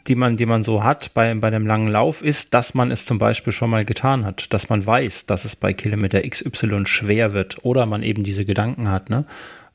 die 0.07 0.15
man, 0.15 0.37
die 0.37 0.47
man 0.47 0.63
so 0.63 0.85
hat 0.85 1.13
bei, 1.13 1.35
bei 1.35 1.49
einem 1.49 1.67
langen 1.67 1.89
Lauf, 1.89 2.23
ist, 2.23 2.55
dass 2.55 2.75
man 2.75 2.91
es 2.91 3.05
zum 3.05 3.19
Beispiel 3.19 3.53
schon 3.53 3.71
mal 3.71 3.85
getan 3.85 4.25
hat, 4.25 4.53
dass 4.55 4.69
man 4.69 4.87
weiß, 4.87 5.27
dass 5.27 5.45
es 5.45 5.57
bei 5.57 5.73
Kilometer 5.73 6.23
XY 6.23 6.87
schwer 6.87 7.33
wird 7.33 7.65
oder 7.65 7.89
man 7.89 8.03
eben 8.03 8.23
diese 8.23 8.45
Gedanken 8.45 8.89
hat. 8.89 9.11
Ne? 9.11 9.25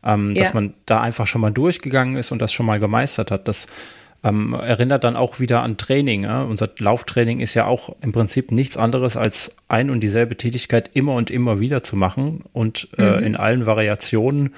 Ähm, 0.03 0.33
ja. 0.35 0.43
dass 0.43 0.53
man 0.53 0.73
da 0.85 1.01
einfach 1.01 1.27
schon 1.27 1.41
mal 1.41 1.51
durchgegangen 1.51 2.15
ist 2.15 2.31
und 2.31 2.39
das 2.41 2.53
schon 2.53 2.65
mal 2.65 2.79
gemeistert 2.79 3.31
hat. 3.31 3.47
Das 3.47 3.67
ähm, 4.23 4.53
erinnert 4.53 5.03
dann 5.03 5.15
auch 5.15 5.39
wieder 5.39 5.63
an 5.63 5.77
Training. 5.77 6.23
Ja? 6.23 6.41
Unser 6.41 6.69
Lauftraining 6.79 7.39
ist 7.39 7.53
ja 7.53 7.65
auch 7.65 7.95
im 8.01 8.11
Prinzip 8.11 8.51
nichts 8.51 8.77
anderes 8.77 9.17
als 9.17 9.55
ein 9.67 9.89
und 9.89 10.01
dieselbe 10.01 10.35
Tätigkeit 10.35 10.89
immer 10.93 11.13
und 11.13 11.29
immer 11.29 11.59
wieder 11.59 11.83
zu 11.83 11.95
machen 11.95 12.43
und 12.53 12.89
äh, 12.97 13.17
mhm. 13.17 13.23
in 13.23 13.35
allen 13.35 13.65
Variationen 13.65 14.53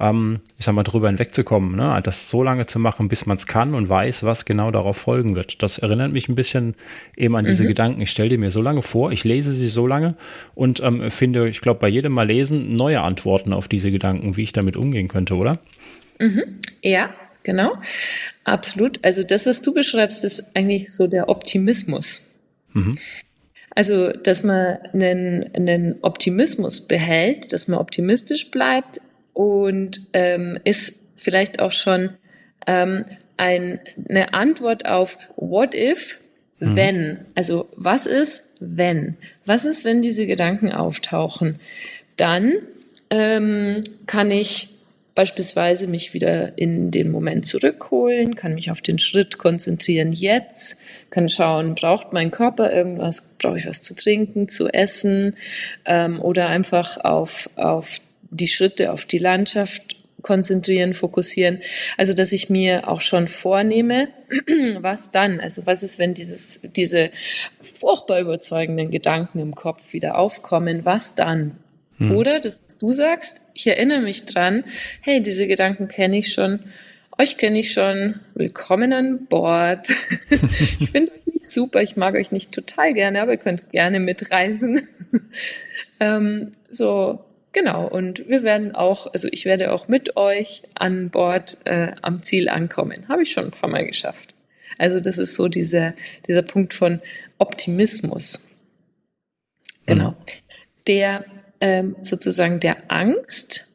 ähm, 0.00 0.40
ich 0.58 0.64
sag 0.64 0.74
mal, 0.74 0.82
drüber 0.82 1.08
hinwegzukommen, 1.08 1.76
ne? 1.76 2.00
das 2.02 2.30
so 2.30 2.42
lange 2.42 2.66
zu 2.66 2.78
machen, 2.78 3.08
bis 3.08 3.26
man 3.26 3.36
es 3.36 3.46
kann 3.46 3.74
und 3.74 3.88
weiß, 3.88 4.24
was 4.24 4.46
genau 4.46 4.70
darauf 4.70 4.96
folgen 4.96 5.36
wird. 5.36 5.62
Das 5.62 5.78
erinnert 5.78 6.12
mich 6.12 6.28
ein 6.28 6.34
bisschen 6.34 6.74
eben 7.16 7.36
an 7.36 7.44
diese 7.44 7.64
mhm. 7.64 7.68
Gedanken. 7.68 8.00
Ich 8.00 8.10
stelle 8.10 8.30
dir 8.30 8.38
mir 8.38 8.50
so 8.50 8.62
lange 8.62 8.82
vor, 8.82 9.12
ich 9.12 9.24
lese 9.24 9.52
sie 9.52 9.68
so 9.68 9.86
lange 9.86 10.16
und 10.54 10.80
ähm, 10.80 11.10
finde, 11.10 11.48
ich 11.48 11.60
glaube, 11.60 11.80
bei 11.80 11.88
jedem 11.88 12.12
Mal 12.12 12.26
lesen 12.26 12.74
neue 12.74 13.02
Antworten 13.02 13.52
auf 13.52 13.68
diese 13.68 13.90
Gedanken, 13.90 14.36
wie 14.36 14.42
ich 14.42 14.52
damit 14.52 14.76
umgehen 14.76 15.08
könnte, 15.08 15.34
oder? 15.34 15.58
Mhm. 16.18 16.58
Ja, 16.82 17.10
genau. 17.42 17.76
Absolut. 18.44 19.04
Also 19.04 19.22
das, 19.22 19.44
was 19.44 19.60
du 19.60 19.74
beschreibst, 19.74 20.24
ist 20.24 20.56
eigentlich 20.56 20.92
so 20.92 21.06
der 21.06 21.28
Optimismus. 21.28 22.26
Mhm. 22.72 22.96
Also, 23.72 24.10
dass 24.12 24.42
man 24.42 24.78
einen, 24.92 25.54
einen 25.54 25.96
Optimismus 26.02 26.80
behält, 26.80 27.52
dass 27.52 27.68
man 27.68 27.78
optimistisch 27.78 28.50
bleibt, 28.50 29.00
und 29.40 30.02
ähm, 30.12 30.58
ist 30.64 31.08
vielleicht 31.16 31.60
auch 31.60 31.72
schon 31.72 32.10
ähm, 32.66 33.06
ein, 33.38 33.80
eine 34.06 34.34
Antwort 34.34 34.84
auf 34.84 35.16
What 35.36 35.74
if, 35.74 36.18
mhm. 36.58 36.76
wenn. 36.76 37.18
Also 37.34 37.66
was 37.74 38.04
ist, 38.04 38.50
wenn? 38.60 39.16
Was 39.46 39.64
ist, 39.64 39.86
wenn 39.86 40.02
diese 40.02 40.26
Gedanken 40.26 40.72
auftauchen? 40.72 41.58
Dann 42.18 42.52
ähm, 43.08 43.80
kann 44.04 44.30
ich 44.30 44.74
beispielsweise 45.14 45.86
mich 45.86 46.12
wieder 46.12 46.58
in 46.58 46.90
den 46.90 47.10
Moment 47.10 47.46
zurückholen, 47.46 48.36
kann 48.36 48.52
mich 48.52 48.70
auf 48.70 48.82
den 48.82 48.98
Schritt 48.98 49.38
konzentrieren 49.38 50.12
jetzt, 50.12 50.78
kann 51.08 51.30
schauen, 51.30 51.74
braucht 51.74 52.12
mein 52.12 52.30
Körper 52.30 52.74
irgendwas, 52.74 53.36
brauche 53.38 53.58
ich 53.58 53.66
was 53.66 53.80
zu 53.80 53.94
trinken, 53.94 54.48
zu 54.48 54.68
essen 54.68 55.34
ähm, 55.86 56.20
oder 56.20 56.48
einfach 56.48 56.98
auf, 56.98 57.48
auf 57.56 58.00
die 58.30 58.48
Schritte 58.48 58.92
auf 58.92 59.04
die 59.04 59.18
Landschaft 59.18 59.96
konzentrieren, 60.22 60.94
fokussieren. 60.94 61.60
Also, 61.96 62.12
dass 62.12 62.32
ich 62.32 62.50
mir 62.50 62.88
auch 62.88 63.00
schon 63.00 63.28
vornehme, 63.28 64.08
was 64.80 65.10
dann? 65.10 65.40
Also, 65.40 65.66
was 65.66 65.82
ist, 65.82 65.98
wenn 65.98 66.14
dieses, 66.14 66.60
diese 66.76 67.10
furchtbar 67.62 68.20
überzeugenden 68.20 68.90
Gedanken 68.90 69.38
im 69.38 69.54
Kopf 69.54 69.92
wieder 69.92 70.18
aufkommen? 70.18 70.84
Was 70.84 71.14
dann? 71.14 71.56
Hm. 71.98 72.16
Oder, 72.16 72.40
das, 72.40 72.60
was 72.64 72.78
du 72.78 72.92
sagst, 72.92 73.42
ich 73.54 73.66
erinnere 73.66 74.00
mich 74.00 74.24
dran, 74.24 74.64
hey, 75.00 75.22
diese 75.22 75.46
Gedanken 75.46 75.88
kenne 75.88 76.18
ich 76.18 76.32
schon, 76.32 76.60
euch 77.18 77.36
kenne 77.36 77.58
ich 77.58 77.72
schon, 77.72 78.20
willkommen 78.34 78.92
an 78.92 79.26
Bord. 79.26 79.88
ich 80.80 80.90
finde 80.90 81.12
euch 81.12 81.42
super, 81.46 81.82
ich 81.82 81.96
mag 81.96 82.14
euch 82.14 82.32
nicht 82.32 82.52
total 82.52 82.94
gerne, 82.94 83.20
aber 83.20 83.32
ihr 83.32 83.38
könnt 83.38 83.70
gerne 83.70 84.00
mitreisen. 84.00 84.80
ähm, 86.00 86.52
so, 86.70 87.24
genau. 87.52 87.86
Und 87.86 88.28
wir 88.28 88.42
werden 88.42 88.74
auch, 88.74 89.06
also 89.12 89.28
ich 89.30 89.44
werde 89.44 89.72
auch 89.72 89.88
mit 89.88 90.16
euch 90.16 90.62
an 90.74 91.10
Bord 91.10 91.58
äh, 91.64 91.92
am 92.02 92.22
Ziel 92.22 92.48
ankommen. 92.48 93.08
Habe 93.08 93.22
ich 93.22 93.32
schon 93.32 93.46
ein 93.46 93.50
paar 93.50 93.70
Mal 93.70 93.86
geschafft. 93.86 94.34
Also 94.78 95.00
das 95.00 95.18
ist 95.18 95.34
so 95.34 95.48
dieser, 95.48 95.94
dieser 96.26 96.42
Punkt 96.42 96.74
von 96.74 97.00
Optimismus. 97.38 98.48
Genau. 99.86 100.10
Mhm. 100.10 100.16
Der 100.86 101.24
ähm, 101.60 101.96
sozusagen 102.02 102.60
der 102.60 102.90
Angst, 102.90 103.68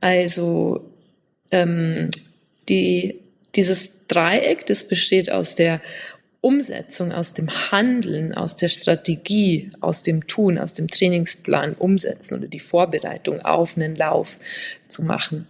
also 0.00 0.90
ähm, 1.50 2.10
die, 2.68 3.20
dieses 3.54 4.06
Dreieck, 4.08 4.66
das 4.66 4.88
besteht 4.88 5.30
aus 5.30 5.54
der 5.54 5.80
Umsetzung, 6.40 7.12
aus 7.12 7.34
dem 7.34 7.48
Handeln, 7.72 8.34
aus 8.34 8.56
der 8.56 8.68
Strategie, 8.68 9.70
aus 9.80 10.02
dem 10.02 10.26
Tun, 10.26 10.58
aus 10.58 10.72
dem 10.72 10.88
Trainingsplan 10.88 11.72
umsetzen 11.72 12.38
oder 12.38 12.46
die 12.46 12.60
Vorbereitung 12.60 13.40
auf 13.40 13.76
einen 13.76 13.96
Lauf 13.96 14.38
zu 14.86 15.02
machen. 15.02 15.46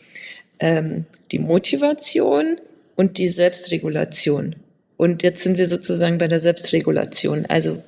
Ähm, 0.61 1.05
die 1.31 1.39
Motivation 1.39 2.57
und 2.97 3.19
die 3.19 3.29
Selbstregulation. 3.29 4.57
Und 4.97 5.23
jetzt 5.23 5.43
sind 5.43 5.59
wir 5.59 5.67
sozusagen 5.67 6.19
bei 6.19 6.27
der 6.27 6.41
Selbstregulation. 6.41 7.47
Also 7.47 7.83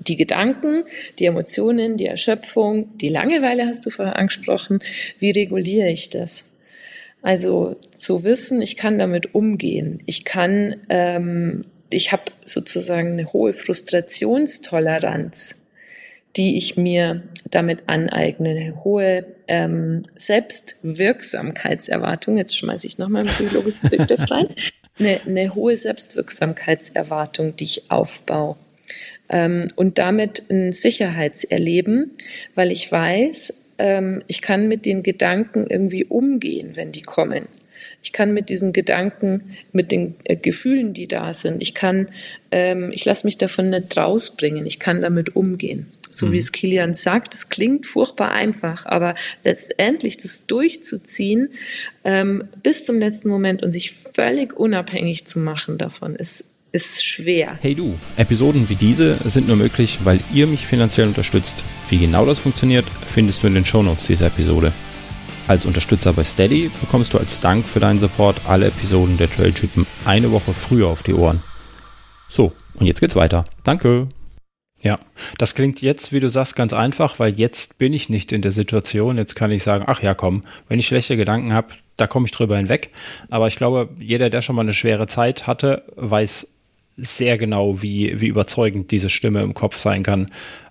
die 0.00 0.16
Gedanken, 0.16 0.84
die 1.18 1.26
Emotionen, 1.26 1.96
die 1.96 2.06
Erschöpfung, 2.06 2.96
die 2.98 3.08
Langeweile 3.08 3.66
hast 3.66 3.84
du 3.84 3.90
vorher 3.90 4.16
angesprochen. 4.16 4.80
Wie 5.18 5.30
reguliere 5.30 5.90
ich 5.90 6.08
das? 6.08 6.44
Also 7.20 7.76
zu 7.94 8.24
wissen, 8.24 8.62
ich 8.62 8.76
kann 8.76 8.98
damit 8.98 9.34
umgehen. 9.34 10.00
Ich 10.06 10.24
kann, 10.24 10.76
ähm, 10.88 11.64
ich 11.90 12.12
habe 12.12 12.22
sozusagen 12.44 13.12
eine 13.12 13.32
hohe 13.32 13.52
Frustrationstoleranz, 13.52 15.56
die 16.36 16.56
ich 16.56 16.76
mir 16.76 17.24
damit 17.50 17.88
aneigne, 17.88 18.50
eine 18.50 18.84
hohe 18.84 19.26
ähm, 19.48 20.02
Selbstwirksamkeitserwartung. 20.14 22.36
Jetzt 22.36 22.56
schmeiße 22.56 22.86
ich 22.86 22.98
nochmal 22.98 23.22
einen 23.22 23.30
psychologischen 23.30 23.90
Begriff 23.90 24.30
rein. 24.30 24.46
Eine, 24.98 25.20
eine 25.26 25.52
hohe 25.54 25.76
Selbstwirksamkeitserwartung, 25.76 27.56
die 27.56 27.64
ich 27.64 27.90
aufbaue 27.90 28.56
ähm, 29.28 29.68
und 29.76 29.98
damit 29.98 30.50
ein 30.50 30.72
Sicherheitserleben, 30.72 32.12
weil 32.54 32.70
ich 32.70 32.90
weiß, 32.90 33.54
ähm, 33.78 34.22
ich 34.26 34.42
kann 34.42 34.68
mit 34.68 34.86
den 34.86 35.02
Gedanken 35.02 35.66
irgendwie 35.68 36.04
umgehen, 36.04 36.72
wenn 36.74 36.92
die 36.92 37.02
kommen. 37.02 37.46
Ich 38.02 38.12
kann 38.12 38.32
mit 38.32 38.48
diesen 38.48 38.72
Gedanken, 38.72 39.56
mit 39.72 39.92
den 39.92 40.14
äh, 40.24 40.36
Gefühlen, 40.36 40.92
die 40.92 41.08
da 41.08 41.32
sind, 41.32 41.60
ich 41.60 41.74
kann, 41.74 42.08
ähm, 42.50 42.90
ich 42.92 43.04
lasse 43.04 43.26
mich 43.26 43.38
davon 43.38 43.70
nicht 43.70 43.96
rausbringen, 43.96 44.66
ich 44.66 44.78
kann 44.78 45.00
damit 45.00 45.36
umgehen. 45.36 45.86
So 46.10 46.26
mhm. 46.26 46.32
wie 46.32 46.38
es 46.38 46.52
Kilian 46.52 46.94
sagt, 46.94 47.34
es 47.34 47.48
klingt 47.48 47.86
furchtbar 47.86 48.30
einfach, 48.32 48.86
aber 48.86 49.14
letztendlich 49.44 50.16
das 50.16 50.46
durchzuziehen 50.46 51.50
ähm, 52.04 52.44
bis 52.62 52.84
zum 52.84 52.98
letzten 52.98 53.28
Moment 53.28 53.62
und 53.62 53.70
sich 53.70 53.92
völlig 53.92 54.54
unabhängig 54.56 55.26
zu 55.26 55.38
machen 55.38 55.78
davon, 55.78 56.14
ist 56.14 56.44
ist 56.70 57.02
schwer. 57.02 57.58
Hey 57.62 57.74
du, 57.74 57.98
Episoden 58.16 58.68
wie 58.68 58.74
diese 58.74 59.16
sind 59.24 59.48
nur 59.48 59.56
möglich, 59.56 60.00
weil 60.04 60.20
ihr 60.34 60.46
mich 60.46 60.66
finanziell 60.66 61.06
unterstützt. 61.06 61.64
Wie 61.88 61.98
genau 61.98 62.26
das 62.26 62.40
funktioniert, 62.40 62.84
findest 63.06 63.42
du 63.42 63.46
in 63.46 63.54
den 63.54 63.64
Shownotes 63.64 64.06
dieser 64.06 64.26
Episode. 64.26 64.72
Als 65.48 65.64
Unterstützer 65.64 66.12
bei 66.12 66.24
Steady 66.24 66.70
bekommst 66.78 67.14
du 67.14 67.18
als 67.18 67.40
Dank 67.40 67.66
für 67.66 67.80
deinen 67.80 67.98
Support 67.98 68.42
alle 68.46 68.66
Episoden 68.66 69.16
der 69.16 69.30
Trailtypen 69.30 69.86
eine 70.04 70.30
Woche 70.30 70.52
früher 70.52 70.88
auf 70.88 71.02
die 71.02 71.14
Ohren. 71.14 71.42
So, 72.28 72.52
und 72.74 72.86
jetzt 72.86 73.00
geht's 73.00 73.16
weiter. 73.16 73.44
Danke. 73.64 74.08
Ja, 74.82 74.98
das 75.38 75.54
klingt 75.54 75.80
jetzt, 75.80 76.12
wie 76.12 76.20
du 76.20 76.28
sagst, 76.28 76.54
ganz 76.54 76.74
einfach, 76.74 77.18
weil 77.18 77.32
jetzt 77.40 77.78
bin 77.78 77.94
ich 77.94 78.10
nicht 78.10 78.30
in 78.30 78.42
der 78.42 78.52
Situation. 78.52 79.16
Jetzt 79.16 79.36
kann 79.36 79.50
ich 79.50 79.62
sagen, 79.62 79.84
ach 79.86 80.02
ja, 80.02 80.12
komm, 80.12 80.42
wenn 80.68 80.78
ich 80.78 80.86
schlechte 80.86 81.16
Gedanken 81.16 81.54
habe, 81.54 81.68
da 81.96 82.06
komme 82.06 82.26
ich 82.26 82.32
drüber 82.32 82.58
hinweg. 82.58 82.90
Aber 83.30 83.46
ich 83.46 83.56
glaube, 83.56 83.88
jeder, 83.98 84.28
der 84.28 84.42
schon 84.42 84.54
mal 84.54 84.62
eine 84.62 84.74
schwere 84.74 85.06
Zeit 85.06 85.46
hatte, 85.46 85.82
weiß 85.96 86.56
sehr 86.98 87.38
genau, 87.38 87.80
wie, 87.80 88.20
wie 88.20 88.26
überzeugend 88.26 88.90
diese 88.90 89.08
Stimme 89.08 89.40
im 89.40 89.54
Kopf 89.54 89.78
sein 89.78 90.02
kann, 90.02 90.26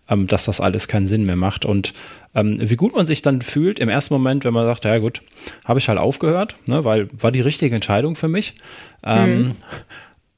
ähm, 0.10 0.28
dass 0.28 0.46
das 0.46 0.62
alles 0.62 0.88
keinen 0.88 1.08
Sinn 1.08 1.24
mehr 1.24 1.36
macht. 1.36 1.65
Und 1.65 1.93
ähm, 2.36 2.58
wie 2.60 2.76
gut 2.76 2.96
man 2.96 3.08
sich 3.08 3.22
dann 3.22 3.41
fühlt 3.41 3.80
im 3.80 3.89
ersten 3.89 4.13
Moment, 4.13 4.46
wenn 4.46 4.54
man 4.54 4.65
sagt, 4.65 4.86
ja 4.86 4.98
gut, 5.00 5.22
habe 5.65 5.80
ich 5.80 5.89
halt 5.89 6.00
aufgehört, 6.00 6.56
ne, 6.67 6.84
weil 6.84 7.08
war 7.12 7.32
die 7.32 7.41
richtige 7.41 7.76
Entscheidung 7.76 8.15
für 8.15 8.28
mich. 8.28 8.54
Ähm, 9.04 9.39
mhm. 9.39 9.52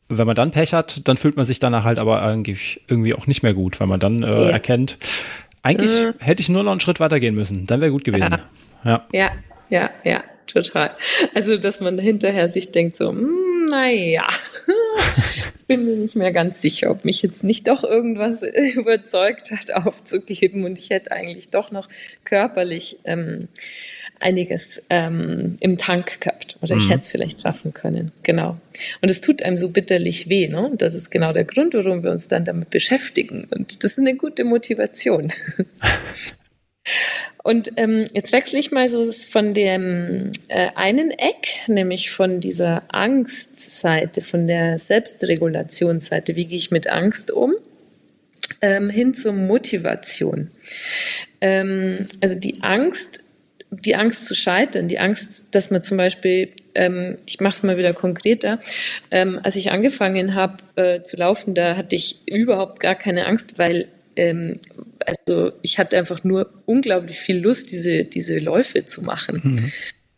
Wenn 0.09 0.25
man 0.25 0.35
dann 0.35 0.51
Pech 0.51 0.73
hat, 0.73 1.07
dann 1.07 1.17
fühlt 1.17 1.35
man 1.35 1.45
sich 1.45 1.59
danach 1.59 1.83
halt 1.83 1.99
aber 1.99 2.23
eigentlich 2.23 2.81
irgendwie 2.87 3.13
auch 3.13 3.27
nicht 3.27 3.43
mehr 3.43 3.53
gut, 3.53 3.79
weil 3.79 3.87
man 3.87 3.99
dann 3.99 4.23
äh, 4.23 4.27
ja. 4.27 4.49
erkennt, 4.49 4.97
eigentlich 5.61 5.91
mhm. 5.91 6.13
hätte 6.19 6.41
ich 6.41 6.49
nur 6.49 6.63
noch 6.63 6.71
einen 6.71 6.79
Schritt 6.79 6.99
weiter 6.99 7.19
gehen 7.19 7.35
müssen, 7.35 7.67
dann 7.67 7.81
wäre 7.81 7.91
gut 7.91 8.03
gewesen. 8.03 8.37
Ja. 8.83 9.05
ja, 9.11 9.31
ja, 9.69 9.89
ja, 10.03 10.23
total. 10.47 10.91
Also, 11.35 11.57
dass 11.57 11.79
man 11.79 11.99
hinterher 11.99 12.47
sich 12.47 12.71
denkt 12.71 12.95
so, 12.95 13.09
hm, 13.09 13.65
naja, 13.69 14.25
bin 15.67 15.85
mir 15.85 15.95
nicht 15.95 16.15
mehr 16.15 16.31
ganz 16.31 16.61
sicher, 16.61 16.91
ob 16.91 17.05
mich 17.05 17.21
jetzt 17.21 17.43
nicht 17.43 17.67
doch 17.67 17.83
irgendwas 17.83 18.43
überzeugt 18.75 19.51
hat, 19.51 19.71
aufzugeben. 19.73 20.65
Und 20.65 20.79
ich 20.79 20.89
hätte 20.89 21.11
eigentlich 21.11 21.49
doch 21.49 21.71
noch 21.71 21.87
körperlich 22.25 22.99
ähm, 23.05 23.47
einiges 24.19 24.85
ähm, 24.89 25.55
im 25.59 25.77
Tank 25.77 26.21
gehabt. 26.21 26.57
Oder 26.61 26.75
mhm. 26.75 26.81
ich 26.81 26.89
hätte 26.89 26.99
es 27.01 27.09
vielleicht 27.09 27.41
schaffen 27.41 27.73
können. 27.73 28.11
Genau. 28.23 28.57
Und 29.01 29.09
es 29.09 29.21
tut 29.21 29.43
einem 29.43 29.57
so 29.57 29.69
bitterlich 29.69 30.29
weh. 30.29 30.47
Ne? 30.47 30.67
Und 30.67 30.81
das 30.81 30.93
ist 30.93 31.09
genau 31.09 31.33
der 31.33 31.45
Grund, 31.45 31.73
warum 31.73 32.03
wir 32.03 32.11
uns 32.11 32.27
dann 32.27 32.45
damit 32.45 32.69
beschäftigen. 32.69 33.47
Und 33.49 33.83
das 33.83 33.93
ist 33.93 33.99
eine 33.99 34.15
gute 34.15 34.43
Motivation. 34.43 35.31
Und 37.43 37.71
ähm, 37.77 38.05
jetzt 38.13 38.31
wechsle 38.31 38.59
ich 38.59 38.71
mal 38.71 38.89
so 38.89 39.11
von 39.11 39.53
dem 39.53 40.31
äh, 40.49 40.67
einen 40.75 41.11
Eck, 41.11 41.67
nämlich 41.67 42.11
von 42.11 42.39
dieser 42.39 42.83
Angstseite, 42.89 44.21
von 44.21 44.47
der 44.47 44.77
Selbstregulationsseite, 44.77 46.35
wie 46.35 46.45
gehe 46.45 46.57
ich 46.57 46.69
mit 46.69 46.89
Angst 46.89 47.31
um, 47.31 47.55
ähm, 48.61 48.89
hin 48.89 49.13
zur 49.13 49.33
Motivation. 49.33 50.51
Ähm, 51.41 52.07
also 52.21 52.35
die 52.35 52.61
Angst, 52.61 53.23
die 53.71 53.95
Angst 53.95 54.25
zu 54.25 54.35
scheitern, 54.35 54.87
die 54.87 54.99
Angst, 54.99 55.45
dass 55.51 55.71
man 55.71 55.83
zum 55.83 55.97
Beispiel, 55.97 56.51
ähm, 56.75 57.19
ich 57.25 57.39
mache 57.39 57.53
es 57.53 57.63
mal 57.63 57.77
wieder 57.77 57.93
konkreter, 57.93 58.59
ähm, 59.11 59.39
als 59.43 59.55
ich 59.55 59.71
angefangen 59.71 60.35
habe 60.35 60.57
äh, 60.75 61.03
zu 61.03 61.17
laufen, 61.17 61.53
da 61.53 61.77
hatte 61.77 61.95
ich 61.95 62.21
überhaupt 62.25 62.79
gar 62.79 62.95
keine 62.95 63.27
Angst, 63.27 63.57
weil 63.59 63.87
ähm, 64.19 64.59
also 65.05 65.53
ich 65.61 65.79
hatte 65.79 65.97
einfach 65.97 66.23
nur 66.23 66.51
unglaublich 66.65 67.19
viel 67.19 67.39
Lust, 67.39 67.71
diese, 67.71 68.03
diese 68.03 68.37
Läufe 68.37 68.85
zu 68.85 69.01
machen. 69.01 69.41
Mhm. 69.43 69.71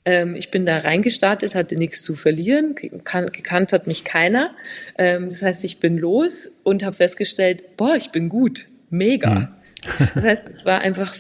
Ähm, 0.03 0.35
ich 0.35 0.49
bin 0.49 0.65
da 0.65 0.79
reingestartet, 0.79 1.53
hatte 1.53 1.75
nichts 1.75 2.01
zu 2.01 2.15
verlieren, 2.15 2.73
gekannt, 2.73 3.33
gekannt 3.33 3.71
hat 3.71 3.85
mich 3.85 4.03
keiner. 4.03 4.55
Ähm, 4.97 5.25
das 5.25 5.43
heißt, 5.43 5.63
ich 5.63 5.79
bin 5.79 5.97
los 5.97 6.59
und 6.63 6.83
habe 6.83 6.95
festgestellt, 6.95 7.77
boah, 7.77 7.95
ich 7.95 8.09
bin 8.09 8.27
gut, 8.27 8.65
mega. 8.89 9.35
Mhm. 9.35 9.47
das 10.15 10.23
heißt, 10.23 10.49
es 10.49 10.65
war 10.65 10.81
einfach 10.81 11.15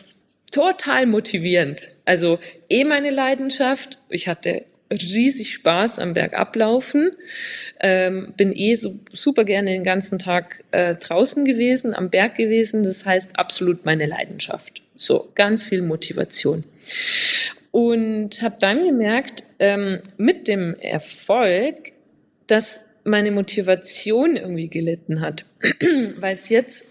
total 0.51 1.05
motivierend. 1.05 1.89
Also 2.05 2.39
eh 2.69 2.83
meine 2.83 3.11
Leidenschaft. 3.11 3.99
Ich 4.09 4.27
hatte 4.27 4.65
riesig 4.91 5.53
Spaß 5.53 5.99
am 5.99 6.13
Bergablaufen. 6.13 7.11
Ähm, 7.79 8.33
bin 8.37 8.53
eh 8.55 8.75
so 8.75 8.99
super 9.11 9.43
gerne 9.43 9.71
den 9.71 9.83
ganzen 9.83 10.19
Tag 10.19 10.63
äh, 10.71 10.95
draußen 10.95 11.45
gewesen, 11.45 11.95
am 11.95 12.09
Berg 12.09 12.35
gewesen. 12.35 12.83
Das 12.83 13.05
heißt 13.05 13.39
absolut 13.39 13.85
meine 13.85 14.05
Leidenschaft. 14.05 14.81
So, 14.95 15.31
ganz 15.35 15.63
viel 15.63 15.81
Motivation. 15.81 16.63
Und 17.71 18.41
habe 18.41 18.57
dann 18.59 18.83
gemerkt, 18.83 19.43
ähm, 19.59 20.01
mit 20.17 20.47
dem 20.47 20.75
Erfolg, 20.75 21.93
dass 22.47 22.83
meine 23.03 23.31
Motivation 23.31 24.35
irgendwie 24.35 24.67
gelitten 24.67 25.21
hat, 25.21 25.45
weil 26.17 26.33
es 26.33 26.49
jetzt 26.49 26.85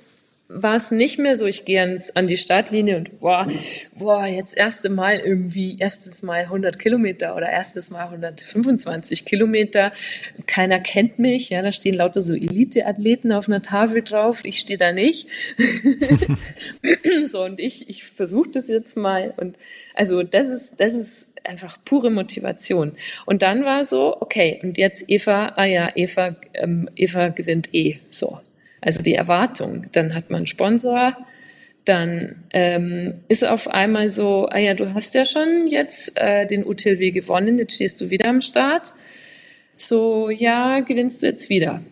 war 0.53 0.75
es 0.75 0.91
nicht 0.91 1.19
mehr 1.19 1.37
so, 1.37 1.47
ich 1.47 1.65
gehe 1.65 1.97
an 2.15 2.27
die 2.27 2.37
Startlinie 2.37 2.97
und 2.97 3.21
boah, 3.21 3.47
boah, 3.97 4.27
jetzt 4.27 4.57
erste 4.57 4.89
Mal 4.89 5.21
irgendwie, 5.21 5.79
erstes 5.79 6.23
Mal 6.23 6.43
100 6.43 6.79
Kilometer 6.79 7.37
oder 7.37 7.49
erstes 7.49 7.91
Mal 7.91 8.05
125 8.05 9.25
Kilometer. 9.25 9.93
Keiner 10.47 10.81
kennt 10.81 11.19
mich, 11.19 11.51
ja, 11.51 11.63
da 11.63 11.71
stehen 11.71 11.95
lauter 11.95 12.21
so 12.21 12.35
Elite-Athleten 12.35 13.33
auf 13.33 13.49
einer 13.49 13.63
Tafel 13.63 14.03
drauf, 14.03 14.45
ich 14.45 14.59
stehe 14.59 14.77
da 14.77 14.93
nicht. 14.93 15.29
so, 17.31 17.45
und 17.45 17.61
ich, 17.61 17.89
ich 17.89 18.05
versuche 18.05 18.51
das 18.51 18.69
jetzt 18.69 18.97
mal 18.97 19.33
und 19.37 19.57
also 19.95 20.23
das 20.23 20.49
ist, 20.49 20.81
das 20.81 20.95
ist 20.95 21.33
einfach 21.45 21.79
pure 21.85 22.11
Motivation. 22.11 22.93
Und 23.25 23.43
dann 23.43 23.65
war 23.65 23.85
so, 23.85 24.21
okay, 24.21 24.61
und 24.63 24.79
jetzt 24.79 25.09
Eva, 25.09 25.53
ah 25.57 25.65
ja, 25.65 25.91
Eva, 25.95 26.37
ähm, 26.55 26.91
Eva 26.97 27.29
gewinnt 27.29 27.73
eh, 27.73 27.99
so. 28.11 28.41
Also 28.81 29.03
die 29.03 29.15
Erwartung. 29.15 29.87
Dann 29.93 30.15
hat 30.15 30.31
man 30.31 30.47
Sponsor, 30.47 31.17
dann 31.85 32.37
ähm, 32.53 33.15
ist 33.29 33.45
auf 33.45 33.69
einmal 33.69 34.09
so, 34.09 34.49
ah 34.51 34.59
ja, 34.59 34.75
du 34.75 34.95
hast 34.95 35.15
ja 35.15 35.25
schon 35.25 35.67
jetzt 35.67 36.13
äh, 36.17 36.47
den 36.47 36.65
UTLW 36.65 37.11
gewonnen, 37.11 37.59
jetzt 37.59 37.75
stehst 37.75 38.01
du 38.01 38.11
wieder 38.11 38.29
am 38.29 38.41
Start. 38.41 38.93
So, 39.77 40.31
ja, 40.31 40.81
gewinnst 40.81 41.23
du 41.23 41.27
jetzt 41.27 41.49
wieder. 41.49 41.83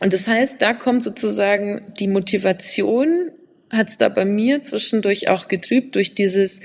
Und 0.00 0.12
das 0.12 0.26
heißt, 0.26 0.60
da 0.60 0.74
kommt 0.74 1.02
sozusagen 1.02 1.82
die 1.98 2.08
Motivation, 2.08 3.30
hat 3.70 3.88
es 3.88 3.98
da 3.98 4.08
bei 4.08 4.24
mir 4.24 4.62
zwischendurch 4.62 5.28
auch 5.28 5.48
getrübt 5.48 5.94
durch 5.94 6.14
dieses 6.14 6.60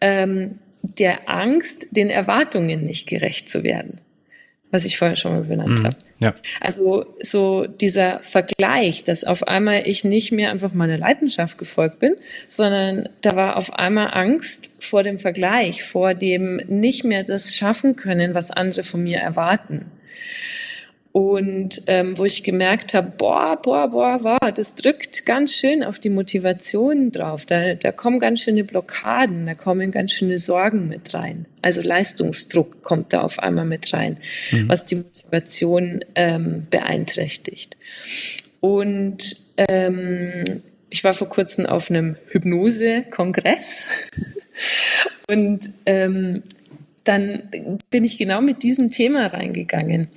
ähm, 0.00 0.58
der 0.82 1.28
Angst, 1.28 1.88
den 1.90 2.08
Erwartungen 2.08 2.84
nicht 2.84 3.08
gerecht 3.08 3.48
zu 3.48 3.62
werden 3.62 4.00
was 4.70 4.84
ich 4.84 4.98
vorher 4.98 5.16
schon 5.16 5.32
mal 5.32 5.42
benannt 5.44 5.80
mhm. 5.80 5.86
habe. 5.86 5.96
Ja. 6.18 6.34
Also 6.60 7.06
so 7.20 7.66
dieser 7.66 8.20
Vergleich, 8.20 9.04
dass 9.04 9.24
auf 9.24 9.46
einmal 9.46 9.86
ich 9.86 10.04
nicht 10.04 10.32
mehr 10.32 10.50
einfach 10.50 10.72
meiner 10.72 10.98
Leidenschaft 10.98 11.58
gefolgt 11.58 12.00
bin, 12.00 12.16
sondern 12.46 13.08
da 13.22 13.34
war 13.36 13.56
auf 13.56 13.74
einmal 13.74 14.10
Angst 14.12 14.72
vor 14.78 15.02
dem 15.02 15.18
Vergleich, 15.18 15.82
vor 15.82 16.14
dem 16.14 16.56
nicht 16.66 17.04
mehr 17.04 17.24
das 17.24 17.56
schaffen 17.56 17.96
können, 17.96 18.34
was 18.34 18.50
andere 18.50 18.82
von 18.82 19.02
mir 19.02 19.18
erwarten 19.18 19.90
und 21.18 21.82
ähm, 21.88 22.16
wo 22.16 22.24
ich 22.26 22.44
gemerkt 22.44 22.94
habe, 22.94 23.10
boah, 23.18 23.60
boah, 23.60 23.90
boah, 23.90 24.18
boah, 24.18 24.52
das 24.52 24.76
drückt 24.76 25.26
ganz 25.26 25.52
schön 25.52 25.82
auf 25.82 25.98
die 25.98 26.10
Motivation 26.10 27.10
drauf. 27.10 27.44
Da, 27.44 27.74
da 27.74 27.90
kommen 27.90 28.20
ganz 28.20 28.40
schöne 28.40 28.62
Blockaden, 28.62 29.44
da 29.44 29.54
kommen 29.54 29.90
ganz 29.90 30.12
schöne 30.12 30.38
Sorgen 30.38 30.86
mit 30.86 31.12
rein. 31.14 31.46
Also 31.60 31.82
Leistungsdruck 31.82 32.84
kommt 32.84 33.12
da 33.12 33.22
auf 33.22 33.40
einmal 33.40 33.64
mit 33.64 33.92
rein, 33.92 34.18
mhm. 34.52 34.68
was 34.68 34.84
die 34.84 34.94
Motivation 34.94 36.04
ähm, 36.14 36.68
beeinträchtigt. 36.70 37.76
Und 38.60 39.34
ähm, 39.56 40.62
ich 40.88 41.02
war 41.02 41.14
vor 41.14 41.28
kurzem 41.28 41.66
auf 41.66 41.90
einem 41.90 42.14
Hypnose-Kongress 42.28 44.08
und 45.28 45.68
ähm, 45.84 46.44
dann 47.08 47.48
bin 47.90 48.04
ich 48.04 48.18
genau 48.18 48.42
mit 48.42 48.62
diesem 48.62 48.90
Thema 48.90 49.26
reingegangen. 49.26 50.08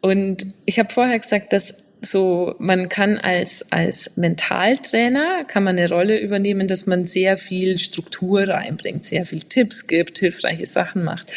Und 0.00 0.46
ich 0.64 0.78
habe 0.78 0.90
vorher 0.90 1.18
gesagt, 1.18 1.52
dass 1.52 1.76
so, 2.00 2.54
man 2.58 2.88
kann 2.88 3.18
als, 3.18 3.66
als 3.70 4.12
Mentaltrainer, 4.16 5.44
kann 5.44 5.64
man 5.64 5.76
eine 5.76 5.88
Rolle 5.88 6.20
übernehmen, 6.20 6.68
dass 6.68 6.86
man 6.86 7.02
sehr 7.02 7.36
viel 7.36 7.76
Struktur 7.76 8.46
reinbringt, 8.48 9.04
sehr 9.04 9.24
viel 9.24 9.42
Tipps 9.42 9.88
gibt, 9.88 10.18
hilfreiche 10.18 10.66
Sachen 10.66 11.02
macht. 11.02 11.32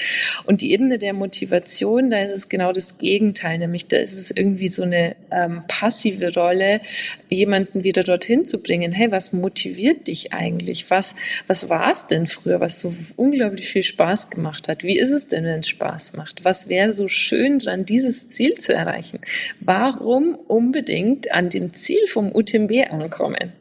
Und 0.45 0.61
die 0.61 0.71
Ebene 0.71 0.99
der 0.99 1.13
Motivation, 1.13 2.11
da 2.11 2.21
ist 2.21 2.31
es 2.31 2.49
genau 2.49 2.73
das 2.73 2.99
Gegenteil, 2.99 3.57
nämlich 3.57 3.87
da 3.87 3.97
ist 3.97 4.13
es 4.13 4.29
irgendwie 4.29 4.67
so 4.67 4.83
eine 4.83 5.15
ähm, 5.31 5.63
passive 5.67 6.31
Rolle, 6.33 6.79
jemanden 7.27 7.83
wieder 7.83 8.03
dorthin 8.03 8.45
zu 8.45 8.61
bringen. 8.61 8.91
Hey, 8.91 9.11
was 9.11 9.33
motiviert 9.33 10.07
dich 10.07 10.31
eigentlich? 10.31 10.91
Was, 10.91 11.15
was 11.47 11.69
war 11.69 11.91
es 11.91 12.05
denn 12.05 12.27
früher, 12.27 12.59
was 12.59 12.81
so 12.81 12.93
unglaublich 13.15 13.67
viel 13.67 13.83
Spaß 13.83 14.29
gemacht 14.29 14.67
hat? 14.67 14.83
Wie 14.83 14.99
ist 14.99 15.11
es 15.11 15.27
denn, 15.27 15.43
wenn 15.43 15.59
es 15.59 15.69
Spaß 15.69 16.13
macht? 16.13 16.45
Was 16.45 16.69
wäre 16.69 16.93
so 16.93 17.07
schön 17.07 17.57
dran, 17.57 17.85
dieses 17.85 18.27
Ziel 18.27 18.53
zu 18.53 18.73
erreichen? 18.73 19.19
Warum 19.59 20.37
unbedingt 20.51 21.31
an 21.33 21.49
dem 21.49 21.73
Ziel 21.73 22.05
vom 22.07 22.33
UTMB 22.35 22.91
ankommen. 22.91 23.53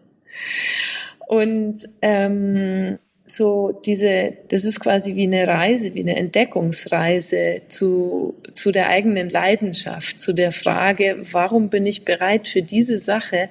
Und 1.26 1.88
ähm, 2.02 2.98
so 3.24 3.80
diese, 3.86 4.32
das 4.48 4.64
ist 4.64 4.80
quasi 4.80 5.14
wie 5.14 5.24
eine 5.24 5.46
Reise, 5.46 5.94
wie 5.94 6.00
eine 6.00 6.16
Entdeckungsreise 6.16 7.62
zu, 7.68 8.34
zu 8.52 8.72
der 8.72 8.88
eigenen 8.88 9.28
Leidenschaft, 9.28 10.20
zu 10.20 10.32
der 10.32 10.52
Frage, 10.52 11.18
warum 11.32 11.68
bin 11.68 11.86
ich 11.86 12.04
bereit 12.04 12.48
für 12.48 12.62
diese 12.62 12.98
Sache, 12.98 13.48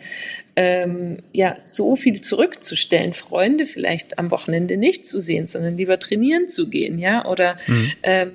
ähm, 0.55 1.19
ja, 1.31 1.55
so 1.57 1.95
viel 1.95 2.19
zurückzustellen, 2.19 3.13
Freunde 3.13 3.65
vielleicht 3.65 4.19
am 4.19 4.29
Wochenende 4.31 4.75
nicht 4.75 5.07
zu 5.07 5.21
sehen, 5.21 5.47
sondern 5.47 5.77
lieber 5.77 5.99
trainieren 5.99 6.49
zu 6.49 6.69
gehen, 6.69 6.99
ja, 6.99 7.25
oder 7.25 7.57
mhm. 7.67 7.91
ähm, 8.03 8.31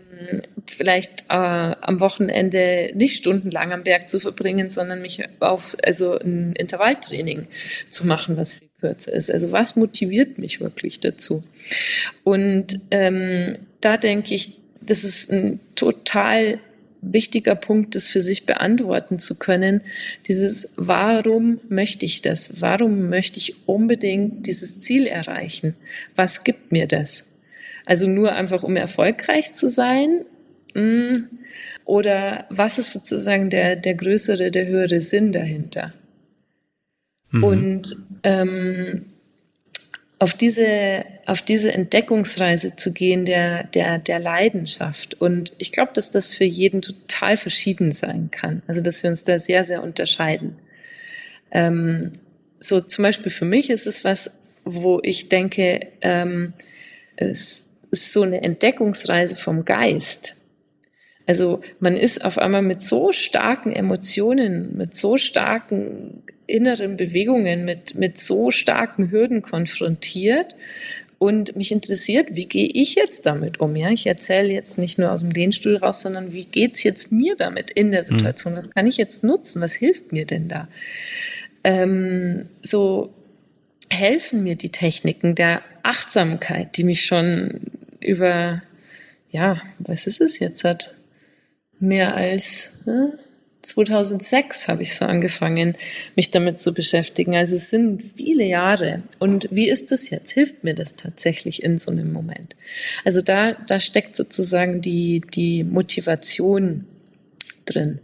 vielleicht 0.67 1.25
äh, 1.29 1.35
am 1.35 2.01
Wochenende 2.01 2.91
nicht 2.95 3.17
stundenlang 3.17 3.73
am 3.73 3.85
Berg 3.85 4.09
zu 4.09 4.21
verbringen, 4.21 4.71
sondern 4.71 5.03
mich 5.03 5.23
auf 5.41 5.77
also 5.85 6.19
ein 6.19 6.55
Intervalltraining 6.55 7.47
zu 7.91 8.07
machen, 8.07 8.37
was 8.37 8.55
viel 8.55 8.69
kürzer 8.81 9.13
ist. 9.13 9.31
Also 9.31 9.53
was 9.53 9.77
motiviert 9.77 10.39
mich 10.39 10.61
wirklich 10.61 11.01
dazu? 11.01 11.45
Und 12.23 12.81
ähm, 12.91 13.47
da 13.81 13.97
denke 13.97 14.35
ich, 14.35 14.59
das 14.81 15.05
ist 15.05 15.31
ein 15.31 15.61
total 15.75 16.59
wichtiger 17.13 17.55
Punkt, 17.55 17.95
das 17.95 18.09
für 18.09 18.21
sich 18.21 18.47
beantworten 18.47 19.19
zu 19.19 19.39
können. 19.39 19.83
Dieses, 20.27 20.73
warum 20.77 21.61
möchte 21.69 22.07
ich 22.07 22.23
das? 22.23 22.61
Warum 22.61 23.09
möchte 23.09 23.39
ich 23.39 23.69
unbedingt 23.69 24.47
dieses 24.47 24.81
Ziel 24.81 25.07
erreichen? 25.07 25.75
Was 26.15 26.45
gibt 26.45 26.73
mir 26.73 26.87
das? 26.87 27.27
Also 27.87 28.07
nur 28.07 28.33
einfach, 28.33 28.63
um 28.63 28.77
erfolgreich 28.77 29.53
zu 29.53 29.69
sein? 29.69 30.25
Mm, 30.75 31.29
oder 31.85 32.47
was 32.51 32.79
ist 32.79 32.93
sozusagen 32.93 33.51
der, 33.51 33.77
der 33.77 33.95
größere, 33.95 34.51
der 34.51 34.67
höhere 34.67 35.01
Sinn 35.01 35.33
dahinter? 35.33 35.93
Mhm. 37.31 37.45
Und 37.45 37.97
ähm, 38.23 39.07
auf 40.19 40.33
diese, 40.33 41.05
auf 41.27 41.43
diese 41.43 41.73
Entdeckungsreise 41.73 42.77
zu 42.77 42.93
gehen 42.93 43.25
der, 43.25 43.65
der, 43.65 43.99
der 43.99 44.21
Leidenschaft. 44.21 45.21
Und 45.21 45.53
ich 45.59 45.73
glaube, 45.73 45.93
dass 45.95 46.11
das 46.11 46.33
für 46.33 46.45
jeden 46.45 46.81
total 46.81 47.37
verschieden 47.37 47.93
sein 47.93 48.31
kann. 48.31 48.63
Also, 48.67 48.81
dass 48.81 49.03
wir 49.03 49.11
uns 49.11 49.25
da 49.25 49.39
sehr, 49.39 49.65
sehr 49.65 49.83
unterscheiden. 49.83 50.57
Ähm, 51.51 52.13
so 52.59 52.81
zum 52.81 53.03
Beispiel 53.03 53.31
für 53.31 53.45
mich 53.45 53.69
ist 53.71 53.87
es 53.87 54.05
was, 54.05 54.39
wo 54.65 55.01
ich 55.03 55.29
denke, 55.29 55.89
ähm, 56.01 56.55
es 57.17 57.69
ist 57.91 58.13
so 58.13 58.23
eine 58.23 58.43
Entdeckungsreise 58.43 59.37
vom 59.37 59.65
Geist. 59.65 60.37
Also 61.27 61.61
man 61.81 61.97
ist 61.97 62.25
auf 62.25 62.39
einmal 62.39 62.63
mit 62.63 62.83
so 62.83 63.13
starken 63.13 63.73
Emotionen, 63.73 64.77
mit 64.77 64.95
so 64.95 65.17
starken 65.17 66.23
inneren 66.47 66.97
Bewegungen, 66.97 67.65
mit, 67.65 67.95
mit 67.95 68.19
so 68.19 68.51
starken 68.51 69.11
Hürden 69.11 69.43
konfrontiert. 69.43 70.55
Und 71.19 71.57
mich 71.57 71.73
interessiert, 71.73 72.29
wie 72.33 72.45
gehe 72.45 72.69
ich 72.69 72.97
jetzt 72.97 73.25
damit 73.25 73.61
um? 73.61 73.77
Ja, 73.77 73.89
ich 73.89 74.07
erzähle 74.07 74.53
jetzt 74.53 74.77
nicht 74.77 74.99
nur 74.99 75.11
aus 75.11 75.21
dem 75.21 75.31
Lehnstuhl 75.31 75.77
raus, 75.77 76.03
sondern 76.03 76.33
wie 76.33 76.45
geht 76.45 76.75
es 76.75 76.83
jetzt 76.83 77.13
mir 77.13 77.35
damit 77.37 77.71
in 77.71 77.93
der 77.93 78.03
mhm. 78.03 78.19
Situation? 78.19 78.57
Was 78.57 78.71
kann 78.71 78.87
ich 78.87 78.99
jetzt 78.99 79.25
nutzen? 79.25 79.63
Was 79.63 79.73
hilft 79.73 80.13
mir 80.13 80.27
denn 80.27 80.49
da? 80.49 80.69
Ähm, 81.63 82.49
so 82.63 83.15
helfen 83.91 84.43
mir 84.43 84.57
die 84.57 84.71
Techniken 84.71 85.35
der 85.35 85.63
Achtsamkeit, 85.83 86.77
die 86.77 86.85
mich 86.85 87.07
schon 87.07 87.61
über, 88.01 88.63
ja, 89.31 89.63
was 89.79 90.07
ist 90.07 90.21
es 90.21 90.39
jetzt, 90.41 90.65
hat 90.65 90.95
mehr 91.81 92.17
als 92.17 92.73
äh, 92.87 93.17
2006 93.65 94.69
habe 94.69 94.83
ich 94.83 94.95
so 94.95 95.05
angefangen, 95.05 95.77
mich 96.17 96.31
damit 96.31 96.59
zu 96.59 96.75
beschäftigen. 96.75 97.35
Also 97.35 97.57
es 97.57 97.71
sind 97.71 98.03
viele 98.17 98.45
Jahre. 98.45 99.03
Und 99.19 99.49
wie 99.51 99.69
ist 99.69 99.91
das 99.91 100.11
jetzt? 100.11 100.33
Hilft 100.33 100.65
mir 100.65 100.75
das 100.75 100.97
tatsächlich 100.97 101.63
in 101.63 101.79
so 101.79 101.91
einem 101.91 102.13
Moment? 102.13 102.55
Also 103.05 103.21
da, 103.21 103.53
da 103.53 103.81
steckt 103.81 104.15
sozusagen 104.15 104.81
die, 104.81 105.23
die 105.35 105.65
Motivation 105.65 106.87
drin. 107.65 108.01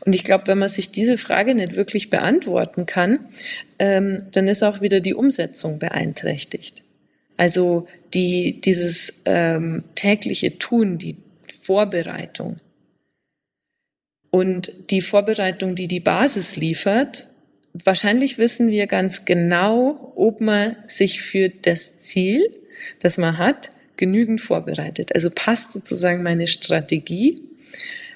Und 0.00 0.14
ich 0.14 0.24
glaube, 0.24 0.46
wenn 0.46 0.58
man 0.58 0.68
sich 0.68 0.90
diese 0.90 1.18
Frage 1.18 1.54
nicht 1.54 1.76
wirklich 1.76 2.10
beantworten 2.10 2.86
kann, 2.86 3.20
ähm, 3.78 4.16
dann 4.32 4.48
ist 4.48 4.62
auch 4.62 4.80
wieder 4.80 5.00
die 5.00 5.14
Umsetzung 5.14 5.78
beeinträchtigt. 5.78 6.82
Also 7.36 7.86
die, 8.14 8.60
dieses 8.60 9.22
ähm, 9.24 9.82
tägliche 9.94 10.58
Tun, 10.58 10.98
die 10.98 11.16
Vorbereitung. 11.60 12.60
Und 14.34 14.72
die 14.90 15.00
Vorbereitung, 15.00 15.76
die 15.76 15.86
die 15.86 16.00
Basis 16.00 16.56
liefert, 16.56 17.28
wahrscheinlich 17.72 18.36
wissen 18.36 18.68
wir 18.68 18.88
ganz 18.88 19.24
genau, 19.24 20.12
ob 20.16 20.40
man 20.40 20.74
sich 20.88 21.22
für 21.22 21.50
das 21.50 21.98
Ziel, 21.98 22.50
das 22.98 23.16
man 23.16 23.38
hat, 23.38 23.70
genügend 23.96 24.40
vorbereitet. 24.40 25.14
Also 25.14 25.30
passt 25.32 25.70
sozusagen 25.70 26.24
meine 26.24 26.48
Strategie. 26.48 27.42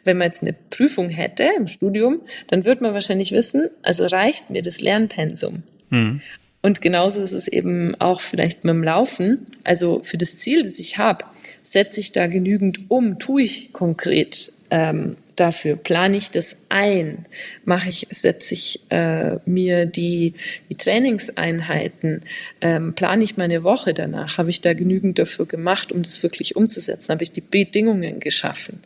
Wenn 0.02 0.18
man 0.18 0.26
jetzt 0.26 0.42
eine 0.42 0.56
Prüfung 0.70 1.08
hätte 1.08 1.50
im 1.56 1.68
Studium, 1.68 2.22
dann 2.48 2.64
wird 2.64 2.80
man 2.80 2.94
wahrscheinlich 2.94 3.30
wissen, 3.30 3.70
also 3.82 4.04
reicht 4.04 4.50
mir 4.50 4.62
das 4.62 4.80
Lernpensum. 4.80 5.62
Mhm. 5.90 6.20
Und 6.62 6.80
genauso 6.80 7.22
ist 7.22 7.30
es 7.30 7.46
eben 7.46 7.94
auch 8.00 8.20
vielleicht 8.20 8.64
mit 8.64 8.74
dem 8.74 8.82
Laufen. 8.82 9.46
Also 9.62 10.00
für 10.02 10.18
das 10.18 10.36
Ziel, 10.36 10.64
das 10.64 10.80
ich 10.80 10.98
habe, 10.98 11.26
setze 11.62 12.00
ich 12.00 12.10
da 12.10 12.26
genügend 12.26 12.90
um, 12.90 13.20
tue 13.20 13.42
ich 13.42 13.72
konkret 13.72 14.52
ähm, 14.72 15.14
dafür? 15.40 15.76
Plane 15.76 16.16
ich 16.16 16.30
das 16.30 16.58
ein? 16.68 17.26
Mache 17.64 17.88
ich, 17.88 18.06
setze 18.10 18.54
ich 18.54 18.80
äh, 18.90 19.36
mir 19.46 19.86
die, 19.86 20.34
die 20.70 20.76
Trainingseinheiten? 20.76 22.22
Ähm, 22.60 22.94
plane 22.94 23.24
ich 23.24 23.36
meine 23.36 23.64
Woche 23.64 23.94
danach? 23.94 24.38
Habe 24.38 24.50
ich 24.50 24.60
da 24.60 24.74
genügend 24.74 25.18
dafür 25.18 25.46
gemacht, 25.46 25.92
um 25.92 26.02
das 26.02 26.22
wirklich 26.22 26.56
umzusetzen? 26.56 27.12
Habe 27.12 27.22
ich 27.22 27.32
die 27.32 27.40
Bedingungen 27.40 28.20
geschaffen 28.20 28.80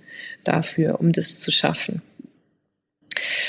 dafür, 0.44 1.00
um 1.00 1.12
das 1.12 1.40
zu 1.40 1.50
schaffen? 1.50 2.02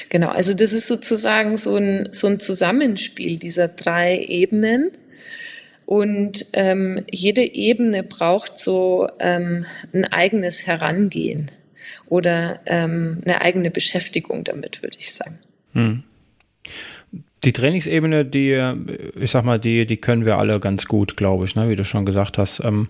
Genau, 0.10 0.30
also 0.30 0.54
das 0.54 0.74
ist 0.74 0.88
sozusagen 0.88 1.58
so 1.58 1.78
ein, 1.78 2.10
so 2.12 2.28
ein 2.28 2.40
Zusammenspiel 2.40 3.40
dieser 3.40 3.68
drei 3.68 4.20
Ebenen. 4.20 4.92
Und 5.86 6.46
ähm, 6.54 7.04
jede 7.12 7.44
Ebene 7.44 8.04
braucht 8.04 8.58
so 8.58 9.10
ähm, 9.20 9.66
ein 9.94 10.06
eigenes 10.06 10.66
Herangehen 10.66 11.52
oder 12.08 12.60
ähm, 12.66 13.22
eine 13.26 13.42
eigene 13.42 13.72
Beschäftigung 13.72 14.44
damit, 14.44 14.82
würde 14.82 14.98
ich 15.00 15.14
sagen. 15.14 15.40
Hm. 15.74 16.04
Die 17.44 17.52
Trainingsebene, 17.52 18.24
die, 18.24 18.58
ich 19.20 19.32
sag 19.32 19.44
mal, 19.44 19.60
die, 19.60 19.86
die 19.86 19.98
können 19.98 20.26
wir 20.26 20.38
alle 20.38 20.60
ganz 20.60 20.86
gut, 20.86 21.18
glaube 21.18 21.46
ich, 21.46 21.56
ne? 21.56 21.70
wie 21.70 21.76
du 21.76 21.84
schon 21.84 22.06
gesagt 22.06 22.38
hast. 22.38 22.64
Ähm, 22.64 22.88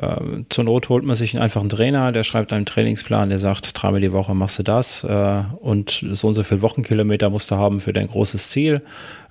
äh, 0.00 0.44
zur 0.48 0.64
Not 0.64 0.88
holt 0.88 1.04
man 1.04 1.16
sich 1.16 1.40
einfach 1.40 1.60
einen 1.60 1.70
Trainer, 1.70 2.12
der 2.12 2.22
schreibt 2.22 2.52
einen 2.52 2.66
Trainingsplan, 2.66 3.30
der 3.30 3.38
sagt, 3.38 3.70
dreimal 3.80 4.00
die 4.00 4.12
Woche 4.12 4.34
machst 4.34 4.58
du 4.60 4.62
das 4.62 5.02
äh, 5.02 5.42
und 5.60 6.04
so 6.12 6.28
und 6.28 6.34
so 6.34 6.44
viel 6.44 6.62
Wochenkilometer 6.62 7.30
musst 7.30 7.50
du 7.50 7.56
haben 7.56 7.80
für 7.80 7.92
dein 7.92 8.06
großes 8.06 8.50
Ziel. 8.50 8.82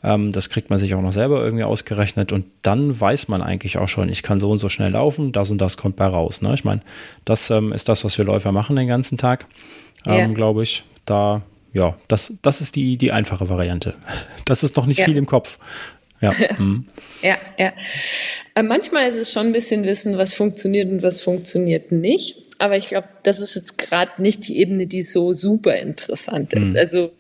Ähm, 0.03 0.34
das 0.34 0.49
kriegt 0.49 0.70
man 0.70 0.78
sich 0.78 0.93
auch 0.93 1.01
noch 1.01 1.13
selber 1.13 1.41
irgendwie 1.43 1.63
ausgerechnet 1.63 2.34
und 2.34 2.45
dann 2.63 2.99
weiß 2.99 3.30
man 3.30 3.41
eigentlich 3.41 3.78
auch 3.78 3.88
schon, 3.88 4.09
ich 4.09 4.24
kann 4.24 4.41
so 4.41 4.51
und 4.51 4.59
so 4.59 4.68
schnell 4.68 4.91
laufen, 4.91 5.32
das 5.32 5.49
und 5.51 5.59
das 5.59 5.78
kommt 5.78 5.95
bei 5.95 6.05
raus. 6.05 6.41
Ne? 6.41 6.53
Ich 6.53 6.65
meine, 6.65 6.82
das 7.24 7.49
ähm, 7.49 7.72
ist 7.72 7.88
das, 7.88 8.03
was 8.03 8.18
wir 8.18 8.26
Läufer 8.26 8.51
machen 8.51 8.76
den 8.76 8.88
ganzen 8.88 9.18
Tag, 9.18 9.47
ähm, 10.05 10.18
ja. 10.18 10.28
glaube 10.28 10.63
ich. 10.63 10.84
Da 11.05 11.43
ja, 11.74 11.95
das, 12.07 12.34
das 12.41 12.59
ist 12.59 12.76
die, 12.76 12.97
die 12.97 13.11
einfache 13.11 13.49
Variante. 13.49 13.93
Das 14.45 14.63
ist 14.63 14.78
noch 14.78 14.86
nicht 14.86 14.99
ja. 14.99 15.05
viel 15.05 15.18
im 15.18 15.26
Kopf. 15.26 15.59
Ja. 16.22 16.34
Mhm. 16.57 16.84
ja, 17.22 17.38
ja. 17.59 17.74
Äh, 18.55 18.63
manchmal 18.63 19.07
ist 19.07 19.18
es 19.18 19.32
schon 19.32 19.47
ein 19.47 19.51
bisschen 19.51 19.84
wissen, 19.84 20.18
was 20.18 20.34
funktioniert 20.34 20.89
und 20.89 21.03
was 21.03 21.22
funktioniert 21.22 21.91
nicht. 21.91 22.43
Aber 22.59 22.76
ich 22.76 22.88
glaube, 22.88 23.07
das 23.24 23.39
ist 23.39 23.55
jetzt 23.55 23.78
gerade 23.78 24.20
nicht 24.20 24.47
die 24.47 24.57
Ebene, 24.57 24.88
die 24.88 25.03
so 25.03 25.32
super 25.34 25.76
interessant 25.76 26.53
ist. 26.53 26.72
Mhm. 26.72 26.78
Also, 26.78 27.11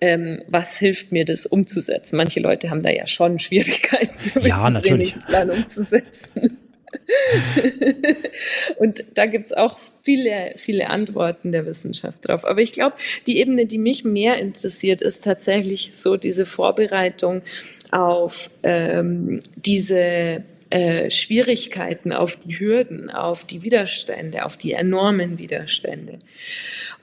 ähm, 0.00 0.42
was 0.48 0.78
hilft 0.78 1.12
mir, 1.12 1.26
das 1.26 1.44
umzusetzen? 1.44 2.16
Manche 2.16 2.40
Leute 2.40 2.70
haben 2.70 2.82
da 2.82 2.90
ja 2.90 3.06
schon 3.06 3.38
Schwierigkeiten, 3.38 4.40
ja, 4.40 4.70
den 4.70 4.82
Trainingsplan 4.82 5.50
umzusetzen. 5.50 6.58
und 8.78 9.04
da 9.14 9.26
gibt 9.26 9.46
es 9.46 9.52
auch 9.52 9.78
viele, 10.02 10.52
viele 10.56 10.88
Antworten 10.88 11.52
der 11.52 11.66
Wissenschaft 11.66 12.26
drauf. 12.26 12.44
Aber 12.44 12.60
ich 12.60 12.72
glaube, 12.72 12.96
die 13.26 13.38
Ebene, 13.38 13.66
die 13.66 13.78
mich 13.78 14.04
mehr 14.04 14.38
interessiert, 14.38 15.02
ist 15.02 15.24
tatsächlich 15.24 15.90
so 15.94 16.16
diese 16.16 16.46
Vorbereitung 16.46 17.42
auf 17.90 18.50
ähm, 18.62 19.42
diese 19.56 20.44
äh, 20.70 21.10
Schwierigkeiten, 21.10 22.12
auf 22.12 22.36
die 22.36 22.58
Hürden, 22.58 23.10
auf 23.10 23.44
die 23.44 23.62
Widerstände, 23.62 24.44
auf 24.44 24.56
die 24.56 24.72
enormen 24.72 25.38
Widerstände. 25.38 26.18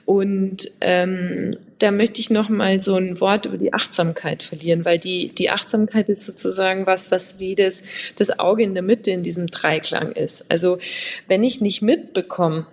Und 0.04 0.70
ähm, 0.82 1.50
da 1.78 1.90
möchte 1.90 2.20
ich 2.20 2.28
noch 2.28 2.50
mal 2.50 2.82
so 2.82 2.96
ein 2.96 3.20
Wort 3.20 3.46
über 3.46 3.56
die 3.56 3.72
Achtsamkeit 3.72 4.42
verlieren, 4.42 4.84
weil 4.84 4.98
die, 4.98 5.30
die 5.30 5.48
Achtsamkeit 5.48 6.10
ist 6.10 6.24
sozusagen 6.24 6.86
was, 6.86 7.10
was 7.10 7.38
wie 7.38 7.54
das, 7.54 7.82
das 8.16 8.38
Auge 8.38 8.62
in 8.62 8.74
der 8.74 8.82
Mitte 8.82 9.10
in 9.10 9.22
diesem 9.22 9.46
Dreiklang 9.46 10.12
ist. 10.12 10.44
Also 10.50 10.78
wenn 11.26 11.42
ich 11.42 11.62
nicht 11.62 11.80
mitbekomme, 11.80 12.66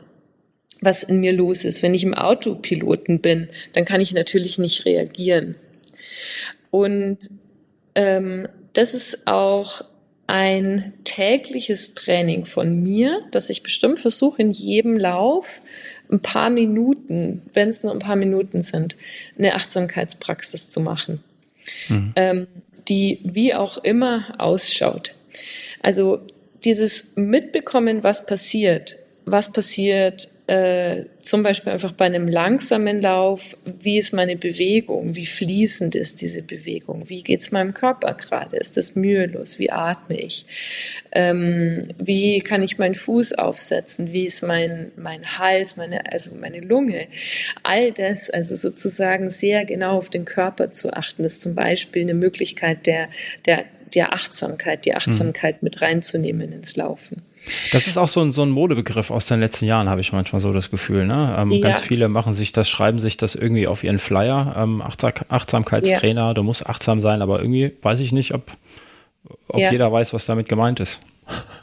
was 0.82 1.04
in 1.04 1.22
mir 1.22 1.32
los 1.32 1.64
ist, 1.64 1.84
wenn 1.84 1.94
ich 1.94 2.04
im 2.04 2.16
Autopiloten 2.16 3.22
bin, 3.22 3.48
dann 3.74 3.86
kann 3.86 4.02
ich 4.02 4.14
natürlich 4.14 4.58
nicht 4.60 4.86
reagieren. 4.86 5.56
Und 6.70 7.20
ähm, 7.96 8.48
das 8.74 8.94
ist 8.94 9.28
auch 9.28 9.84
ein 10.28 10.94
tägliches 11.04 11.94
Training 11.94 12.46
von 12.46 12.82
mir, 12.82 13.20
das 13.32 13.50
ich 13.50 13.64
bestimmt 13.64 14.00
versuche 14.00 14.42
in 14.42 14.52
jedem 14.52 14.98
Lauf 14.98 15.62
ein 16.12 16.22
paar 16.22 16.50
Minuten, 16.50 17.42
wenn 17.54 17.70
es 17.70 17.84
nur 17.84 17.92
ein 17.92 18.00
paar 18.00 18.16
Minuten 18.16 18.62
sind, 18.62 18.98
eine 19.38 19.56
Achtsamkeitspraxis 19.56 20.70
zu 20.70 20.82
machen, 20.82 21.24
mhm. 21.88 22.14
ähm, 22.16 22.48
die 22.88 23.20
wie 23.24 23.54
auch 23.54 23.78
immer 23.78 24.36
ausschaut. 24.38 25.16
Also 25.82 26.22
dieses 26.64 27.16
Mitbekommen, 27.16 28.04
was 28.04 28.26
passiert, 28.26 28.96
was 29.26 29.52
passiert 29.52 30.30
äh, 30.52 31.06
zum 31.22 31.44
Beispiel 31.44 31.72
einfach 31.72 31.94
bei 31.94 32.04
einem 32.04 32.28
langsamen 32.28 33.00
Lauf, 33.00 33.56
wie 33.64 33.98
ist 33.98 34.12
meine 34.12 34.36
Bewegung, 34.36 35.16
wie 35.16 35.26
fließend 35.26 35.96
ist 35.96 36.22
diese 36.22 36.42
Bewegung, 36.42 37.08
wie 37.08 37.24
geht 37.24 37.40
es 37.40 37.52
meinem 37.54 37.74
Körper 37.74 38.16
gerade, 38.16 38.58
ist 38.58 38.76
das 38.76 38.96
mühelos, 38.98 39.60
wie 39.60 39.72
atme 39.72 40.20
ich, 40.20 40.46
ähm, 41.14 41.82
wie 41.98 42.42
kann 42.42 42.64
ich 42.64 42.78
meinen 42.78 42.96
Fuß 42.96 43.32
aufsetzen, 43.38 44.12
wie 44.12 44.26
ist 44.26 44.42
mein, 44.42 44.92
mein 44.98 45.38
Hals, 45.38 45.78
meine, 45.78 46.12
also 46.12 46.36
meine 46.36 46.60
Lunge, 46.60 47.08
all 47.64 47.94
das, 47.94 48.30
also 48.30 48.58
sozusagen 48.58 49.30
sehr 49.30 49.64
genau 49.64 50.00
auf 50.00 50.10
den 50.10 50.26
Körper 50.26 50.70
zu 50.70 50.92
achten, 50.92 51.24
ist 51.24 51.44
zum 51.44 51.56
Beispiel 51.56 52.02
eine 52.02 52.14
Möglichkeit 52.14 52.88
der, 52.88 53.08
der, 53.46 53.64
der 53.96 54.12
Achtsamkeit, 54.12 54.84
die 54.84 54.96
Achtsamkeit 54.96 55.62
mhm. 55.62 55.68
mit 55.68 55.82
reinzunehmen 55.82 56.52
ins 56.52 56.76
Laufen. 56.76 57.22
Das 57.72 57.88
ist 57.88 57.98
auch 57.98 58.08
so 58.08 58.22
ein, 58.22 58.32
so 58.32 58.44
ein 58.44 58.50
Modebegriff 58.50 59.12
aus 59.12 59.26
den 59.26 59.40
letzten 59.40 59.66
Jahren, 59.66 59.90
habe 59.90 60.02
ich 60.02 60.14
manchmal 60.14 60.40
so 60.40 60.54
das 60.54 60.70
Gefühl. 60.70 61.06
Ne? 61.06 61.36
Ähm, 61.38 61.52
ja. 61.52 61.62
Ganz 61.62 61.80
viele 61.80 62.08
machen 62.08 62.34
sich 62.34 62.52
das, 62.52 62.70
schreiben 62.70 63.00
sich 63.00 63.18
das 63.18 63.36
irgendwie 63.36 63.68
auf 63.68 63.84
ihren 63.84 64.00
Flyer. 64.00 64.56
Ähm, 64.58 64.82
Achtsam 64.82 65.14
Achtsamkeitstrainer, 65.30 66.22
ja. 66.22 66.34
du 66.34 66.44
musst 66.44 66.68
achtsam 66.68 67.02
sein, 67.02 67.22
aber 67.22 67.40
irgendwie 67.40 67.74
weiß 67.82 68.00
ich 68.02 68.12
nicht, 68.12 68.34
ob, 68.34 68.52
ob 69.48 69.60
ja. 69.60 69.72
jeder 69.72 69.92
weiß, 69.92 70.14
was 70.14 70.26
damit 70.26 70.48
gemeint 70.48 70.80
ist. 70.80 71.00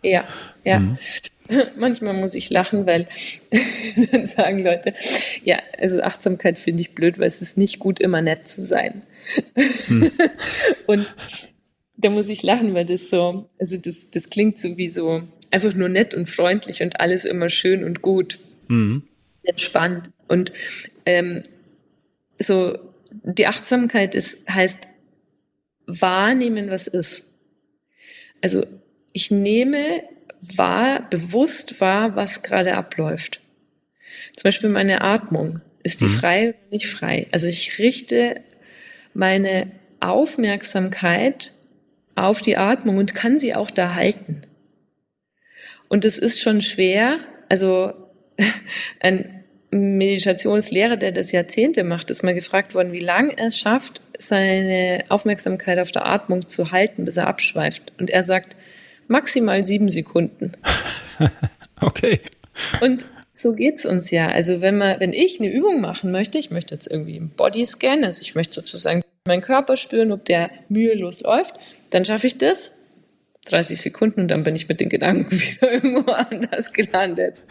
Ja, 0.02 0.24
ja. 0.64 0.80
Mhm. 0.80 0.98
Manchmal 1.76 2.14
muss 2.14 2.34
ich 2.34 2.50
lachen, 2.50 2.86
weil 2.86 3.06
dann 4.12 4.26
sagen 4.26 4.64
Leute, 4.64 4.94
ja, 5.44 5.58
also 5.78 6.02
Achtsamkeit 6.02 6.58
finde 6.58 6.82
ich 6.82 6.94
blöd, 6.94 7.18
weil 7.18 7.26
es 7.26 7.42
ist 7.42 7.56
nicht 7.56 7.78
gut, 7.78 8.00
immer 8.00 8.20
nett 8.20 8.48
zu 8.48 8.62
sein. 8.62 9.02
Hm. 9.86 10.10
Und 10.86 11.14
da 11.96 12.10
muss 12.10 12.28
ich 12.28 12.42
lachen, 12.42 12.74
weil 12.74 12.84
das 12.84 13.10
so, 13.10 13.48
also 13.58 13.76
das, 13.76 14.10
das 14.10 14.30
klingt 14.30 14.58
so 14.58 14.76
wie 14.76 14.88
so, 14.88 15.22
einfach 15.50 15.74
nur 15.74 15.88
nett 15.88 16.14
und 16.14 16.28
freundlich 16.28 16.82
und 16.82 17.00
alles 17.00 17.24
immer 17.24 17.48
schön 17.48 17.84
und 17.84 18.02
gut. 18.02 18.38
Mhm. 18.68 19.02
Entspannt. 19.42 20.10
Und 20.28 20.52
ähm, 21.06 21.42
so 22.38 22.78
die 23.10 23.46
Achtsamkeit 23.46 24.14
ist, 24.14 24.48
heißt 24.48 24.88
wahrnehmen, 25.86 26.70
was 26.70 26.86
ist. 26.86 27.28
Also 28.42 28.66
ich 29.12 29.30
nehme 29.30 30.02
wahr, 30.40 31.08
bewusst 31.08 31.80
wahr, 31.80 32.14
was 32.14 32.42
gerade 32.42 32.76
abläuft. 32.76 33.40
Zum 34.36 34.44
Beispiel 34.44 34.70
meine 34.70 35.00
Atmung. 35.00 35.60
Ist 35.82 36.00
die 36.00 36.06
mhm. 36.06 36.10
frei 36.10 36.48
oder 36.50 36.58
nicht 36.70 36.88
frei? 36.88 37.26
Also 37.30 37.46
ich 37.46 37.78
richte 37.78 38.42
meine 39.14 39.70
Aufmerksamkeit 40.00 41.52
auf 42.14 42.42
die 42.42 42.56
Atmung 42.56 42.98
und 42.98 43.14
kann 43.14 43.38
sie 43.38 43.54
auch 43.54 43.70
da 43.70 43.94
halten. 43.94 44.42
Und 45.88 46.04
es 46.04 46.18
ist 46.18 46.40
schon 46.40 46.60
schwer, 46.60 47.18
also 47.48 47.92
ein 49.00 49.44
Meditationslehrer, 49.70 50.96
der 50.96 51.12
das 51.12 51.32
Jahrzehnte 51.32 51.84
macht, 51.84 52.10
ist 52.10 52.22
mal 52.22 52.34
gefragt 52.34 52.74
worden, 52.74 52.92
wie 52.92 53.00
lange 53.00 53.36
er 53.36 53.48
es 53.48 53.58
schafft, 53.58 54.00
seine 54.18 55.04
Aufmerksamkeit 55.08 55.78
auf 55.78 55.92
der 55.92 56.06
Atmung 56.06 56.48
zu 56.48 56.72
halten, 56.72 57.04
bis 57.04 57.16
er 57.16 57.26
abschweift. 57.26 57.92
Und 57.98 58.10
er 58.10 58.22
sagt, 58.22 58.56
maximal 59.08 59.62
sieben 59.64 59.88
Sekunden. 59.88 60.52
okay. 61.80 62.20
Und 62.80 63.06
so 63.32 63.54
geht's 63.54 63.86
uns 63.86 64.10
ja. 64.10 64.28
Also 64.28 64.60
wenn 64.60 64.78
man, 64.78 65.00
wenn 65.00 65.12
ich 65.12 65.38
eine 65.38 65.50
Übung 65.50 65.80
machen 65.80 66.10
möchte, 66.10 66.38
ich 66.38 66.50
möchte 66.50 66.74
jetzt 66.74 66.90
irgendwie 66.90 67.16
im 67.16 67.30
Bodyscan, 67.30 68.04
also 68.04 68.22
ich 68.22 68.34
möchte 68.34 68.54
sozusagen 68.54 69.02
meinen 69.26 69.42
Körper 69.42 69.76
spüren, 69.76 70.12
ob 70.12 70.24
der 70.24 70.50
mühelos 70.68 71.20
läuft, 71.20 71.54
dann 71.90 72.04
schaffe 72.04 72.26
ich 72.26 72.38
das 72.38 72.78
30 73.50 73.80
Sekunden 73.80 74.22
und 74.22 74.28
dann 74.28 74.42
bin 74.42 74.54
ich 74.54 74.68
mit 74.68 74.80
den 74.80 74.88
Gedanken 74.88 75.30
wieder 75.40 75.72
irgendwo 75.72 76.12
anders 76.12 76.72
gelandet. 76.72 77.42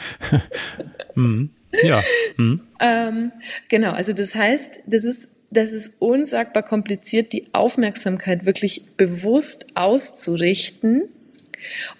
mhm. 1.15 1.51
Ja. 1.83 2.01
Mhm. 2.37 2.61
Ähm, 2.79 3.31
genau, 3.69 3.91
also 3.91 4.13
das 4.13 4.35
heißt, 4.35 4.79
das 4.85 5.03
ist, 5.03 5.29
das 5.51 5.71
ist 5.71 5.95
unsagbar 5.99 6.63
kompliziert, 6.63 7.33
die 7.33 7.47
Aufmerksamkeit 7.53 8.45
wirklich 8.45 8.85
bewusst 8.97 9.67
auszurichten. 9.75 11.03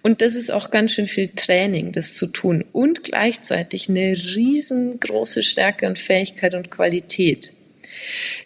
Und 0.04 0.22
das 0.22 0.36
ist 0.36 0.52
auch 0.52 0.70
ganz 0.70 0.92
schön 0.92 1.08
viel 1.08 1.30
Training, 1.30 1.92
das 1.92 2.14
zu 2.14 2.28
tun. 2.28 2.64
Und 2.74 3.04
gleichzeitig 3.04 3.90
eine 3.90 4.14
riesengroße 4.14 5.42
Stärke 5.42 5.88
und 5.88 5.98
Fähigkeit 5.98 6.54
und 6.54 6.70
Qualität. 6.70 7.54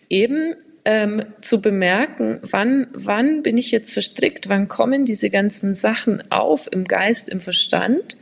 Eben 0.09 0.55
ähm, 0.85 1.23
zu 1.41 1.61
bemerken, 1.61 2.39
wann, 2.41 2.87
wann 2.93 3.43
bin 3.43 3.57
ich 3.57 3.71
jetzt 3.71 3.93
verstrickt, 3.93 4.49
wann 4.49 4.67
kommen 4.67 5.05
diese 5.05 5.29
ganzen 5.29 5.73
Sachen 5.73 6.31
auf 6.31 6.67
im 6.71 6.85
Geist, 6.85 7.29
im 7.29 7.39
Verstand 7.39 8.17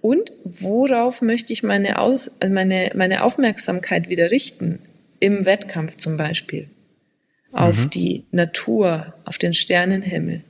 und 0.00 0.32
worauf 0.44 1.22
möchte 1.22 1.52
ich 1.52 1.62
meine, 1.62 1.98
Aus, 1.98 2.38
meine, 2.46 2.92
meine 2.94 3.24
Aufmerksamkeit 3.24 4.08
wieder 4.08 4.30
richten, 4.30 4.78
im 5.20 5.44
Wettkampf 5.44 5.96
zum 5.96 6.16
Beispiel, 6.16 6.68
auf 7.52 7.84
mhm. 7.84 7.90
die 7.90 8.24
Natur, 8.30 9.14
auf 9.24 9.38
den 9.38 9.52
Sternenhimmel, 9.52 10.44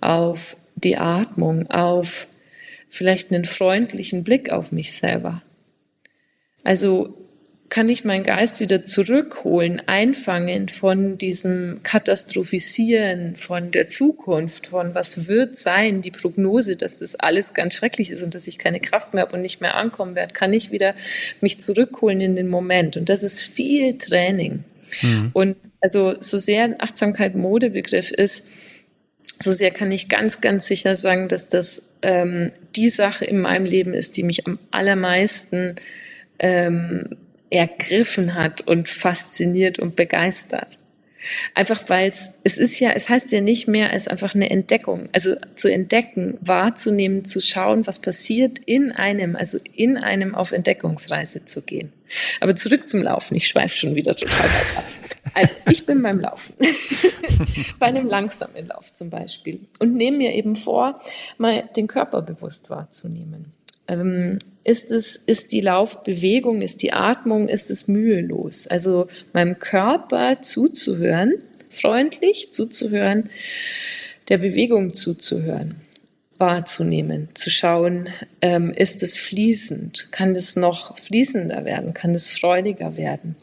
auf 0.00 0.56
die 0.74 0.96
Atmung, 0.96 1.70
auf 1.70 2.28
vielleicht 2.88 3.32
einen 3.32 3.44
freundlichen 3.44 4.24
Blick 4.24 4.50
auf 4.50 4.72
mich 4.72 4.94
selber. 4.94 5.42
Also 6.64 7.25
kann 7.68 7.88
ich 7.88 8.04
meinen 8.04 8.22
Geist 8.22 8.60
wieder 8.60 8.84
zurückholen, 8.84 9.82
einfangen 9.86 10.68
von 10.68 11.18
diesem 11.18 11.80
Katastrophisieren, 11.82 13.36
von 13.36 13.70
der 13.70 13.88
Zukunft, 13.88 14.68
von 14.68 14.94
was 14.94 15.28
wird 15.28 15.56
sein, 15.56 16.00
die 16.00 16.10
Prognose, 16.10 16.76
dass 16.76 17.00
das 17.00 17.16
alles 17.16 17.54
ganz 17.54 17.74
schrecklich 17.74 18.10
ist 18.10 18.22
und 18.22 18.34
dass 18.34 18.46
ich 18.46 18.58
keine 18.58 18.80
Kraft 18.80 19.14
mehr 19.14 19.24
habe 19.24 19.34
und 19.34 19.42
nicht 19.42 19.60
mehr 19.60 19.74
ankommen 19.74 20.14
werde, 20.14 20.32
kann 20.32 20.52
ich 20.52 20.70
wieder 20.70 20.94
mich 21.40 21.60
zurückholen 21.60 22.20
in 22.20 22.36
den 22.36 22.48
Moment. 22.48 22.96
Und 22.96 23.08
das 23.08 23.22
ist 23.22 23.40
viel 23.40 23.98
Training. 23.98 24.64
Mhm. 25.02 25.30
Und 25.32 25.56
also 25.80 26.14
so 26.20 26.38
sehr 26.38 26.76
Achtsamkeit 26.78 27.34
Modebegriff 27.34 28.12
ist, 28.12 28.46
so 29.40 29.52
sehr 29.52 29.70
kann 29.70 29.90
ich 29.90 30.08
ganz, 30.08 30.40
ganz 30.40 30.66
sicher 30.66 30.94
sagen, 30.94 31.28
dass 31.28 31.48
das 31.48 31.82
ähm, 32.02 32.52
die 32.74 32.88
Sache 32.88 33.24
in 33.24 33.40
meinem 33.40 33.66
Leben 33.66 33.92
ist, 33.92 34.16
die 34.16 34.22
mich 34.22 34.46
am 34.46 34.58
allermeisten 34.70 35.76
ähm, 36.38 37.16
ergriffen 37.50 38.34
hat 38.34 38.62
und 38.62 38.88
fasziniert 38.88 39.78
und 39.78 39.96
begeistert. 39.96 40.78
Einfach 41.54 41.88
weil 41.88 42.06
es, 42.06 42.30
es 42.44 42.58
ist 42.58 42.78
ja, 42.78 42.90
es 42.90 43.08
heißt 43.08 43.32
ja 43.32 43.40
nicht 43.40 43.66
mehr 43.66 43.90
als 43.90 44.08
einfach 44.08 44.34
eine 44.34 44.50
Entdeckung. 44.50 45.08
Also 45.12 45.34
zu 45.54 45.68
entdecken, 45.68 46.38
wahrzunehmen, 46.40 47.24
zu 47.24 47.40
schauen, 47.40 47.86
was 47.86 47.98
passiert 47.98 48.58
in 48.64 48.92
einem, 48.92 49.36
also 49.36 49.58
in 49.74 49.96
einem 49.96 50.34
auf 50.34 50.52
Entdeckungsreise 50.52 51.44
zu 51.44 51.62
gehen. 51.62 51.92
Aber 52.40 52.54
zurück 52.54 52.88
zum 52.88 53.02
Laufen. 53.02 53.34
Ich 53.34 53.48
schweife 53.48 53.76
schon 53.76 53.94
wieder 53.94 54.14
total 54.14 54.46
weit 54.46 54.76
ab. 54.76 54.84
Also 55.34 55.54
ich 55.70 55.84
bin 55.84 56.02
beim 56.02 56.20
Laufen. 56.20 56.54
Bei 57.78 57.86
einem 57.86 58.06
langsamen 58.06 58.68
Lauf 58.68 58.94
zum 58.94 59.10
Beispiel. 59.10 59.60
Und 59.78 59.94
nehme 59.94 60.18
mir 60.18 60.34
eben 60.34 60.56
vor, 60.56 61.00
mal 61.36 61.68
den 61.76 61.88
Körper 61.88 62.22
bewusst 62.22 62.70
wahrzunehmen. 62.70 63.52
Ähm, 63.88 64.38
ist 64.64 64.90
es, 64.90 65.14
ist 65.14 65.52
die 65.52 65.60
Laufbewegung, 65.60 66.60
ist 66.60 66.82
die 66.82 66.92
Atmung, 66.92 67.48
ist 67.48 67.70
es 67.70 67.86
mühelos? 67.86 68.66
Also 68.66 69.06
meinem 69.32 69.60
Körper 69.60 70.42
zuzuhören, 70.42 71.34
freundlich 71.70 72.48
zuzuhören, 72.50 73.30
der 74.28 74.38
Bewegung 74.38 74.92
zuzuhören, 74.92 75.76
wahrzunehmen, 76.36 77.28
zu 77.34 77.48
schauen, 77.48 78.08
ähm, 78.42 78.72
ist 78.72 79.04
es 79.04 79.16
fließend? 79.16 80.08
Kann 80.10 80.32
es 80.32 80.56
noch 80.56 80.98
fließender 80.98 81.64
werden? 81.64 81.94
Kann 81.94 82.14
es 82.14 82.28
freudiger 82.28 82.96
werden? 82.96 83.36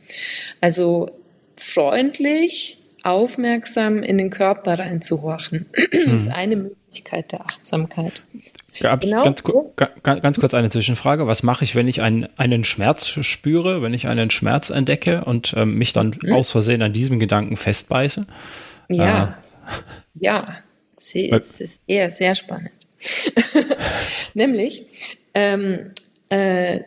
Also 0.60 1.10
freundlich, 1.56 2.80
aufmerksam 3.04 4.04
in 4.04 4.18
den 4.18 4.30
Körper 4.30 4.80
reinzuhorchen, 4.80 5.68
ist 5.91 6.28
mhm. 6.28 6.34
eine 6.34 6.56
Möglichkeit 6.58 7.32
der 7.32 7.46
Achtsamkeit. 7.46 8.22
Genau. 8.80 9.24
Ganz, 9.24 9.43
ganz, 10.03 10.39
kurz 10.39 10.53
eine 10.53 10.69
Zwischenfrage. 10.69 11.28
Was 11.28 11.43
mache 11.43 11.63
ich, 11.63 11.76
wenn 11.76 11.88
ich 11.88 12.01
einen, 12.01 12.28
einen 12.38 12.63
Schmerz 12.63 13.07
spüre, 13.07 13.82
wenn 13.82 13.93
ich 13.93 14.07
einen 14.07 14.32
Schmerz 14.32 14.69
entdecke 14.69 15.26
und 15.26 15.53
ähm, 15.55 15.76
mich 15.76 15.93
dann 15.93 16.15
mhm. 16.21 16.34
aus 16.34 16.51
Versehen 16.51 16.82
an 16.82 16.93
diesem 16.93 17.19
Gedanken 17.19 17.57
festbeiße? 17.57 18.26
Ja, 18.89 19.24
äh, 19.24 19.28
ja, 20.19 20.57
es 20.97 21.61
ist 21.61 21.84
eher 21.88 22.09
sehr 22.11 22.36
spannend. 22.36 22.71
Nämlich, 24.34 24.86
ähm, 25.34 25.91
äh, 26.30 26.80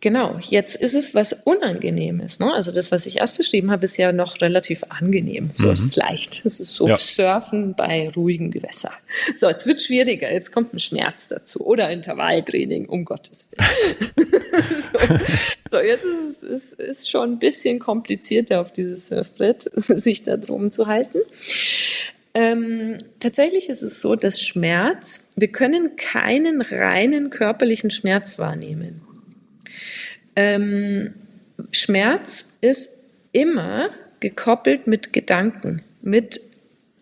Genau, 0.00 0.38
jetzt 0.48 0.76
ist 0.76 0.94
es 0.94 1.14
was 1.14 1.32
Unangenehmes. 1.32 2.38
Ne? 2.38 2.52
Also 2.52 2.70
das, 2.70 2.92
was 2.92 3.06
ich 3.06 3.18
erst 3.18 3.36
beschrieben 3.36 3.72
habe, 3.72 3.84
ist 3.84 3.96
ja 3.96 4.12
noch 4.12 4.40
relativ 4.40 4.84
angenehm. 4.90 5.50
So 5.54 5.66
mhm. 5.66 5.72
ist 5.72 5.84
es 5.84 5.96
leicht. 5.96 6.44
Es 6.44 6.60
ist 6.60 6.74
so 6.74 6.86
ja. 6.86 6.96
Surfen 6.96 7.74
bei 7.74 8.08
ruhigem 8.14 8.52
Gewässer. 8.52 8.92
So, 9.34 9.48
jetzt 9.48 9.66
wird 9.66 9.82
schwieriger. 9.82 10.30
Jetzt 10.32 10.52
kommt 10.52 10.72
ein 10.72 10.78
Schmerz 10.78 11.26
dazu. 11.28 11.66
Oder 11.66 11.90
Intervalltraining, 11.90 12.86
um 12.86 13.04
Gottes 13.04 13.48
Willen. 13.50 13.96
so. 14.92 14.98
so, 15.72 15.80
jetzt 15.80 16.04
ist 16.04 16.28
es 16.28 16.42
ist, 16.44 16.74
ist 16.74 17.10
schon 17.10 17.32
ein 17.32 17.38
bisschen 17.40 17.80
komplizierter 17.80 18.60
auf 18.60 18.72
dieses 18.72 19.08
Surfbrett, 19.08 19.62
sich 19.74 20.22
da 20.22 20.36
drum 20.36 20.70
zu 20.70 20.86
halten. 20.86 21.18
Ähm, 22.34 22.98
tatsächlich 23.18 23.68
ist 23.68 23.82
es 23.82 24.00
so, 24.00 24.14
dass 24.14 24.40
Schmerz, 24.40 25.26
wir 25.36 25.48
können 25.48 25.96
keinen 25.96 26.60
reinen 26.62 27.30
körperlichen 27.30 27.90
Schmerz 27.90 28.38
wahrnehmen. 28.38 29.07
Ähm, 30.38 31.14
Schmerz 31.72 32.48
ist 32.60 32.90
immer 33.32 33.90
gekoppelt 34.20 34.86
mit 34.86 35.12
Gedanken, 35.12 35.82
mit 36.00 36.40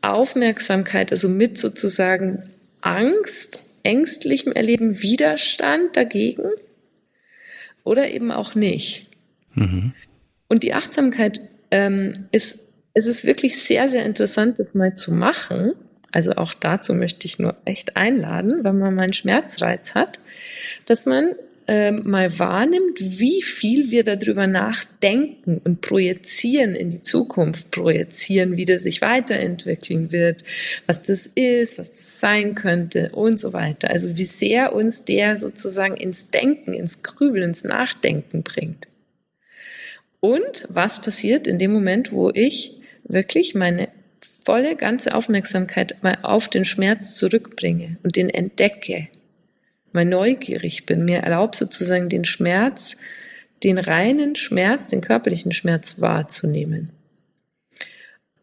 Aufmerksamkeit, 0.00 1.12
also 1.12 1.28
mit 1.28 1.58
sozusagen 1.58 2.44
Angst, 2.80 3.62
ängstlichem 3.82 4.54
Erleben, 4.54 5.02
Widerstand 5.02 5.98
dagegen 5.98 6.48
oder 7.84 8.08
eben 8.08 8.32
auch 8.32 8.54
nicht. 8.54 9.10
Mhm. 9.52 9.92
Und 10.48 10.62
die 10.62 10.72
Achtsamkeit 10.72 11.42
ähm, 11.70 12.28
ist, 12.32 12.72
es 12.94 13.04
ist 13.04 13.26
wirklich 13.26 13.62
sehr, 13.62 13.86
sehr 13.90 14.06
interessant, 14.06 14.58
das 14.58 14.72
mal 14.72 14.94
zu 14.94 15.12
machen. 15.12 15.74
Also 16.10 16.32
auch 16.36 16.54
dazu 16.54 16.94
möchte 16.94 17.26
ich 17.26 17.38
nur 17.38 17.54
echt 17.66 17.98
einladen, 17.98 18.64
wenn 18.64 18.78
man 18.78 18.94
mal 18.94 19.02
einen 19.02 19.12
Schmerzreiz 19.12 19.94
hat, 19.94 20.20
dass 20.86 21.04
man 21.04 21.34
äh, 21.68 21.92
mal 21.92 22.38
wahrnimmt, 22.38 22.98
wie 23.00 23.42
viel 23.42 23.90
wir 23.90 24.04
darüber 24.04 24.46
nachdenken 24.46 25.60
und 25.64 25.80
projizieren 25.80 26.74
in 26.74 26.90
die 26.90 27.02
Zukunft, 27.02 27.70
projizieren, 27.70 28.56
wie 28.56 28.64
das 28.64 28.84
sich 28.84 29.02
weiterentwickeln 29.02 30.12
wird, 30.12 30.44
was 30.86 31.02
das 31.02 31.26
ist, 31.26 31.78
was 31.78 31.92
das 31.92 32.20
sein 32.20 32.54
könnte 32.54 33.10
und 33.12 33.38
so 33.38 33.52
weiter. 33.52 33.90
Also 33.90 34.16
wie 34.16 34.24
sehr 34.24 34.74
uns 34.74 35.04
der 35.04 35.36
sozusagen 35.36 35.96
ins 35.96 36.30
Denken, 36.30 36.72
ins 36.72 37.02
Grübeln, 37.02 37.48
ins 37.48 37.64
Nachdenken 37.64 38.42
bringt. 38.42 38.88
Und 40.20 40.66
was 40.68 41.02
passiert 41.02 41.46
in 41.46 41.58
dem 41.58 41.72
Moment, 41.72 42.12
wo 42.12 42.30
ich 42.30 42.74
wirklich 43.04 43.54
meine 43.54 43.88
volle 44.44 44.76
ganze 44.76 45.14
Aufmerksamkeit 45.14 45.96
mal 46.02 46.18
auf 46.22 46.48
den 46.48 46.64
Schmerz 46.64 47.16
zurückbringe 47.16 47.96
und 48.04 48.14
den 48.14 48.30
entdecke 48.30 49.08
mal 49.96 50.04
neugierig 50.04 50.86
bin, 50.86 51.04
mir 51.04 51.18
erlaubt 51.18 51.56
sozusagen 51.56 52.08
den 52.08 52.24
Schmerz, 52.24 52.96
den 53.64 53.78
reinen 53.78 54.36
Schmerz, 54.36 54.86
den 54.86 55.00
körperlichen 55.00 55.50
Schmerz 55.50 56.00
wahrzunehmen. 56.00 56.90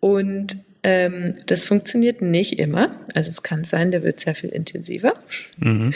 Und 0.02 0.58
ähm, 0.84 1.36
das 1.46 1.66
funktioniert 1.66 2.22
nicht 2.22 2.60
immer. 2.60 3.00
Also 3.14 3.30
es 3.30 3.42
kann 3.42 3.64
sein, 3.64 3.92
der 3.92 4.04
wird 4.04 4.20
sehr 4.20 4.36
viel 4.36 4.50
intensiver. 4.50 5.14
Mhm. 5.58 5.94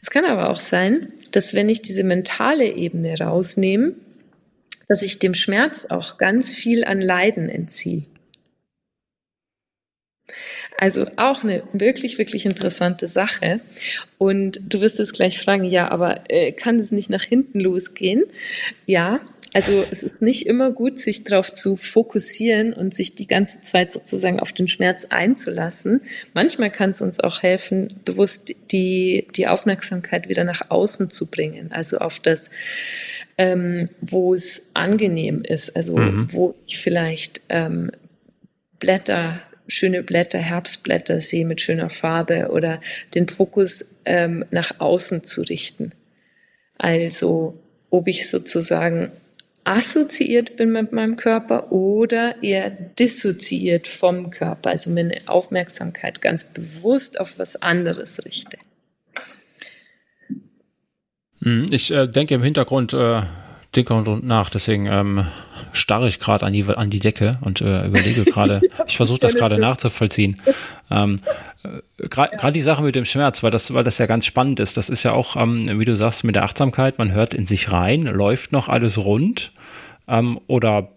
Es 0.00 0.10
kann 0.10 0.24
aber 0.24 0.50
auch 0.50 0.60
sein, 0.60 1.12
dass 1.32 1.54
wenn 1.54 1.68
ich 1.68 1.82
diese 1.82 2.04
mentale 2.04 2.72
Ebene 2.72 3.18
rausnehme, 3.18 3.94
dass 4.86 5.02
ich 5.02 5.18
dem 5.18 5.34
Schmerz 5.34 5.86
auch 5.86 6.18
ganz 6.18 6.52
viel 6.52 6.84
an 6.84 7.00
Leiden 7.00 7.48
entziehe. 7.48 8.04
Also 10.80 11.06
auch 11.16 11.42
eine 11.42 11.64
wirklich, 11.72 12.18
wirklich 12.18 12.46
interessante 12.46 13.08
Sache. 13.08 13.60
Und 14.16 14.60
du 14.62 14.80
wirst 14.80 15.00
jetzt 15.00 15.12
gleich 15.12 15.40
fragen, 15.40 15.64
ja, 15.64 15.90
aber 15.90 16.30
äh, 16.30 16.52
kann 16.52 16.78
es 16.78 16.92
nicht 16.92 17.10
nach 17.10 17.24
hinten 17.24 17.58
losgehen? 17.58 18.22
Ja, 18.86 19.20
also 19.54 19.84
es 19.90 20.04
ist 20.04 20.22
nicht 20.22 20.46
immer 20.46 20.70
gut, 20.70 21.00
sich 21.00 21.24
darauf 21.24 21.52
zu 21.52 21.76
fokussieren 21.76 22.72
und 22.72 22.94
sich 22.94 23.16
die 23.16 23.26
ganze 23.26 23.60
Zeit 23.62 23.90
sozusagen 23.90 24.38
auf 24.38 24.52
den 24.52 24.68
Schmerz 24.68 25.04
einzulassen. 25.08 26.00
Manchmal 26.32 26.70
kann 26.70 26.90
es 26.90 27.00
uns 27.00 27.18
auch 27.18 27.42
helfen, 27.42 27.94
bewusst 28.04 28.54
die, 28.70 29.26
die 29.34 29.48
Aufmerksamkeit 29.48 30.28
wieder 30.28 30.44
nach 30.44 30.70
außen 30.70 31.10
zu 31.10 31.26
bringen, 31.26 31.72
also 31.72 31.98
auf 31.98 32.20
das, 32.20 32.50
ähm, 33.36 33.88
wo 34.00 34.32
es 34.32 34.72
angenehm 34.74 35.42
ist, 35.42 35.74
also 35.74 35.96
mhm. 35.96 36.28
wo 36.30 36.54
ich 36.66 36.78
vielleicht 36.78 37.40
ähm, 37.48 37.90
Blätter 38.78 39.42
schöne 39.68 40.02
Blätter, 40.02 40.38
Herbstblätter 40.38 41.20
sehe 41.20 41.46
mit 41.46 41.60
schöner 41.60 41.90
Farbe 41.90 42.48
oder 42.50 42.80
den 43.14 43.28
Fokus 43.28 43.94
ähm, 44.04 44.44
nach 44.50 44.80
außen 44.80 45.24
zu 45.24 45.42
richten. 45.42 45.92
Also 46.78 47.58
ob 47.90 48.08
ich 48.08 48.28
sozusagen 48.28 49.12
assoziiert 49.64 50.56
bin 50.56 50.72
mit 50.72 50.92
meinem 50.92 51.16
Körper 51.16 51.70
oder 51.70 52.42
eher 52.42 52.70
dissoziiert 52.70 53.86
vom 53.86 54.30
Körper, 54.30 54.70
also 54.70 54.90
meine 54.90 55.20
Aufmerksamkeit 55.26 56.22
ganz 56.22 56.44
bewusst 56.44 57.20
auf 57.20 57.38
was 57.38 57.56
anderes 57.56 58.24
richte. 58.24 58.56
Hm, 61.42 61.66
ich 61.70 61.90
äh, 61.90 62.08
denke 62.08 62.34
im 62.34 62.42
Hintergrund 62.42 62.94
äh, 62.94 63.22
Hintergrund 63.74 64.24
nach, 64.24 64.50
deswegen 64.50 64.86
ähm, 64.90 65.26
starre 65.72 66.08
ich 66.08 66.18
gerade 66.18 66.44
an 66.44 66.52
die, 66.52 66.64
an 66.64 66.90
die 66.90 66.98
Decke 66.98 67.32
und 67.42 67.60
äh, 67.60 67.86
überlege 67.86 68.24
gerade, 68.24 68.60
ich 68.86 68.96
versuche 68.96 69.20
das 69.20 69.34
gerade 69.34 69.58
nachzuvollziehen. 69.58 70.36
Ähm, 70.90 71.16
äh, 71.62 72.08
gerade 72.08 72.52
die 72.52 72.60
Sache 72.60 72.82
mit 72.82 72.94
dem 72.94 73.04
Schmerz, 73.04 73.42
weil 73.42 73.50
das, 73.50 73.72
weil 73.74 73.84
das 73.84 73.98
ja 73.98 74.06
ganz 74.06 74.26
spannend 74.26 74.60
ist, 74.60 74.76
das 74.76 74.88
ist 74.88 75.02
ja 75.02 75.12
auch, 75.12 75.36
ähm, 75.36 75.78
wie 75.78 75.84
du 75.84 75.94
sagst, 75.94 76.24
mit 76.24 76.34
der 76.34 76.44
Achtsamkeit, 76.44 76.98
man 76.98 77.12
hört 77.12 77.34
in 77.34 77.46
sich 77.46 77.70
rein, 77.70 78.04
läuft 78.04 78.52
noch 78.52 78.68
alles 78.68 78.98
rund 78.98 79.52
ähm, 80.08 80.40
oder 80.46 80.88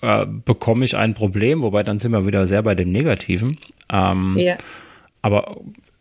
äh, 0.00 0.26
bekomme 0.26 0.84
ich 0.84 0.96
ein 0.96 1.14
Problem, 1.14 1.62
wobei 1.62 1.82
dann 1.82 1.98
sind 1.98 2.12
wir 2.12 2.26
wieder 2.26 2.46
sehr 2.46 2.62
bei 2.62 2.74
dem 2.74 2.90
Negativen. 2.90 3.52
Ähm, 3.92 4.36
ja. 4.38 4.56
Aber 5.22 5.56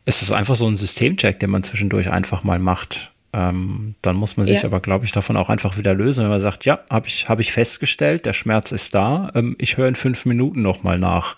es 0.05 0.21
ist 0.21 0.31
einfach 0.31 0.55
so 0.55 0.67
ein 0.67 0.75
Systemcheck, 0.75 1.39
den 1.39 1.49
man 1.49 1.63
zwischendurch 1.63 2.11
einfach 2.11 2.43
mal 2.43 2.59
macht. 2.59 3.11
Ähm, 3.35 3.95
dann 4.01 4.15
muss 4.15 4.37
man 4.37 4.45
sich 4.45 4.59
ja. 4.59 4.65
aber, 4.65 4.79
glaube 4.79 5.03
ich, 5.03 5.11
davon 5.11 5.35
auch 5.35 5.49
einfach 5.49 5.77
wieder 5.77 5.93
lösen, 5.93 6.23
wenn 6.23 6.31
man 6.31 6.39
sagt, 6.39 6.63
ja, 6.63 6.79
habe 6.89 7.07
ich, 7.07 7.27
hab 7.27 7.41
ich 7.41 7.51
festgestellt, 7.51 8.25
der 8.25 8.31
Schmerz 8.31 8.71
ist 8.71 8.95
da, 8.95 9.29
ähm, 9.35 9.57
ich 9.59 9.75
höre 9.75 9.89
in 9.89 9.95
fünf 9.95 10.25
Minuten 10.25 10.61
nochmal 10.61 10.97
nach, 10.97 11.35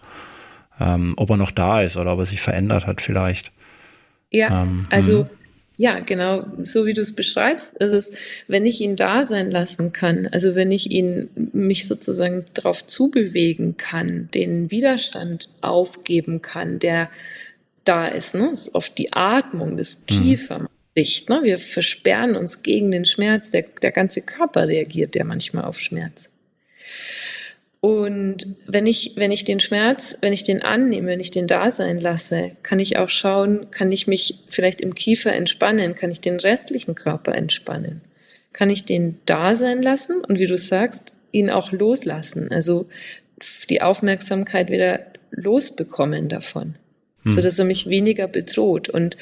ähm, 0.80 1.16
ob 1.18 1.32
er 1.32 1.38
noch 1.38 1.50
da 1.50 1.82
ist 1.82 1.98
oder 1.98 2.14
ob 2.14 2.20
er 2.20 2.26
sich 2.26 2.40
verändert 2.40 2.86
hat 2.86 3.02
vielleicht. 3.02 3.52
Ja, 4.30 4.62
ähm, 4.62 4.86
also, 4.92 5.26
Ja, 5.80 6.00
genau, 6.00 6.46
so 6.62 6.86
wie 6.86 6.94
du 6.94 7.02
es 7.02 7.16
beschreibst, 7.16 7.78
ist 7.78 7.94
es, 7.94 8.12
wenn 8.48 8.68
ich 8.68 8.80
ihn 8.80 8.96
da 8.96 9.24
sein 9.24 9.50
lassen 9.50 9.92
kann, 9.92 10.28
also 10.32 10.54
wenn 10.54 10.72
ich 10.72 10.92
ihn 10.92 11.30
mich 11.54 11.88
sozusagen 11.88 12.46
darauf 12.54 12.86
zubewegen 12.86 13.78
kann, 13.78 14.30
den 14.36 14.70
Widerstand 14.70 15.50
aufgeben 15.62 16.44
kann, 16.44 16.78
der 16.78 17.10
da 17.86 18.06
ist, 18.06 18.36
ne? 18.36 18.50
Das 18.50 18.68
ist 18.68 18.76
oft 18.76 18.98
die 18.98 19.14
Atmung, 19.14 19.78
das 19.78 19.98
mhm. 19.98 20.06
Licht, 20.98 21.30
ne? 21.30 21.42
Wir 21.44 21.58
versperren 21.58 22.36
uns 22.36 22.64
gegen 22.64 22.92
den 22.92 23.06
Schmerz, 23.06 23.52
der, 23.52 23.64
der 23.82 23.92
ganze 23.92 24.22
Körper 24.22 24.68
reagiert 24.68 25.16
ja 25.16 25.24
manchmal 25.24 25.66
auf 25.66 25.80
Schmerz. 25.80 26.32
Und 27.80 28.48
wenn 28.66 28.88
ich, 28.88 29.14
wenn 29.16 29.32
ich 29.32 29.44
den 29.44 29.60
Schmerz, 29.60 30.18
wenn 30.22 30.34
ich 30.34 30.44
den 30.44 30.64
annehme, 30.64 31.08
wenn 31.08 31.20
ich 31.20 31.30
den 31.30 31.46
da 31.46 31.70
sein 31.70 32.02
lasse, 32.02 32.52
kann 32.64 32.80
ich 32.80 32.98
auch 32.98 33.10
schauen, 33.10 33.70
kann 33.70 33.92
ich 33.92 34.08
mich 34.08 34.40
vielleicht 34.50 34.82
im 34.82 34.96
Kiefer 34.96 35.32
entspannen, 35.32 35.94
kann 35.94 36.10
ich 36.10 36.20
den 36.20 36.38
restlichen 36.38 36.96
Körper 36.96 37.36
entspannen, 37.36 38.02
kann 38.52 38.72
ich 38.72 38.86
den 38.86 39.20
da 39.26 39.54
sein 39.54 39.84
lassen 39.84 40.24
und 40.26 40.40
wie 40.40 40.48
du 40.48 40.58
sagst, 40.58 41.14
ihn 41.32 41.52
auch 41.52 41.72
loslassen, 41.72 42.52
also 42.52 42.88
die 43.70 43.84
Aufmerksamkeit 43.84 44.72
wieder 44.72 45.02
losbekommen 45.30 46.30
davon, 46.30 46.76
hm. 47.28 47.36
so 47.36 47.42
dass 47.42 47.60
er 47.60 47.66
mich 47.66 47.90
weniger 47.90 48.28
bedroht 48.28 48.90
und 48.90 49.18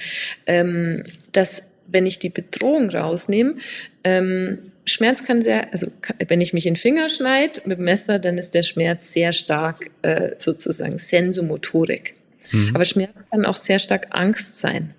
ähm, 0.45 1.03
dass 1.31 1.69
wenn 1.87 2.05
ich 2.05 2.19
die 2.19 2.29
Bedrohung 2.29 2.89
rausnehme, 2.89 3.55
ähm, 4.03 4.71
Schmerz 4.85 5.23
kann 5.23 5.41
sehr, 5.41 5.71
also 5.71 5.87
wenn 6.27 6.41
ich 6.41 6.53
mich 6.53 6.65
in 6.65 6.73
den 6.73 6.79
Finger 6.79 7.09
schneide 7.09 7.61
mit 7.65 7.79
dem 7.79 7.85
Messer, 7.85 8.19
dann 8.19 8.37
ist 8.37 8.53
der 8.53 8.63
Schmerz 8.63 9.11
sehr 9.13 9.33
stark 9.33 9.89
äh, 10.03 10.31
sozusagen 10.37 10.97
Sensomotorik. 10.97 12.13
Mhm. 12.51 12.75
Aber 12.75 12.85
Schmerz 12.85 13.27
kann 13.29 13.45
auch 13.45 13.55
sehr 13.55 13.79
stark 13.79 14.07
Angst 14.11 14.59
sein. 14.59 14.93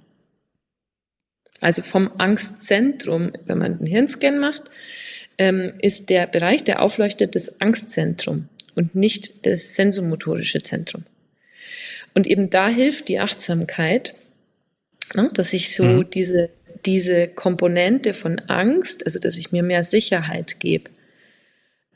Also 1.61 1.83
vom 1.83 2.11
Angstzentrum, 2.19 3.33
wenn 3.47 3.59
man 3.59 3.79
einen 3.79 3.87
Hirnscan 3.87 4.39
macht, 4.39 4.65
ähm, 5.39 5.75
ist 5.81 6.11
der 6.11 6.27
Bereich, 6.27 6.65
der 6.65 6.83
aufleuchtet, 6.83 7.35
das 7.35 7.61
Angstzentrum 7.61 8.49
und 8.75 8.95
nicht 8.95 9.47
das 9.47 9.75
sensomotorische 9.75 10.63
Zentrum. 10.63 11.05
Und 12.17 12.27
eben 12.27 12.51
da 12.51 12.69
hilft 12.69 13.07
die 13.07 13.21
Achtsamkeit, 13.21 14.17
ne, 15.14 15.31
dass 15.33 15.53
ich 15.53 15.73
so 15.73 15.85
mhm. 15.85 16.11
diese 16.11 16.51
diese 16.87 17.29
Komponente 17.29 18.14
von 18.14 18.39
Angst, 18.49 19.05
also 19.05 19.19
dass 19.19 19.37
ich 19.37 19.53
mir 19.53 19.62
mehr 19.62 19.83
Sicherheit 19.83 20.61
gebe, 20.61 20.91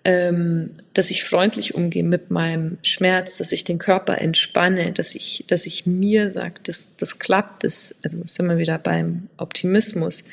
ähm, 0.04 0.70
dass 0.94 1.10
ich 1.10 1.24
freundlich 1.24 1.74
umgehe 1.74 2.02
mit 2.02 2.30
meinem 2.30 2.78
Schmerz, 2.82 3.36
dass 3.36 3.52
ich 3.52 3.64
den 3.64 3.78
Körper 3.78 4.18
entspanne, 4.18 4.92
dass 4.92 5.14
ich, 5.14 5.44
dass 5.46 5.66
ich 5.66 5.86
mir 5.86 6.28
sage, 6.28 6.54
das, 6.62 6.96
das 6.96 7.18
klappt, 7.18 7.64
das, 7.64 7.98
also 8.02 8.22
sind 8.26 8.46
wir 8.46 8.58
wieder 8.58 8.78
beim 8.78 9.28
Optimismus, 9.36 10.24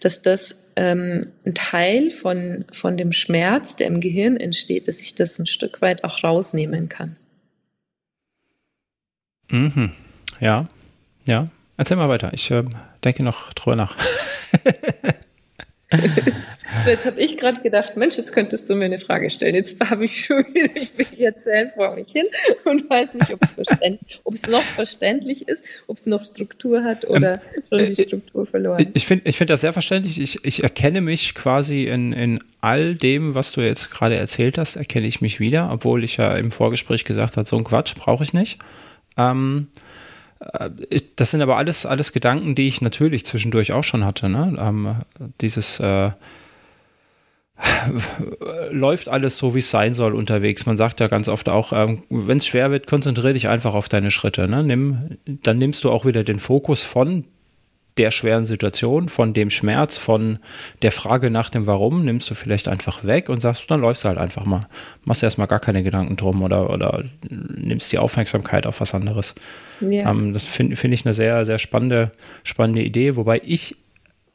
dass 0.00 0.20
das 0.20 0.64
ähm, 0.76 1.28
ein 1.46 1.54
Teil 1.54 2.10
von, 2.10 2.64
von 2.72 2.96
dem 2.96 3.12
Schmerz, 3.12 3.76
der 3.76 3.86
im 3.86 4.00
Gehirn 4.00 4.36
entsteht, 4.36 4.88
dass 4.88 5.00
ich 5.00 5.14
das 5.14 5.38
ein 5.38 5.46
Stück 5.46 5.80
weit 5.80 6.02
auch 6.02 6.24
rausnehmen 6.24 6.88
kann. 6.88 7.16
Mhm. 9.48 9.92
Ja, 10.40 10.64
ja. 11.26 11.44
Erzähl 11.76 11.96
mal 11.96 12.08
weiter. 12.08 12.32
Ich 12.32 12.50
äh, 12.50 12.64
denke 13.02 13.24
noch 13.24 13.52
drüber 13.52 13.76
nach. 13.76 13.96
so, 16.84 16.90
jetzt 16.90 17.04
habe 17.04 17.20
ich 17.20 17.36
gerade 17.36 17.60
gedacht, 17.60 17.96
Mensch, 17.96 18.16
jetzt 18.16 18.32
könntest 18.32 18.70
du 18.70 18.74
mir 18.74 18.84
eine 18.84 18.98
Frage 18.98 19.28
stellen. 19.28 19.54
Jetzt 19.56 19.78
habe 19.90 20.04
ich 20.04 20.24
schon 20.24 20.44
wieder, 20.54 20.76
ich 20.76 20.92
bin 20.92 21.06
erzählt 21.18 21.72
vor 21.72 21.94
mich 21.94 22.12
hin 22.12 22.26
und 22.64 22.88
weiß 22.88 23.14
nicht, 23.14 23.32
ob 23.32 23.42
es 24.34 24.46
noch 24.46 24.62
verständlich 24.62 25.48
ist, 25.48 25.64
ob 25.88 25.96
es 25.96 26.06
noch 26.06 26.24
Struktur 26.24 26.84
hat 26.84 27.08
oder 27.08 27.34
ähm, 27.34 27.62
schon 27.68 27.86
die 27.86 28.02
äh, 28.02 28.06
Struktur 28.06 28.46
verloren. 28.46 28.90
Ich 28.94 29.06
finde 29.06 29.28
ich 29.28 29.36
find 29.36 29.50
das 29.50 29.60
sehr 29.62 29.72
verständlich. 29.72 30.20
Ich, 30.20 30.44
ich 30.44 30.62
erkenne 30.62 31.00
mich 31.00 31.34
quasi 31.34 31.84
in, 31.84 32.12
in 32.12 32.38
all 32.60 32.94
dem, 32.94 33.34
was 33.34 33.50
du 33.52 33.62
jetzt 33.62 33.90
gerade 33.90 34.16
erzählt 34.16 34.58
hast, 34.58 34.76
erkenne 34.76 35.06
ich 35.06 35.20
mich 35.20 35.40
wieder, 35.40 35.70
obwohl 35.72 36.04
ich 36.04 36.16
ja 36.16 36.36
im 36.36 36.50
Vorgespräch 36.52 37.04
gesagt 37.04 37.36
habe, 37.36 37.48
so 37.48 37.56
ein 37.56 37.64
Quatsch 37.64 37.94
brauche 37.96 38.22
ich 38.22 38.32
nicht. 38.32 38.58
Ähm, 39.16 39.68
äh, 40.40 40.70
das 41.16 41.30
sind 41.30 41.42
aber 41.42 41.56
alles, 41.56 41.86
alles 41.86 42.12
Gedanken, 42.12 42.54
die 42.54 42.68
ich 42.68 42.80
natürlich 42.80 43.24
zwischendurch 43.26 43.72
auch 43.72 43.84
schon 43.84 44.04
hatte. 44.04 44.28
Ne? 44.28 44.56
Ähm, 44.58 44.96
dieses 45.40 45.80
äh, 45.80 46.10
läuft 48.70 49.08
alles 49.08 49.38
so, 49.38 49.54
wie 49.54 49.60
es 49.60 49.70
sein 49.70 49.94
soll 49.94 50.14
unterwegs. 50.14 50.66
Man 50.66 50.76
sagt 50.76 51.00
ja 51.00 51.08
ganz 51.08 51.28
oft 51.28 51.48
auch, 51.48 51.72
ähm, 51.72 52.02
wenn 52.10 52.38
es 52.38 52.46
schwer 52.46 52.70
wird, 52.70 52.86
konzentriere 52.86 53.34
dich 53.34 53.48
einfach 53.48 53.74
auf 53.74 53.88
deine 53.88 54.10
Schritte. 54.10 54.48
Ne? 54.48 54.62
Nimm, 54.64 55.18
dann 55.24 55.58
nimmst 55.58 55.84
du 55.84 55.90
auch 55.90 56.04
wieder 56.04 56.24
den 56.24 56.38
Fokus 56.38 56.82
von 56.82 57.24
der 57.96 58.10
schweren 58.10 58.44
Situation, 58.44 59.08
von 59.08 59.34
dem 59.34 59.50
Schmerz, 59.50 59.98
von 59.98 60.38
der 60.82 60.90
Frage 60.90 61.30
nach 61.30 61.48
dem 61.50 61.66
Warum, 61.66 62.04
nimmst 62.04 62.28
du 62.30 62.34
vielleicht 62.34 62.68
einfach 62.68 63.04
weg 63.04 63.28
und 63.28 63.40
sagst, 63.40 63.70
dann 63.70 63.80
läufst 63.80 64.04
du 64.04 64.08
halt 64.08 64.18
einfach 64.18 64.44
mal. 64.44 64.60
Machst 65.04 65.22
erstmal 65.22 65.46
gar 65.46 65.60
keine 65.60 65.84
Gedanken 65.84 66.16
drum 66.16 66.42
oder, 66.42 66.70
oder 66.70 67.04
nimmst 67.30 67.92
die 67.92 67.98
Aufmerksamkeit 67.98 68.66
auf 68.66 68.80
was 68.80 68.94
anderes. 68.94 69.36
Ja. 69.80 70.10
Ähm, 70.10 70.32
das 70.32 70.44
finde 70.44 70.74
find 70.76 70.92
ich 70.92 71.04
eine 71.04 71.14
sehr, 71.14 71.44
sehr 71.44 71.58
spannende, 71.58 72.10
spannende 72.42 72.82
Idee, 72.82 73.14
wobei 73.14 73.40
ich 73.44 73.76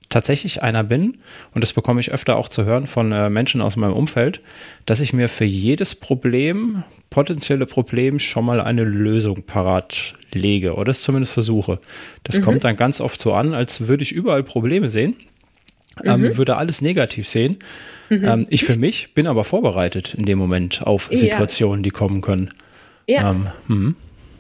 tatsächlich 0.09 0.63
einer 0.63 0.83
bin, 0.83 1.17
und 1.53 1.61
das 1.61 1.73
bekomme 1.73 2.01
ich 2.01 2.11
öfter 2.11 2.35
auch 2.35 2.49
zu 2.49 2.65
hören 2.65 2.87
von 2.87 3.11
äh, 3.11 3.29
Menschen 3.29 3.61
aus 3.61 3.75
meinem 3.75 3.93
Umfeld, 3.93 4.41
dass 4.85 5.01
ich 5.01 5.13
mir 5.13 5.29
für 5.29 5.45
jedes 5.45 5.95
Problem, 5.95 6.83
potenzielle 7.09 7.65
Problem, 7.65 8.19
schon 8.19 8.45
mal 8.45 8.59
eine 8.59 8.83
Lösung 8.83 9.43
parat 9.43 10.15
lege 10.33 10.75
oder 10.75 10.89
es 10.89 11.03
zumindest 11.03 11.33
versuche. 11.33 11.79
Das 12.23 12.39
mhm. 12.39 12.43
kommt 12.43 12.63
dann 12.63 12.75
ganz 12.75 13.01
oft 13.01 13.21
so 13.21 13.33
an, 13.33 13.53
als 13.53 13.87
würde 13.87 14.03
ich 14.03 14.11
überall 14.11 14.43
Probleme 14.43 14.89
sehen, 14.89 15.15
ähm, 16.03 16.21
mhm. 16.21 16.37
würde 16.37 16.57
alles 16.57 16.81
negativ 16.81 17.27
sehen. 17.27 17.57
Mhm. 18.09 18.25
Ähm, 18.25 18.43
ich 18.49 18.63
für 18.63 18.77
mich 18.77 19.13
bin 19.13 19.27
aber 19.27 19.43
vorbereitet 19.43 20.15
in 20.15 20.25
dem 20.25 20.39
Moment 20.39 20.85
auf 20.85 21.09
Situationen, 21.11 21.83
ja. 21.83 21.83
die 21.83 21.91
kommen 21.91 22.21
können. 22.21 22.51
Ja. 23.05 23.31
Ähm, 23.69 23.95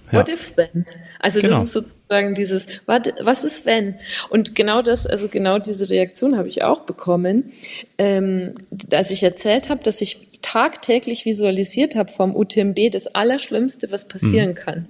hm. 0.09 0.17
Ja. 0.17 0.19
What 0.19 0.29
if 0.29 0.51
then? 0.55 0.85
Also 1.19 1.41
genau. 1.41 1.59
das 1.59 1.65
ist 1.65 1.73
sozusagen 1.73 2.35
dieses, 2.35 2.67
was 2.85 3.43
ist 3.43 3.65
wenn? 3.65 3.95
Und 4.29 4.55
genau 4.55 4.81
das, 4.81 5.05
also 5.05 5.27
genau 5.27 5.59
diese 5.59 5.89
Reaktion 5.89 6.37
habe 6.37 6.47
ich 6.47 6.63
auch 6.63 6.81
bekommen, 6.81 7.51
ähm, 7.97 8.53
als 8.91 9.11
ich 9.11 9.23
erzählt 9.23 9.69
habe, 9.69 9.83
dass 9.83 10.01
ich 10.01 10.27
tagtäglich 10.41 11.25
visualisiert 11.25 11.95
habe 11.95 12.11
vom 12.11 12.35
UTMB 12.35 12.91
das 12.91 13.07
Allerschlimmste, 13.07 13.91
was 13.91 14.07
passieren 14.07 14.49
mhm. 14.49 14.55
kann. 14.55 14.87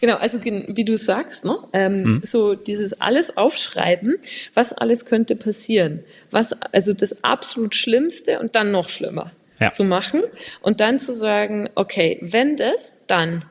Genau, 0.00 0.16
also 0.16 0.38
wie 0.44 0.84
du 0.84 0.96
sagst, 0.96 1.44
ne? 1.44 1.58
Ähm, 1.72 2.02
mhm. 2.02 2.20
so 2.22 2.54
dieses 2.54 3.00
alles 3.00 3.36
aufschreiben, 3.36 4.16
was 4.54 4.72
alles 4.72 5.04
könnte 5.04 5.34
passieren, 5.34 6.04
was 6.30 6.52
also 6.72 6.92
das 6.92 7.24
absolut 7.24 7.74
Schlimmste 7.74 8.38
und 8.38 8.54
dann 8.54 8.70
noch 8.70 8.88
schlimmer 8.88 9.32
ja. 9.60 9.70
zu 9.70 9.84
machen 9.84 10.22
und 10.62 10.80
dann 10.80 11.00
zu 11.00 11.12
sagen, 11.12 11.68
okay, 11.74 12.18
wenn 12.20 12.56
das, 12.56 13.04
dann 13.06 13.44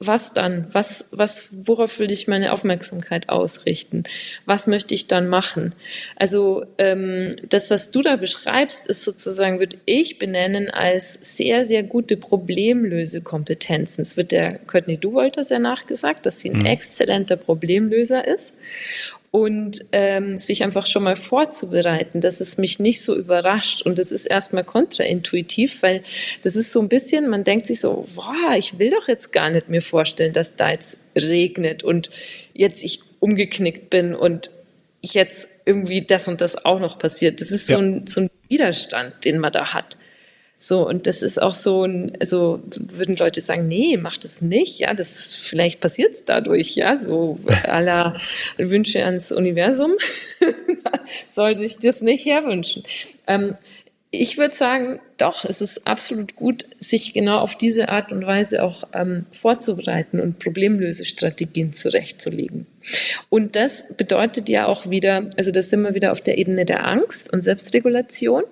was 0.00 0.32
dann? 0.32 0.66
Was, 0.72 1.06
was, 1.10 1.48
worauf 1.50 1.98
will 1.98 2.10
ich 2.10 2.26
meine 2.26 2.52
Aufmerksamkeit 2.52 3.28
ausrichten? 3.28 4.04
Was 4.46 4.66
möchte 4.66 4.94
ich 4.94 5.08
dann 5.08 5.28
machen? 5.28 5.74
Also 6.16 6.64
ähm, 6.78 7.36
das, 7.50 7.70
was 7.70 7.90
du 7.90 8.00
da 8.00 8.16
beschreibst, 8.16 8.86
ist 8.86 9.04
sozusagen, 9.04 9.58
würde 9.58 9.76
ich 9.84 10.18
benennen 10.18 10.70
als 10.70 11.36
sehr, 11.36 11.66
sehr 11.66 11.82
gute 11.82 12.16
Problemlösekompetenzen. 12.16 14.00
Es 14.00 14.16
wird 14.16 14.32
der 14.32 14.58
Courtney 14.58 14.96
Duwalter 14.96 15.44
sehr 15.44 15.58
nachgesagt, 15.58 16.24
dass 16.24 16.40
sie 16.40 16.50
ein 16.50 16.60
mhm. 16.60 16.66
exzellenter 16.66 17.36
Problemlöser 17.36 18.26
ist 18.26 18.54
und 19.30 19.80
ähm, 19.92 20.38
sich 20.38 20.64
einfach 20.64 20.86
schon 20.86 21.04
mal 21.04 21.14
vorzubereiten, 21.14 22.20
dass 22.20 22.40
es 22.40 22.58
mich 22.58 22.80
nicht 22.80 23.00
so 23.00 23.16
überrascht. 23.16 23.82
Und 23.82 23.98
das 23.98 24.10
ist 24.10 24.26
erstmal 24.26 24.64
kontraintuitiv, 24.64 25.82
weil 25.82 26.02
das 26.42 26.56
ist 26.56 26.72
so 26.72 26.80
ein 26.80 26.88
bisschen, 26.88 27.28
man 27.28 27.44
denkt 27.44 27.66
sich 27.66 27.80
so, 27.80 28.08
boah, 28.14 28.56
ich 28.56 28.78
will 28.78 28.90
doch 28.90 29.06
jetzt 29.06 29.32
gar 29.32 29.50
nicht 29.50 29.68
mir 29.68 29.82
vorstellen, 29.82 30.32
dass 30.32 30.56
da 30.56 30.70
jetzt 30.70 30.98
regnet 31.14 31.84
und 31.84 32.10
jetzt 32.54 32.82
ich 32.82 33.00
umgeknickt 33.20 33.88
bin 33.88 34.16
und 34.16 34.50
jetzt 35.00 35.46
irgendwie 35.64 36.02
das 36.02 36.26
und 36.26 36.40
das 36.40 36.64
auch 36.64 36.80
noch 36.80 36.98
passiert. 36.98 37.40
Das 37.40 37.52
ist 37.52 37.70
ja. 37.70 37.78
so, 37.78 37.84
ein, 37.84 38.06
so 38.08 38.22
ein 38.22 38.30
Widerstand, 38.48 39.24
den 39.24 39.38
man 39.38 39.52
da 39.52 39.72
hat. 39.72 39.96
So, 40.62 40.86
und 40.86 41.06
das 41.06 41.22
ist 41.22 41.40
auch 41.40 41.54
so 41.54 41.84
ein, 41.84 42.12
also 42.20 42.60
würden 42.78 43.16
Leute 43.16 43.40
sagen, 43.40 43.66
nee, 43.66 43.96
mach 43.96 44.18
das 44.18 44.42
nicht, 44.42 44.78
ja, 44.78 44.92
das 44.92 45.32
vielleicht 45.34 45.80
passiert 45.80 46.12
es 46.12 46.26
dadurch, 46.26 46.76
ja, 46.76 46.98
so 46.98 47.38
aller 47.64 48.20
Wünsche 48.58 49.02
ans 49.02 49.32
Universum 49.32 49.92
soll 51.30 51.56
sich 51.56 51.78
das 51.78 52.02
nicht 52.02 52.26
herwünschen. 52.26 52.82
Ähm, 53.26 53.56
ich 54.10 54.36
würde 54.36 54.54
sagen, 54.54 55.00
doch, 55.16 55.46
es 55.46 55.62
ist 55.62 55.86
absolut 55.86 56.36
gut, 56.36 56.66
sich 56.78 57.14
genau 57.14 57.38
auf 57.38 57.56
diese 57.56 57.88
Art 57.88 58.12
und 58.12 58.26
Weise 58.26 58.62
auch 58.62 58.84
ähm, 58.92 59.24
vorzubereiten 59.32 60.20
und 60.20 60.40
Problemlösestrategien 60.40 61.72
zurechtzulegen. 61.72 62.66
Und 63.30 63.56
das 63.56 63.84
bedeutet 63.96 64.50
ja 64.50 64.66
auch 64.66 64.90
wieder, 64.90 65.30
also 65.38 65.52
das 65.52 65.70
sind 65.70 65.80
wir 65.82 65.94
wieder 65.94 66.12
auf 66.12 66.20
der 66.20 66.36
Ebene 66.36 66.66
der 66.66 66.86
Angst 66.86 67.32
und 67.32 67.40
Selbstregulation. 67.40 68.42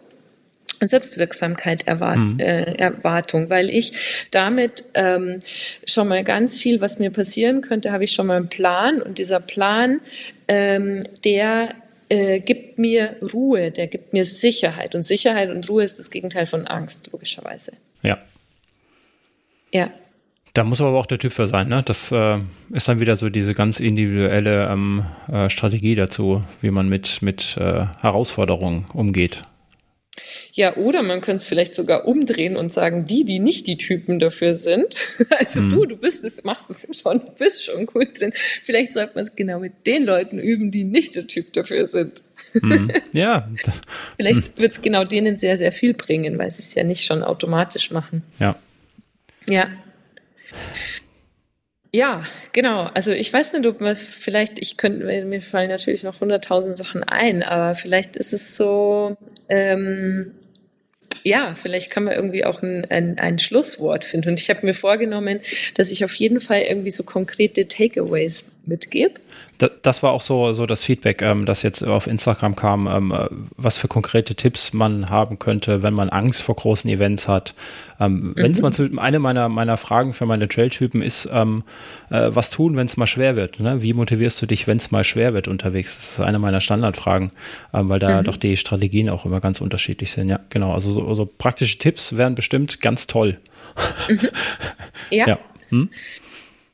Und 0.81 0.89
Selbstwirksamkeit 0.89 1.87
erwart 1.87 2.19
mhm. 2.19 2.41
äh, 2.41 2.75
Erwartung, 2.75 3.51
weil 3.51 3.71
ich 3.71 4.27
damit 4.31 4.85
ähm, 4.95 5.41
schon 5.87 6.09
mal 6.09 6.25
ganz 6.25 6.57
viel, 6.57 6.81
was 6.81 6.99
mir 6.99 7.11
passieren 7.11 7.61
könnte, 7.61 7.93
habe 7.93 8.05
ich 8.05 8.13
schon 8.13 8.27
mal 8.27 8.37
einen 8.37 8.49
Plan 8.49 9.03
und 9.03 9.19
dieser 9.19 9.41
Plan, 9.41 10.01
ähm, 10.47 11.05
der 11.25 11.75
äh, 12.09 12.41
gibt 12.41 12.79
mir 12.79 13.17
Ruhe, 13.35 13.71
der 13.71 13.87
gibt 13.87 14.13
mir 14.13 14.25
Sicherheit 14.25 14.95
und 14.95 15.03
Sicherheit 15.03 15.51
und 15.51 15.69
Ruhe 15.69 15.83
ist 15.83 15.99
das 15.99 16.11
Gegenteil 16.11 16.47
von 16.47 16.67
Angst, 16.67 17.09
logischerweise. 17.13 17.73
Ja. 18.03 18.19
Ja. 19.73 19.91
Da 20.55 20.65
muss 20.65 20.81
aber 20.81 20.99
auch 20.99 21.07
der 21.07 21.19
Typ 21.19 21.33
für 21.33 21.47
sein, 21.47 21.69
ne? 21.69 21.83
Das 21.85 22.11
äh, 22.11 22.39
ist 22.73 22.89
dann 22.89 23.01
wieder 23.01 23.15
so 23.17 23.29
diese 23.29 23.55
ganz 23.55 23.81
individuelle 23.81 24.69
ähm, 24.69 25.05
äh, 25.31 25.51
Strategie 25.51 25.95
dazu, 25.95 26.43
wie 26.63 26.71
man 26.71 26.89
mit, 26.89 27.23
mit 27.23 27.57
äh, 27.59 27.87
Herausforderungen 28.01 28.87
umgeht. 28.93 29.43
Ja, 30.53 30.77
oder 30.77 31.03
man 31.03 31.21
könnte 31.21 31.43
es 31.43 31.47
vielleicht 31.47 31.75
sogar 31.75 32.07
umdrehen 32.07 32.57
und 32.57 32.73
sagen, 32.73 33.07
die, 33.07 33.25
die 33.25 33.39
nicht 33.39 33.67
die 33.67 33.77
Typen 33.77 34.19
dafür 34.19 34.55
sind, 34.55 34.97
also 35.39 35.63
mhm. 35.63 35.71
du, 35.71 35.87
du 35.87 35.97
bist 35.97 36.25
es, 36.25 36.45
machst 36.45 36.71
es 36.71 36.87
schon, 37.01 37.21
du 37.21 37.33
bist 37.33 37.65
schon 37.65 37.87
gut 37.87 38.21
drin. 38.21 38.33
Vielleicht 38.35 38.93
sollte 38.93 39.13
man 39.15 39.25
es 39.25 39.35
genau 39.35 39.61
mit 39.61 39.87
den 39.87 40.05
Leuten 40.05 40.39
üben, 40.39 40.71
die 40.71 40.85
nicht 40.85 41.17
der 41.17 41.27
Typ 41.27 41.53
dafür 41.53 41.87
sind. 41.87 42.23
Mhm. 42.55 42.93
Ja. 43.13 43.49
vielleicht 44.17 44.59
wird 44.61 44.73
es 44.73 44.83
genau 44.83 45.05
denen 45.05 45.37
sehr, 45.37 45.57
sehr 45.57 45.73
viel 45.73 45.95
bringen, 45.95 46.39
weil 46.39 46.51
sie 46.51 46.63
es 46.63 46.75
ja 46.75 46.85
nicht 46.85 47.05
schon 47.05 47.23
automatisch 47.23 47.91
machen. 47.91 48.23
Ja. 48.39 48.57
Ja. 49.49 49.69
Ja, 51.93 52.23
genau. 52.53 52.85
Also 52.95 53.13
ich 53.13 53.33
weiß 53.33 53.55
nicht, 53.55 53.67
ob 53.67 53.81
man 53.81 53.97
vielleicht, 53.97 54.59
ich 54.59 54.77
könnte, 54.77 55.25
mir 55.25 55.41
fallen 55.41 55.71
natürlich 55.71 56.03
noch 56.03 56.21
hunderttausend 56.21 56.77
Sachen 56.77 57.03
ein, 57.03 57.43
aber 57.43 57.75
vielleicht 57.75 58.17
ist 58.17 58.35
es 58.35 58.57
so, 58.57 59.17
ähm, 59.49 60.33
ja, 61.25 61.55
vielleicht 61.55 61.91
kann 61.91 62.05
man 62.05 62.15
irgendwie 62.15 62.45
auch 62.45 62.63
ein, 62.63 62.85
ein, 62.91 63.19
ein 63.19 63.39
Schlusswort 63.39 64.05
finden. 64.05 64.31
Und 64.31 64.41
ich 64.41 64.51
habe 64.51 64.65
mir 64.67 64.75
vorgenommen, 64.75 65.41
dass 65.75 65.91
ich 65.91 66.05
auf 66.05 66.15
jeden 66.15 66.41
Fall 66.41 66.63
irgendwie 66.63 66.91
so 66.91 67.05
konkrete 67.05 67.67
Takeaways 67.67 68.53
mitgebe 68.69 69.21
das 69.59 70.03
war 70.03 70.13
auch 70.13 70.21
so, 70.21 70.53
so 70.53 70.67
das 70.67 70.85
Feedback, 70.85 71.21
ähm, 71.21 71.45
das 71.45 71.63
jetzt 71.63 71.83
auf 71.83 72.07
Instagram 72.07 72.55
kam, 72.55 72.87
ähm, 72.87 73.13
äh, 73.13 73.27
was 73.57 73.79
für 73.79 73.89
konkrete 73.89 74.37
Tipps 74.37 74.73
man 74.73 75.11
haben 75.11 75.39
könnte, 75.41 75.83
wenn 75.83 75.95
man 75.95 76.11
Angst 76.11 76.43
vor 76.43 76.55
großen 76.55 76.89
Events 76.89 77.27
hat. 77.27 77.55
Ähm, 77.99 78.13
mhm. 78.13 78.33
Wenn 78.37 78.53
es 78.53 78.61
mal 78.61 78.73
zu, 78.73 78.89
eine 78.99 79.19
meiner, 79.19 79.49
meiner 79.49 79.77
Fragen 79.77 80.15
für 80.15 80.27
meine 80.27 80.49
Trailtypen 80.49 81.03
ist, 81.03 81.29
ähm, 81.33 81.65
äh, 82.11 82.31
was 82.31 82.51
tun, 82.51 82.77
wenn 82.77 82.87
es 82.87 82.97
mal 82.97 83.09
schwer 83.09 83.35
wird? 83.35 83.59
Ne? 83.59 83.83
Wie 83.83 83.95
motivierst 83.95 84.41
du 84.41 84.47
dich, 84.47 84.69
wenn 84.69 84.77
es 84.77 84.93
mal 84.93 85.03
schwer 85.03 85.35
wird 85.35 85.49
unterwegs? 85.49 85.97
Das 85.97 86.11
ist 86.13 86.21
eine 86.21 86.39
meiner 86.39 86.61
Standardfragen, 86.61 87.33
ähm, 87.75 87.89
weil 87.89 87.99
da 87.99 88.21
mhm. 88.21 88.25
doch 88.25 88.37
die 88.37 88.57
Strategien 88.57 89.11
auch 89.11 89.25
immer 89.25 89.41
ganz 89.41 89.61
unterschiedlich 89.61 90.13
sind. 90.13 90.29
Ja, 90.29 90.39
genau. 90.51 90.73
Also 90.73 90.93
so, 90.93 91.15
so 91.15 91.27
praktische 91.27 91.79
Tipps 91.79 92.17
wären 92.17 92.37
bestimmt 92.37 92.81
ganz 92.81 93.07
toll. 93.09 93.39
Mhm. 94.09 94.21
Ja. 95.11 95.27
ja. 95.27 95.39
Hm? 95.71 95.89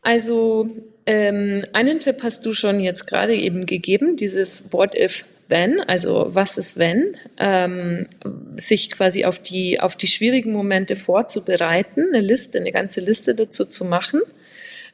Also 0.02 0.68
ähm, 1.06 1.64
einen 1.72 1.98
Tipp 1.98 2.22
hast 2.22 2.46
du 2.46 2.52
schon 2.52 2.80
jetzt 2.80 3.06
gerade 3.06 3.34
eben 3.34 3.66
gegeben, 3.66 4.16
dieses 4.16 4.72
What 4.72 4.94
if 4.94 5.26
then, 5.48 5.80
also 5.80 6.28
was 6.30 6.58
ist 6.58 6.78
wenn, 6.78 7.16
ähm, 7.38 8.06
sich 8.56 8.90
quasi 8.90 9.24
auf 9.24 9.38
die, 9.38 9.80
auf 9.80 9.96
die 9.96 10.06
schwierigen 10.06 10.52
Momente 10.52 10.96
vorzubereiten, 10.96 12.06
eine 12.12 12.20
Liste, 12.20 12.58
eine 12.58 12.72
ganze 12.72 13.00
Liste 13.00 13.34
dazu 13.34 13.64
zu 13.66 13.84
machen, 13.84 14.20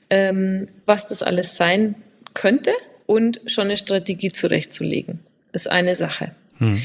ähm, 0.09 0.69
was 0.87 1.07
das 1.07 1.23
alles 1.23 1.57
sein 1.57 1.95
könnte 2.35 2.73
und 3.07 3.41
schon 3.47 3.67
eine 3.67 3.77
Strategie 3.77 4.33
zurechtzulegen. 4.33 5.21
Ist 5.53 5.71
eine 5.71 5.97
Sache. 5.97 6.33
Hm. 6.59 6.83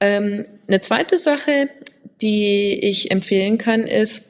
Ähm, 0.00 0.44
eine 0.68 0.80
zweite 0.80 1.16
Sache, 1.16 1.68
die 2.20 2.74
ich 2.74 3.10
empfehlen 3.10 3.58
kann, 3.58 3.86
ist, 3.86 4.28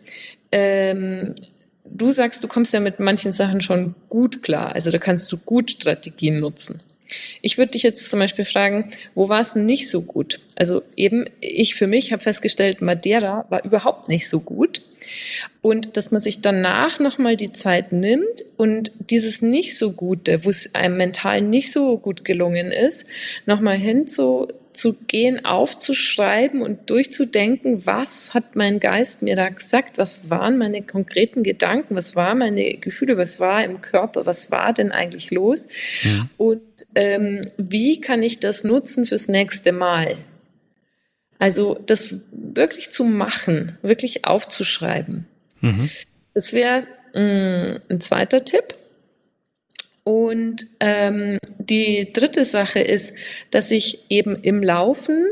ähm, 0.50 1.34
du 1.96 2.10
sagst, 2.10 2.42
du 2.42 2.48
kommst 2.48 2.72
ja 2.72 2.80
mit 2.80 3.00
manchen 3.00 3.32
Sachen 3.32 3.60
schon 3.60 3.94
gut 4.08 4.42
klar. 4.42 4.74
Also 4.74 4.90
da 4.90 4.98
kannst 4.98 5.30
du 5.32 5.36
gut 5.36 5.70
Strategien 5.70 6.40
nutzen. 6.40 6.80
Ich 7.42 7.58
würde 7.58 7.72
dich 7.72 7.82
jetzt 7.82 8.08
zum 8.08 8.20
Beispiel 8.20 8.44
fragen, 8.44 8.90
wo 9.14 9.28
war 9.28 9.40
es 9.40 9.54
nicht 9.54 9.88
so 9.90 10.02
gut? 10.02 10.40
Also 10.56 10.82
eben, 10.96 11.26
ich 11.40 11.74
für 11.74 11.86
mich 11.86 12.12
habe 12.12 12.22
festgestellt, 12.22 12.80
Madeira 12.80 13.44
war 13.50 13.64
überhaupt 13.64 14.08
nicht 14.08 14.28
so 14.28 14.40
gut. 14.40 14.82
Und 15.60 15.96
dass 15.96 16.10
man 16.10 16.20
sich 16.20 16.40
danach 16.40 17.00
nochmal 17.00 17.36
die 17.36 17.52
Zeit 17.52 17.92
nimmt 17.92 18.44
und 18.56 18.92
dieses 19.10 19.42
nicht 19.42 19.76
so 19.76 19.92
Gute, 19.92 20.44
wo 20.44 20.48
es 20.48 20.74
einem 20.74 20.96
mental 20.96 21.40
nicht 21.40 21.72
so 21.72 21.98
gut 21.98 22.24
gelungen 22.24 22.72
ist, 22.72 23.06
nochmal 23.44 23.76
hinzu, 23.76 24.46
zu 24.46 24.61
gehen, 25.06 25.44
aufzuschreiben 25.44 26.62
und 26.62 26.90
durchzudenken, 26.90 27.86
was 27.86 28.34
hat 28.34 28.56
mein 28.56 28.80
Geist 28.80 29.22
mir 29.22 29.36
da 29.36 29.48
gesagt, 29.48 29.98
was 29.98 30.30
waren 30.30 30.58
meine 30.58 30.82
konkreten 30.82 31.42
Gedanken, 31.42 31.94
was 31.94 32.16
waren 32.16 32.38
meine 32.38 32.76
Gefühle, 32.78 33.16
was 33.16 33.40
war 33.40 33.64
im 33.64 33.80
Körper, 33.80 34.26
was 34.26 34.50
war 34.50 34.72
denn 34.72 34.92
eigentlich 34.92 35.30
los 35.30 35.68
ja. 36.02 36.28
und 36.36 36.62
ähm, 36.94 37.42
wie 37.56 38.00
kann 38.00 38.22
ich 38.22 38.40
das 38.40 38.64
nutzen 38.64 39.06
fürs 39.06 39.28
nächste 39.28 39.72
Mal. 39.72 40.16
Also 41.38 41.78
das 41.86 42.14
wirklich 42.30 42.90
zu 42.92 43.04
machen, 43.04 43.76
wirklich 43.82 44.24
aufzuschreiben. 44.24 45.26
Mhm. 45.60 45.90
Das 46.34 46.52
wäre 46.52 46.86
mm, 47.14 47.78
ein 47.90 48.00
zweiter 48.00 48.44
Tipp. 48.44 48.76
Und 50.04 50.66
ähm, 50.80 51.38
die 51.58 52.12
dritte 52.12 52.44
Sache 52.44 52.80
ist, 52.80 53.14
dass 53.50 53.70
ich 53.70 54.04
eben 54.08 54.34
im 54.34 54.62
Laufen 54.62 55.26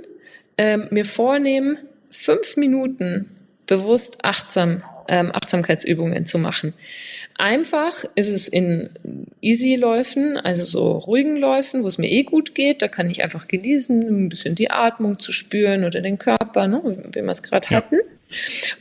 ähm, 0.58 0.86
mir 0.90 1.04
vornehme, 1.04 1.78
fünf 2.10 2.56
Minuten 2.56 3.30
bewusst 3.66 4.24
achtsam, 4.24 4.82
ähm, 5.08 5.32
Achtsamkeitsübungen 5.32 6.24
zu 6.26 6.38
machen. 6.38 6.74
Einfach 7.36 8.04
ist 8.14 8.28
es 8.28 8.46
in 8.46 8.90
Easy-Läufen, 9.40 10.36
also 10.36 10.62
so 10.64 10.98
ruhigen 10.98 11.36
Läufen, 11.36 11.82
wo 11.82 11.88
es 11.88 11.98
mir 11.98 12.10
eh 12.10 12.22
gut 12.22 12.54
geht. 12.54 12.82
Da 12.82 12.88
kann 12.88 13.10
ich 13.10 13.22
einfach 13.24 13.48
genießen, 13.48 14.24
ein 14.24 14.28
bisschen 14.28 14.54
die 14.54 14.70
Atmung 14.70 15.18
zu 15.18 15.32
spüren 15.32 15.84
oder 15.84 16.00
den 16.00 16.18
Körper, 16.18 16.68
ne, 16.68 16.80
wie 16.84 17.22
wir 17.22 17.30
es 17.30 17.42
gerade 17.42 17.68
ja. 17.70 17.78
hatten. 17.78 17.96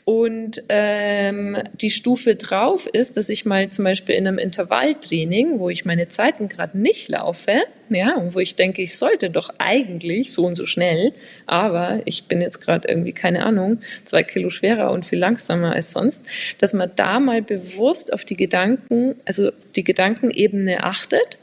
Und 0.05 0.61
ähm, 0.69 1.57
die 1.73 1.89
Stufe 1.89 2.35
drauf 2.35 2.87
ist, 2.87 3.17
dass 3.17 3.29
ich 3.29 3.45
mal 3.45 3.69
zum 3.69 3.85
Beispiel 3.85 4.15
in 4.15 4.27
einem 4.27 4.37
Intervalltraining, 4.37 5.59
wo 5.59 5.69
ich 5.69 5.85
meine 5.85 6.07
Zeiten 6.07 6.47
gerade 6.47 6.77
nicht 6.77 7.09
laufe, 7.09 7.61
ja, 7.89 8.15
wo 8.31 8.39
ich 8.39 8.55
denke, 8.55 8.81
ich 8.81 8.97
sollte 8.97 9.29
doch 9.29 9.49
eigentlich 9.57 10.31
so 10.31 10.45
und 10.45 10.55
so 10.55 10.65
schnell, 10.65 11.13
aber 11.47 12.01
ich 12.05 12.25
bin 12.25 12.41
jetzt 12.41 12.61
gerade 12.61 12.87
irgendwie, 12.87 13.13
keine 13.13 13.45
Ahnung, 13.45 13.81
zwei 14.03 14.23
Kilo 14.23 14.49
schwerer 14.49 14.91
und 14.91 15.05
viel 15.05 15.19
langsamer 15.19 15.73
als 15.73 15.91
sonst, 15.91 16.27
dass 16.59 16.73
man 16.73 16.91
da 16.95 17.19
mal 17.19 17.41
bewusst 17.41 18.13
auf 18.13 18.25
die 18.25 18.37
Gedanken, 18.37 19.15
also 19.25 19.51
die 19.75 19.83
Gedankenebene 19.83 20.83
achtet 20.83 21.39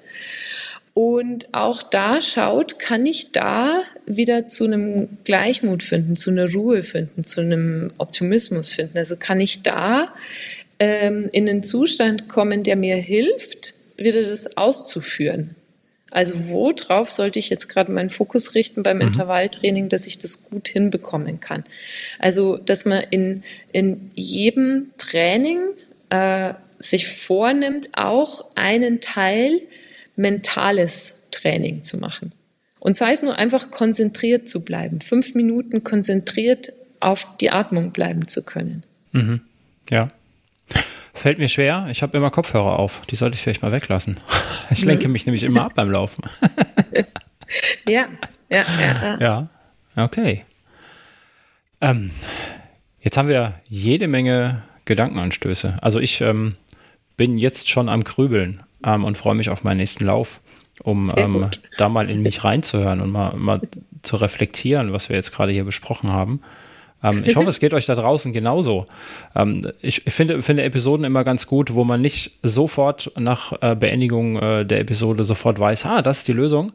und 0.97 1.53
auch 1.53 1.83
da 1.83 2.23
schaut, 2.23 2.79
kann 2.79 3.05
ich 3.05 3.31
da 3.31 3.83
wieder 4.07 4.47
zu 4.47 4.65
einem 4.65 5.19
Gleichmut 5.25 5.83
finden, 5.83 6.17
zu 6.17 6.31
einer 6.31 6.51
Ruhe 6.51 6.83
finden, 6.83 7.23
zu 7.23 7.43
einem 7.43 7.93
Optimismus 7.99 8.73
finden. 8.73 8.97
Also 8.97 9.17
kann 9.19 9.39
ich 9.39 9.61
da 9.61 10.15
ähm, 10.79 11.29
in 11.33 11.51
einen 11.51 11.63
Zustand 11.63 12.31
kommen, 12.31 12.63
der 12.63 12.77
mir 12.77 12.97
hilft, 12.97 13.75
wieder 13.99 14.23
das 14.23 14.57
auszuführen. 14.57 15.55
Also 16.11 16.49
worauf 16.49 17.11
sollte 17.11 17.39
ich 17.41 17.51
jetzt 17.51 17.69
gerade 17.69 17.93
meinen 17.93 18.09
Fokus 18.09 18.55
richten 18.55 18.83
beim 18.83 18.97
mhm. 18.97 19.09
Intervalltraining, 19.09 19.91
dass 19.91 20.07
ich 20.07 20.17
das 20.17 20.49
gut 20.49 20.67
hinbekommen 20.67 21.41
kann? 21.41 21.65
Also 22.19 22.57
dass 22.57 22.87
man 22.87 23.05
in, 23.11 23.43
in 23.71 24.13
jedem 24.15 24.93
Training 24.97 25.59
äh, 26.09 26.55
sich 26.79 27.07
vornimmt, 27.09 27.91
auch 27.93 28.47
einen 28.55 29.03
Teil 29.03 29.61
mentales 30.17 31.15
Training 31.31 31.83
zu 31.83 31.99
machen. 31.99 32.33
Und 32.79 32.97
sei 32.97 33.13
es 33.13 33.23
nur 33.23 33.37
einfach 33.37 33.71
konzentriert 33.71 34.49
zu 34.49 34.65
bleiben, 34.65 35.01
fünf 35.01 35.35
Minuten 35.35 35.85
konzentriert 35.85 36.73
auf 37.01 37.27
die 37.41 37.51
Atmung 37.51 37.93
bleiben 37.93 38.29
zu 38.29 38.43
können. 38.43 38.85
Mhm. 39.13 39.41
Ja. 39.91 40.09
Fällt 41.15 41.39
mir 41.39 41.49
schwer. 41.49 41.89
Ich 41.91 42.03
habe 42.03 42.17
immer 42.17 42.31
Kopfhörer 42.31 42.79
auf. 42.79 43.03
Die 43.11 43.17
sollte 43.17 43.35
ich 43.35 43.43
vielleicht 43.43 43.63
mal 43.63 43.73
weglassen. 43.73 44.19
Ich 44.69 44.85
lenke 44.85 45.07
mich 45.07 45.27
nämlich 45.27 45.45
immer 45.45 45.67
ab 45.67 45.75
beim 45.77 45.93
Laufen. 45.93 46.25
ja, 47.89 48.09
ja, 48.51 48.65
ja. 49.21 49.49
Ja, 49.95 50.05
okay. 50.05 50.45
Ähm, 51.81 52.11
jetzt 53.01 53.17
haben 53.17 53.29
wir 53.29 53.55
jede 53.69 54.09
Menge 54.09 54.65
Gedankenanstöße. 54.87 55.77
Also 55.81 56.01
ich 56.01 56.21
ähm, 56.21 56.55
bin 57.17 57.39
jetzt 57.39 57.69
schon 57.69 57.89
am 57.89 58.03
Grübeln 58.03 58.61
ähm, 58.87 59.05
und 59.05 59.19
freue 59.19 59.35
mich 59.35 59.51
auf 59.51 59.65
meinen 59.65 59.79
nächsten 59.79 60.07
Lauf, 60.07 60.41
um 60.83 61.13
ähm, 61.17 61.49
da 61.77 61.89
mal 61.91 62.09
in 62.09 62.23
mich 62.23 62.45
reinzuhören 62.45 63.01
und 63.01 63.13
mal, 63.13 63.35
mal 63.37 63.61
zu 64.03 64.17
reflektieren, 64.17 64.93
was 64.93 65.11
wir 65.11 65.17
jetzt 65.17 65.33
gerade 65.33 65.53
hier 65.53 65.65
besprochen 65.65 66.13
haben. 66.13 66.41
Ähm, 67.03 67.25
ich 67.27 67.37
hoffe, 67.37 67.49
es 67.49 67.61
geht 67.61 67.75
euch 67.75 67.87
da 67.87 67.95
draußen 67.95 68.33
genauso. 68.33 68.87
Ähm, 69.35 69.67
ich, 69.83 70.03
finde, 70.07 70.41
finde 70.41 70.63
Episoden 70.63 71.05
immer 71.05 71.25
ganz 71.25 71.47
gut, 71.47 71.75
wo 71.75 71.85
man 71.85 72.01
nicht 72.01 72.39
sofort 72.43 73.13
nach 73.19 73.53
äh, 73.61 73.75
Beendigung 73.75 74.39
äh, 74.39 74.65
der 74.65 74.81
Episode 74.81 75.25
sofort 75.25 75.59
weiß, 75.59 75.85
ah, 75.87 76.01
das 76.01 76.19
ist 76.19 76.29
die 76.29 76.33
Lösung, 76.33 76.73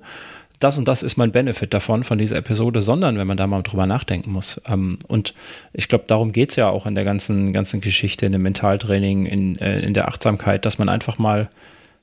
das 0.60 0.78
und 0.78 0.88
das 0.88 1.02
ist 1.02 1.18
mein 1.18 1.32
Benefit 1.32 1.74
davon, 1.74 2.04
von 2.04 2.20
dieser 2.20 2.36
Episode, 2.36 2.82
sondern 2.82 3.18
wenn 3.18 3.26
man 3.26 3.38
da 3.38 3.48
mal 3.48 3.64
drüber 3.64 3.88
nachdenken 3.88 4.32
muss. 4.32 4.62
Ähm, 4.70 5.00
und 5.08 5.34
ich 5.74 5.88
glaube, 5.88 6.04
darum 6.08 6.34
geht 6.34 6.52
es 6.52 6.56
ja 6.56 6.70
auch 6.70 6.86
in 6.86 6.94
der 6.94 7.04
ganzen, 7.04 7.52
ganzen 7.52 7.82
Geschichte, 7.82 8.26
in 8.26 8.32
dem 8.32 8.44
Mentaltraining, 8.44 9.26
in, 9.26 9.58
äh, 9.60 9.80
in 9.80 9.94
der 9.94 10.08
Achtsamkeit, 10.08 10.66
dass 10.66 10.78
man 10.78 10.88
einfach 10.88 11.18
mal 11.18 11.50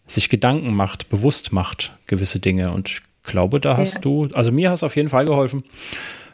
sich 0.09 0.28
Gedanken 0.28 0.74
macht, 0.74 1.09
bewusst 1.09 1.52
macht, 1.52 1.92
gewisse 2.06 2.40
Dinge. 2.40 2.72
Und 2.72 2.88
ich 2.88 3.02
glaube, 3.22 3.61
da 3.61 3.76
hast 3.76 3.94
ja. 3.94 4.00
du, 4.00 4.28
also 4.32 4.50
mir 4.50 4.70
hast 4.70 4.82
auf 4.82 4.96
jeden 4.96 5.11
Fall 5.11 5.24
geholfen, 5.24 5.62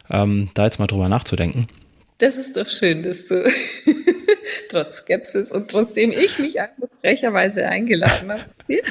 ähm, 0.09 0.49
da 0.53 0.65
jetzt 0.65 0.79
mal 0.79 0.87
drüber 0.87 1.09
nachzudenken. 1.09 1.67
Das 2.19 2.37
ist 2.37 2.55
doch 2.55 2.69
schön, 2.69 3.03
dass 3.03 3.25
du 3.25 3.45
trotz 4.69 4.97
Skepsis 4.97 5.51
und 5.51 5.69
trotzdem 5.69 6.11
ich 6.11 6.39
mich 6.39 6.61
einfach 6.61 6.87
frecherweise 7.01 7.67
eingeladen 7.67 8.31
habe. 8.31 8.43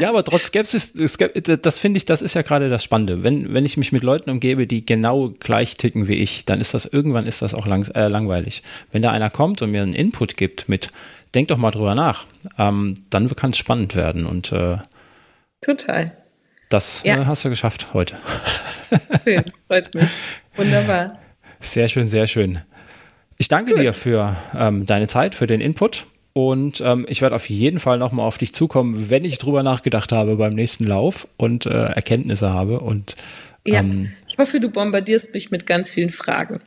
ja, 0.00 0.08
aber 0.08 0.22
trotz 0.22 0.46
Skepsis, 0.46 0.92
das 0.92 1.78
finde 1.78 1.96
ich, 1.96 2.04
das 2.04 2.22
ist 2.22 2.34
ja 2.34 2.42
gerade 2.42 2.68
das 2.68 2.84
Spannende. 2.84 3.24
Wenn, 3.24 3.52
wenn 3.52 3.64
ich 3.64 3.76
mich 3.76 3.90
mit 3.90 4.04
Leuten 4.04 4.30
umgebe, 4.30 4.68
die 4.68 4.86
genau 4.86 5.34
gleich 5.40 5.76
ticken 5.76 6.06
wie 6.06 6.14
ich, 6.14 6.44
dann 6.44 6.60
ist 6.60 6.72
das 6.72 6.84
irgendwann 6.84 7.26
ist 7.26 7.42
das 7.42 7.52
auch 7.52 7.66
lang, 7.66 7.84
äh, 7.94 8.06
langweilig. 8.06 8.62
Wenn 8.92 9.02
da 9.02 9.10
einer 9.10 9.30
kommt 9.30 9.60
und 9.60 9.72
mir 9.72 9.82
einen 9.82 9.94
Input 9.94 10.36
gibt 10.36 10.68
mit, 10.68 10.90
denk 11.34 11.48
doch 11.48 11.56
mal 11.56 11.70
drüber 11.70 11.94
nach, 11.94 12.24
ähm, 12.58 12.94
dann 13.10 13.28
kann 13.34 13.50
es 13.50 13.58
spannend 13.58 13.94
werden 13.94 14.26
und 14.26 14.52
äh, 14.52 14.78
total. 15.60 16.12
Das 16.68 17.02
ja. 17.02 17.20
äh, 17.20 17.26
hast 17.26 17.44
du 17.44 17.50
geschafft 17.50 17.88
heute. 17.94 18.16
Schön, 19.24 19.44
freut 19.66 19.94
mich. 19.94 20.08
Wunderbar. 20.56 21.18
Sehr 21.60 21.88
schön, 21.88 22.08
sehr 22.08 22.26
schön. 22.26 22.60
Ich 23.38 23.48
danke 23.48 23.72
Gut. 23.72 23.80
dir 23.80 23.92
für 23.92 24.36
ähm, 24.54 24.86
deine 24.86 25.06
Zeit, 25.06 25.34
für 25.34 25.46
den 25.46 25.60
Input. 25.60 26.06
Und 26.32 26.80
ähm, 26.82 27.04
ich 27.08 27.20
werde 27.20 27.34
auf 27.34 27.48
jeden 27.48 27.80
Fall 27.80 27.98
nochmal 27.98 28.26
auf 28.26 28.38
dich 28.38 28.54
zukommen, 28.54 29.10
wenn 29.10 29.24
ich 29.24 29.38
drüber 29.38 29.62
nachgedacht 29.62 30.12
habe 30.12 30.36
beim 30.36 30.50
nächsten 30.50 30.84
Lauf 30.84 31.26
und 31.36 31.66
äh, 31.66 31.70
Erkenntnisse 31.70 32.52
habe. 32.52 32.80
Und 32.80 33.16
ja, 33.66 33.80
ähm, 33.80 34.12
ich 34.28 34.38
hoffe, 34.38 34.60
du 34.60 34.70
bombardierst 34.70 35.34
mich 35.34 35.50
mit 35.50 35.66
ganz 35.66 35.90
vielen 35.90 36.10
Fragen. 36.10 36.60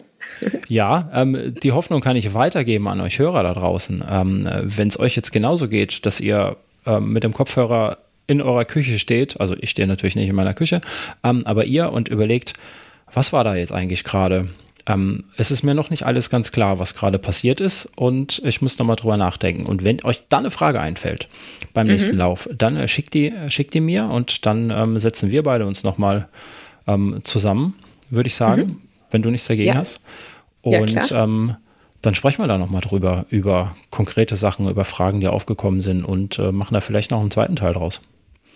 Ja, 0.67 1.09
ähm, 1.13 1.55
die 1.61 1.72
Hoffnung 1.72 2.01
kann 2.01 2.15
ich 2.15 2.34
weitergeben 2.34 2.88
an 2.88 3.01
euch 3.01 3.19
Hörer 3.19 3.43
da 3.43 3.53
draußen. 3.53 4.03
Ähm, 4.09 4.49
wenn 4.63 4.88
es 4.88 4.99
euch 4.99 5.15
jetzt 5.15 5.32
genauso 5.32 5.67
geht, 5.67 6.05
dass 6.05 6.19
ihr 6.19 6.57
ähm, 6.86 7.13
mit 7.13 7.24
dem 7.24 7.34
Kopfhörer 7.34 7.97
in 8.28 8.41
eurer 8.41 8.65
Küche 8.65 8.97
steht, 8.97 9.39
also 9.39 9.55
ich 9.59 9.69
stehe 9.69 9.88
natürlich 9.88 10.15
nicht 10.15 10.30
in 10.30 10.36
meiner 10.36 10.53
Küche, 10.53 10.82
ähm, 11.24 11.41
aber 11.45 11.65
ihr 11.65 11.91
und 11.91 12.07
überlegt, 12.07 12.53
was 13.13 13.34
war 13.34 13.43
da 13.43 13.55
jetzt 13.55 13.74
eigentlich 13.74 14.03
gerade? 14.03 14.45
Ähm, 14.88 15.26
es 15.38 15.51
ist 15.51 15.63
mir 15.63 15.76
noch 15.76 15.89
nicht 15.89 16.05
alles 16.05 16.30
ganz 16.30 16.51
klar, 16.51 16.80
was 16.80 16.95
gerade 16.95 17.19
passiert 17.19 17.61
ist 17.61 17.91
und 17.95 18.41
ich 18.45 18.61
muss 18.61 18.80
nochmal 18.80 18.95
drüber 18.95 19.17
nachdenken. 19.17 19.65
Und 19.65 19.84
wenn 19.84 20.03
euch 20.03 20.24
dann 20.30 20.41
eine 20.41 20.51
Frage 20.51 20.80
einfällt 20.80 21.28
beim 21.74 21.88
mhm. 21.88 21.93
nächsten 21.93 22.17
Lauf, 22.17 22.49
dann 22.51 22.78
äh, 22.78 22.88
schickt, 22.88 23.13
die, 23.13 23.28
äh, 23.28 23.51
schickt 23.51 23.74
die 23.74 23.82
mir 23.82 24.05
und 24.05 24.45
dann 24.45 24.72
ähm, 24.72 24.97
setzen 24.97 25.30
wir 25.30 25.43
beide 25.43 25.65
uns 25.65 25.84
nochmal 25.84 26.28
ähm, 26.88 27.19
zusammen, 27.22 27.76
würde 28.09 28.28
ich 28.28 28.36
sagen, 28.36 28.61
mhm. 28.61 28.82
Wenn 29.12 29.22
du 29.22 29.30
nichts 29.30 29.47
dagegen 29.47 29.70
ja. 29.70 29.76
hast. 29.76 30.01
Und 30.62 31.09
ja, 31.09 31.24
ähm, 31.24 31.55
dann 32.01 32.16
sprechen 32.16 32.41
wir 32.41 32.47
da 32.47 32.57
nochmal 32.57 32.82
drüber, 32.82 33.26
über 33.30 33.76
konkrete 33.89 34.36
Sachen, 34.36 34.68
über 34.70 34.86
Fragen, 34.86 35.20
die 35.20 35.28
aufgekommen 35.28 35.82
sind 35.82 36.03
und 36.03 36.39
äh, 36.39 36.51
machen 36.51 36.74
da 36.74 36.82
vielleicht 36.82 37.12
noch 37.12 37.22
einen 37.22 37.32
zweiten 37.32 37.55
Teil 37.55 37.74
draus. 37.74 38.01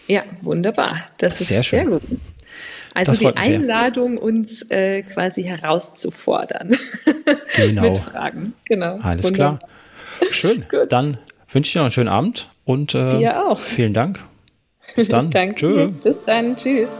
Ja, 0.07 0.23
wunderbar. 0.41 1.03
Das 1.17 1.39
sehr 1.39 1.59
ist 1.59 1.67
schön. 1.67 1.85
sehr 1.85 1.99
gut. 1.99 2.01
Also 2.93 3.13
die 3.13 3.35
Einladung, 3.35 4.17
uns 4.17 4.61
äh, 4.71 5.03
quasi 5.03 5.43
herauszufordern. 5.43 6.75
Genau. 7.55 7.83
Mit 7.83 7.97
Fragen. 7.99 8.53
Genau. 8.65 8.97
Alles 8.97 9.27
Wunderbar. 9.27 9.59
klar. 10.19 10.31
Schön. 10.31 10.65
Dann 10.89 11.17
wünsche 11.49 11.69
ich 11.69 11.73
dir 11.73 11.79
noch 11.79 11.85
einen 11.85 11.91
schönen 11.91 12.09
Abend 12.09 12.49
und 12.65 12.93
äh, 12.93 13.07
dir 13.09 13.47
auch. 13.47 13.59
Vielen 13.59 13.93
Dank. 13.93 14.19
Bis 14.93 15.07
dann. 15.09 15.31
Danke. 15.31 15.55
Tschö. 15.55 15.87
Bis 16.03 16.23
dann. 16.23 16.57
Tschüss. 16.57 16.99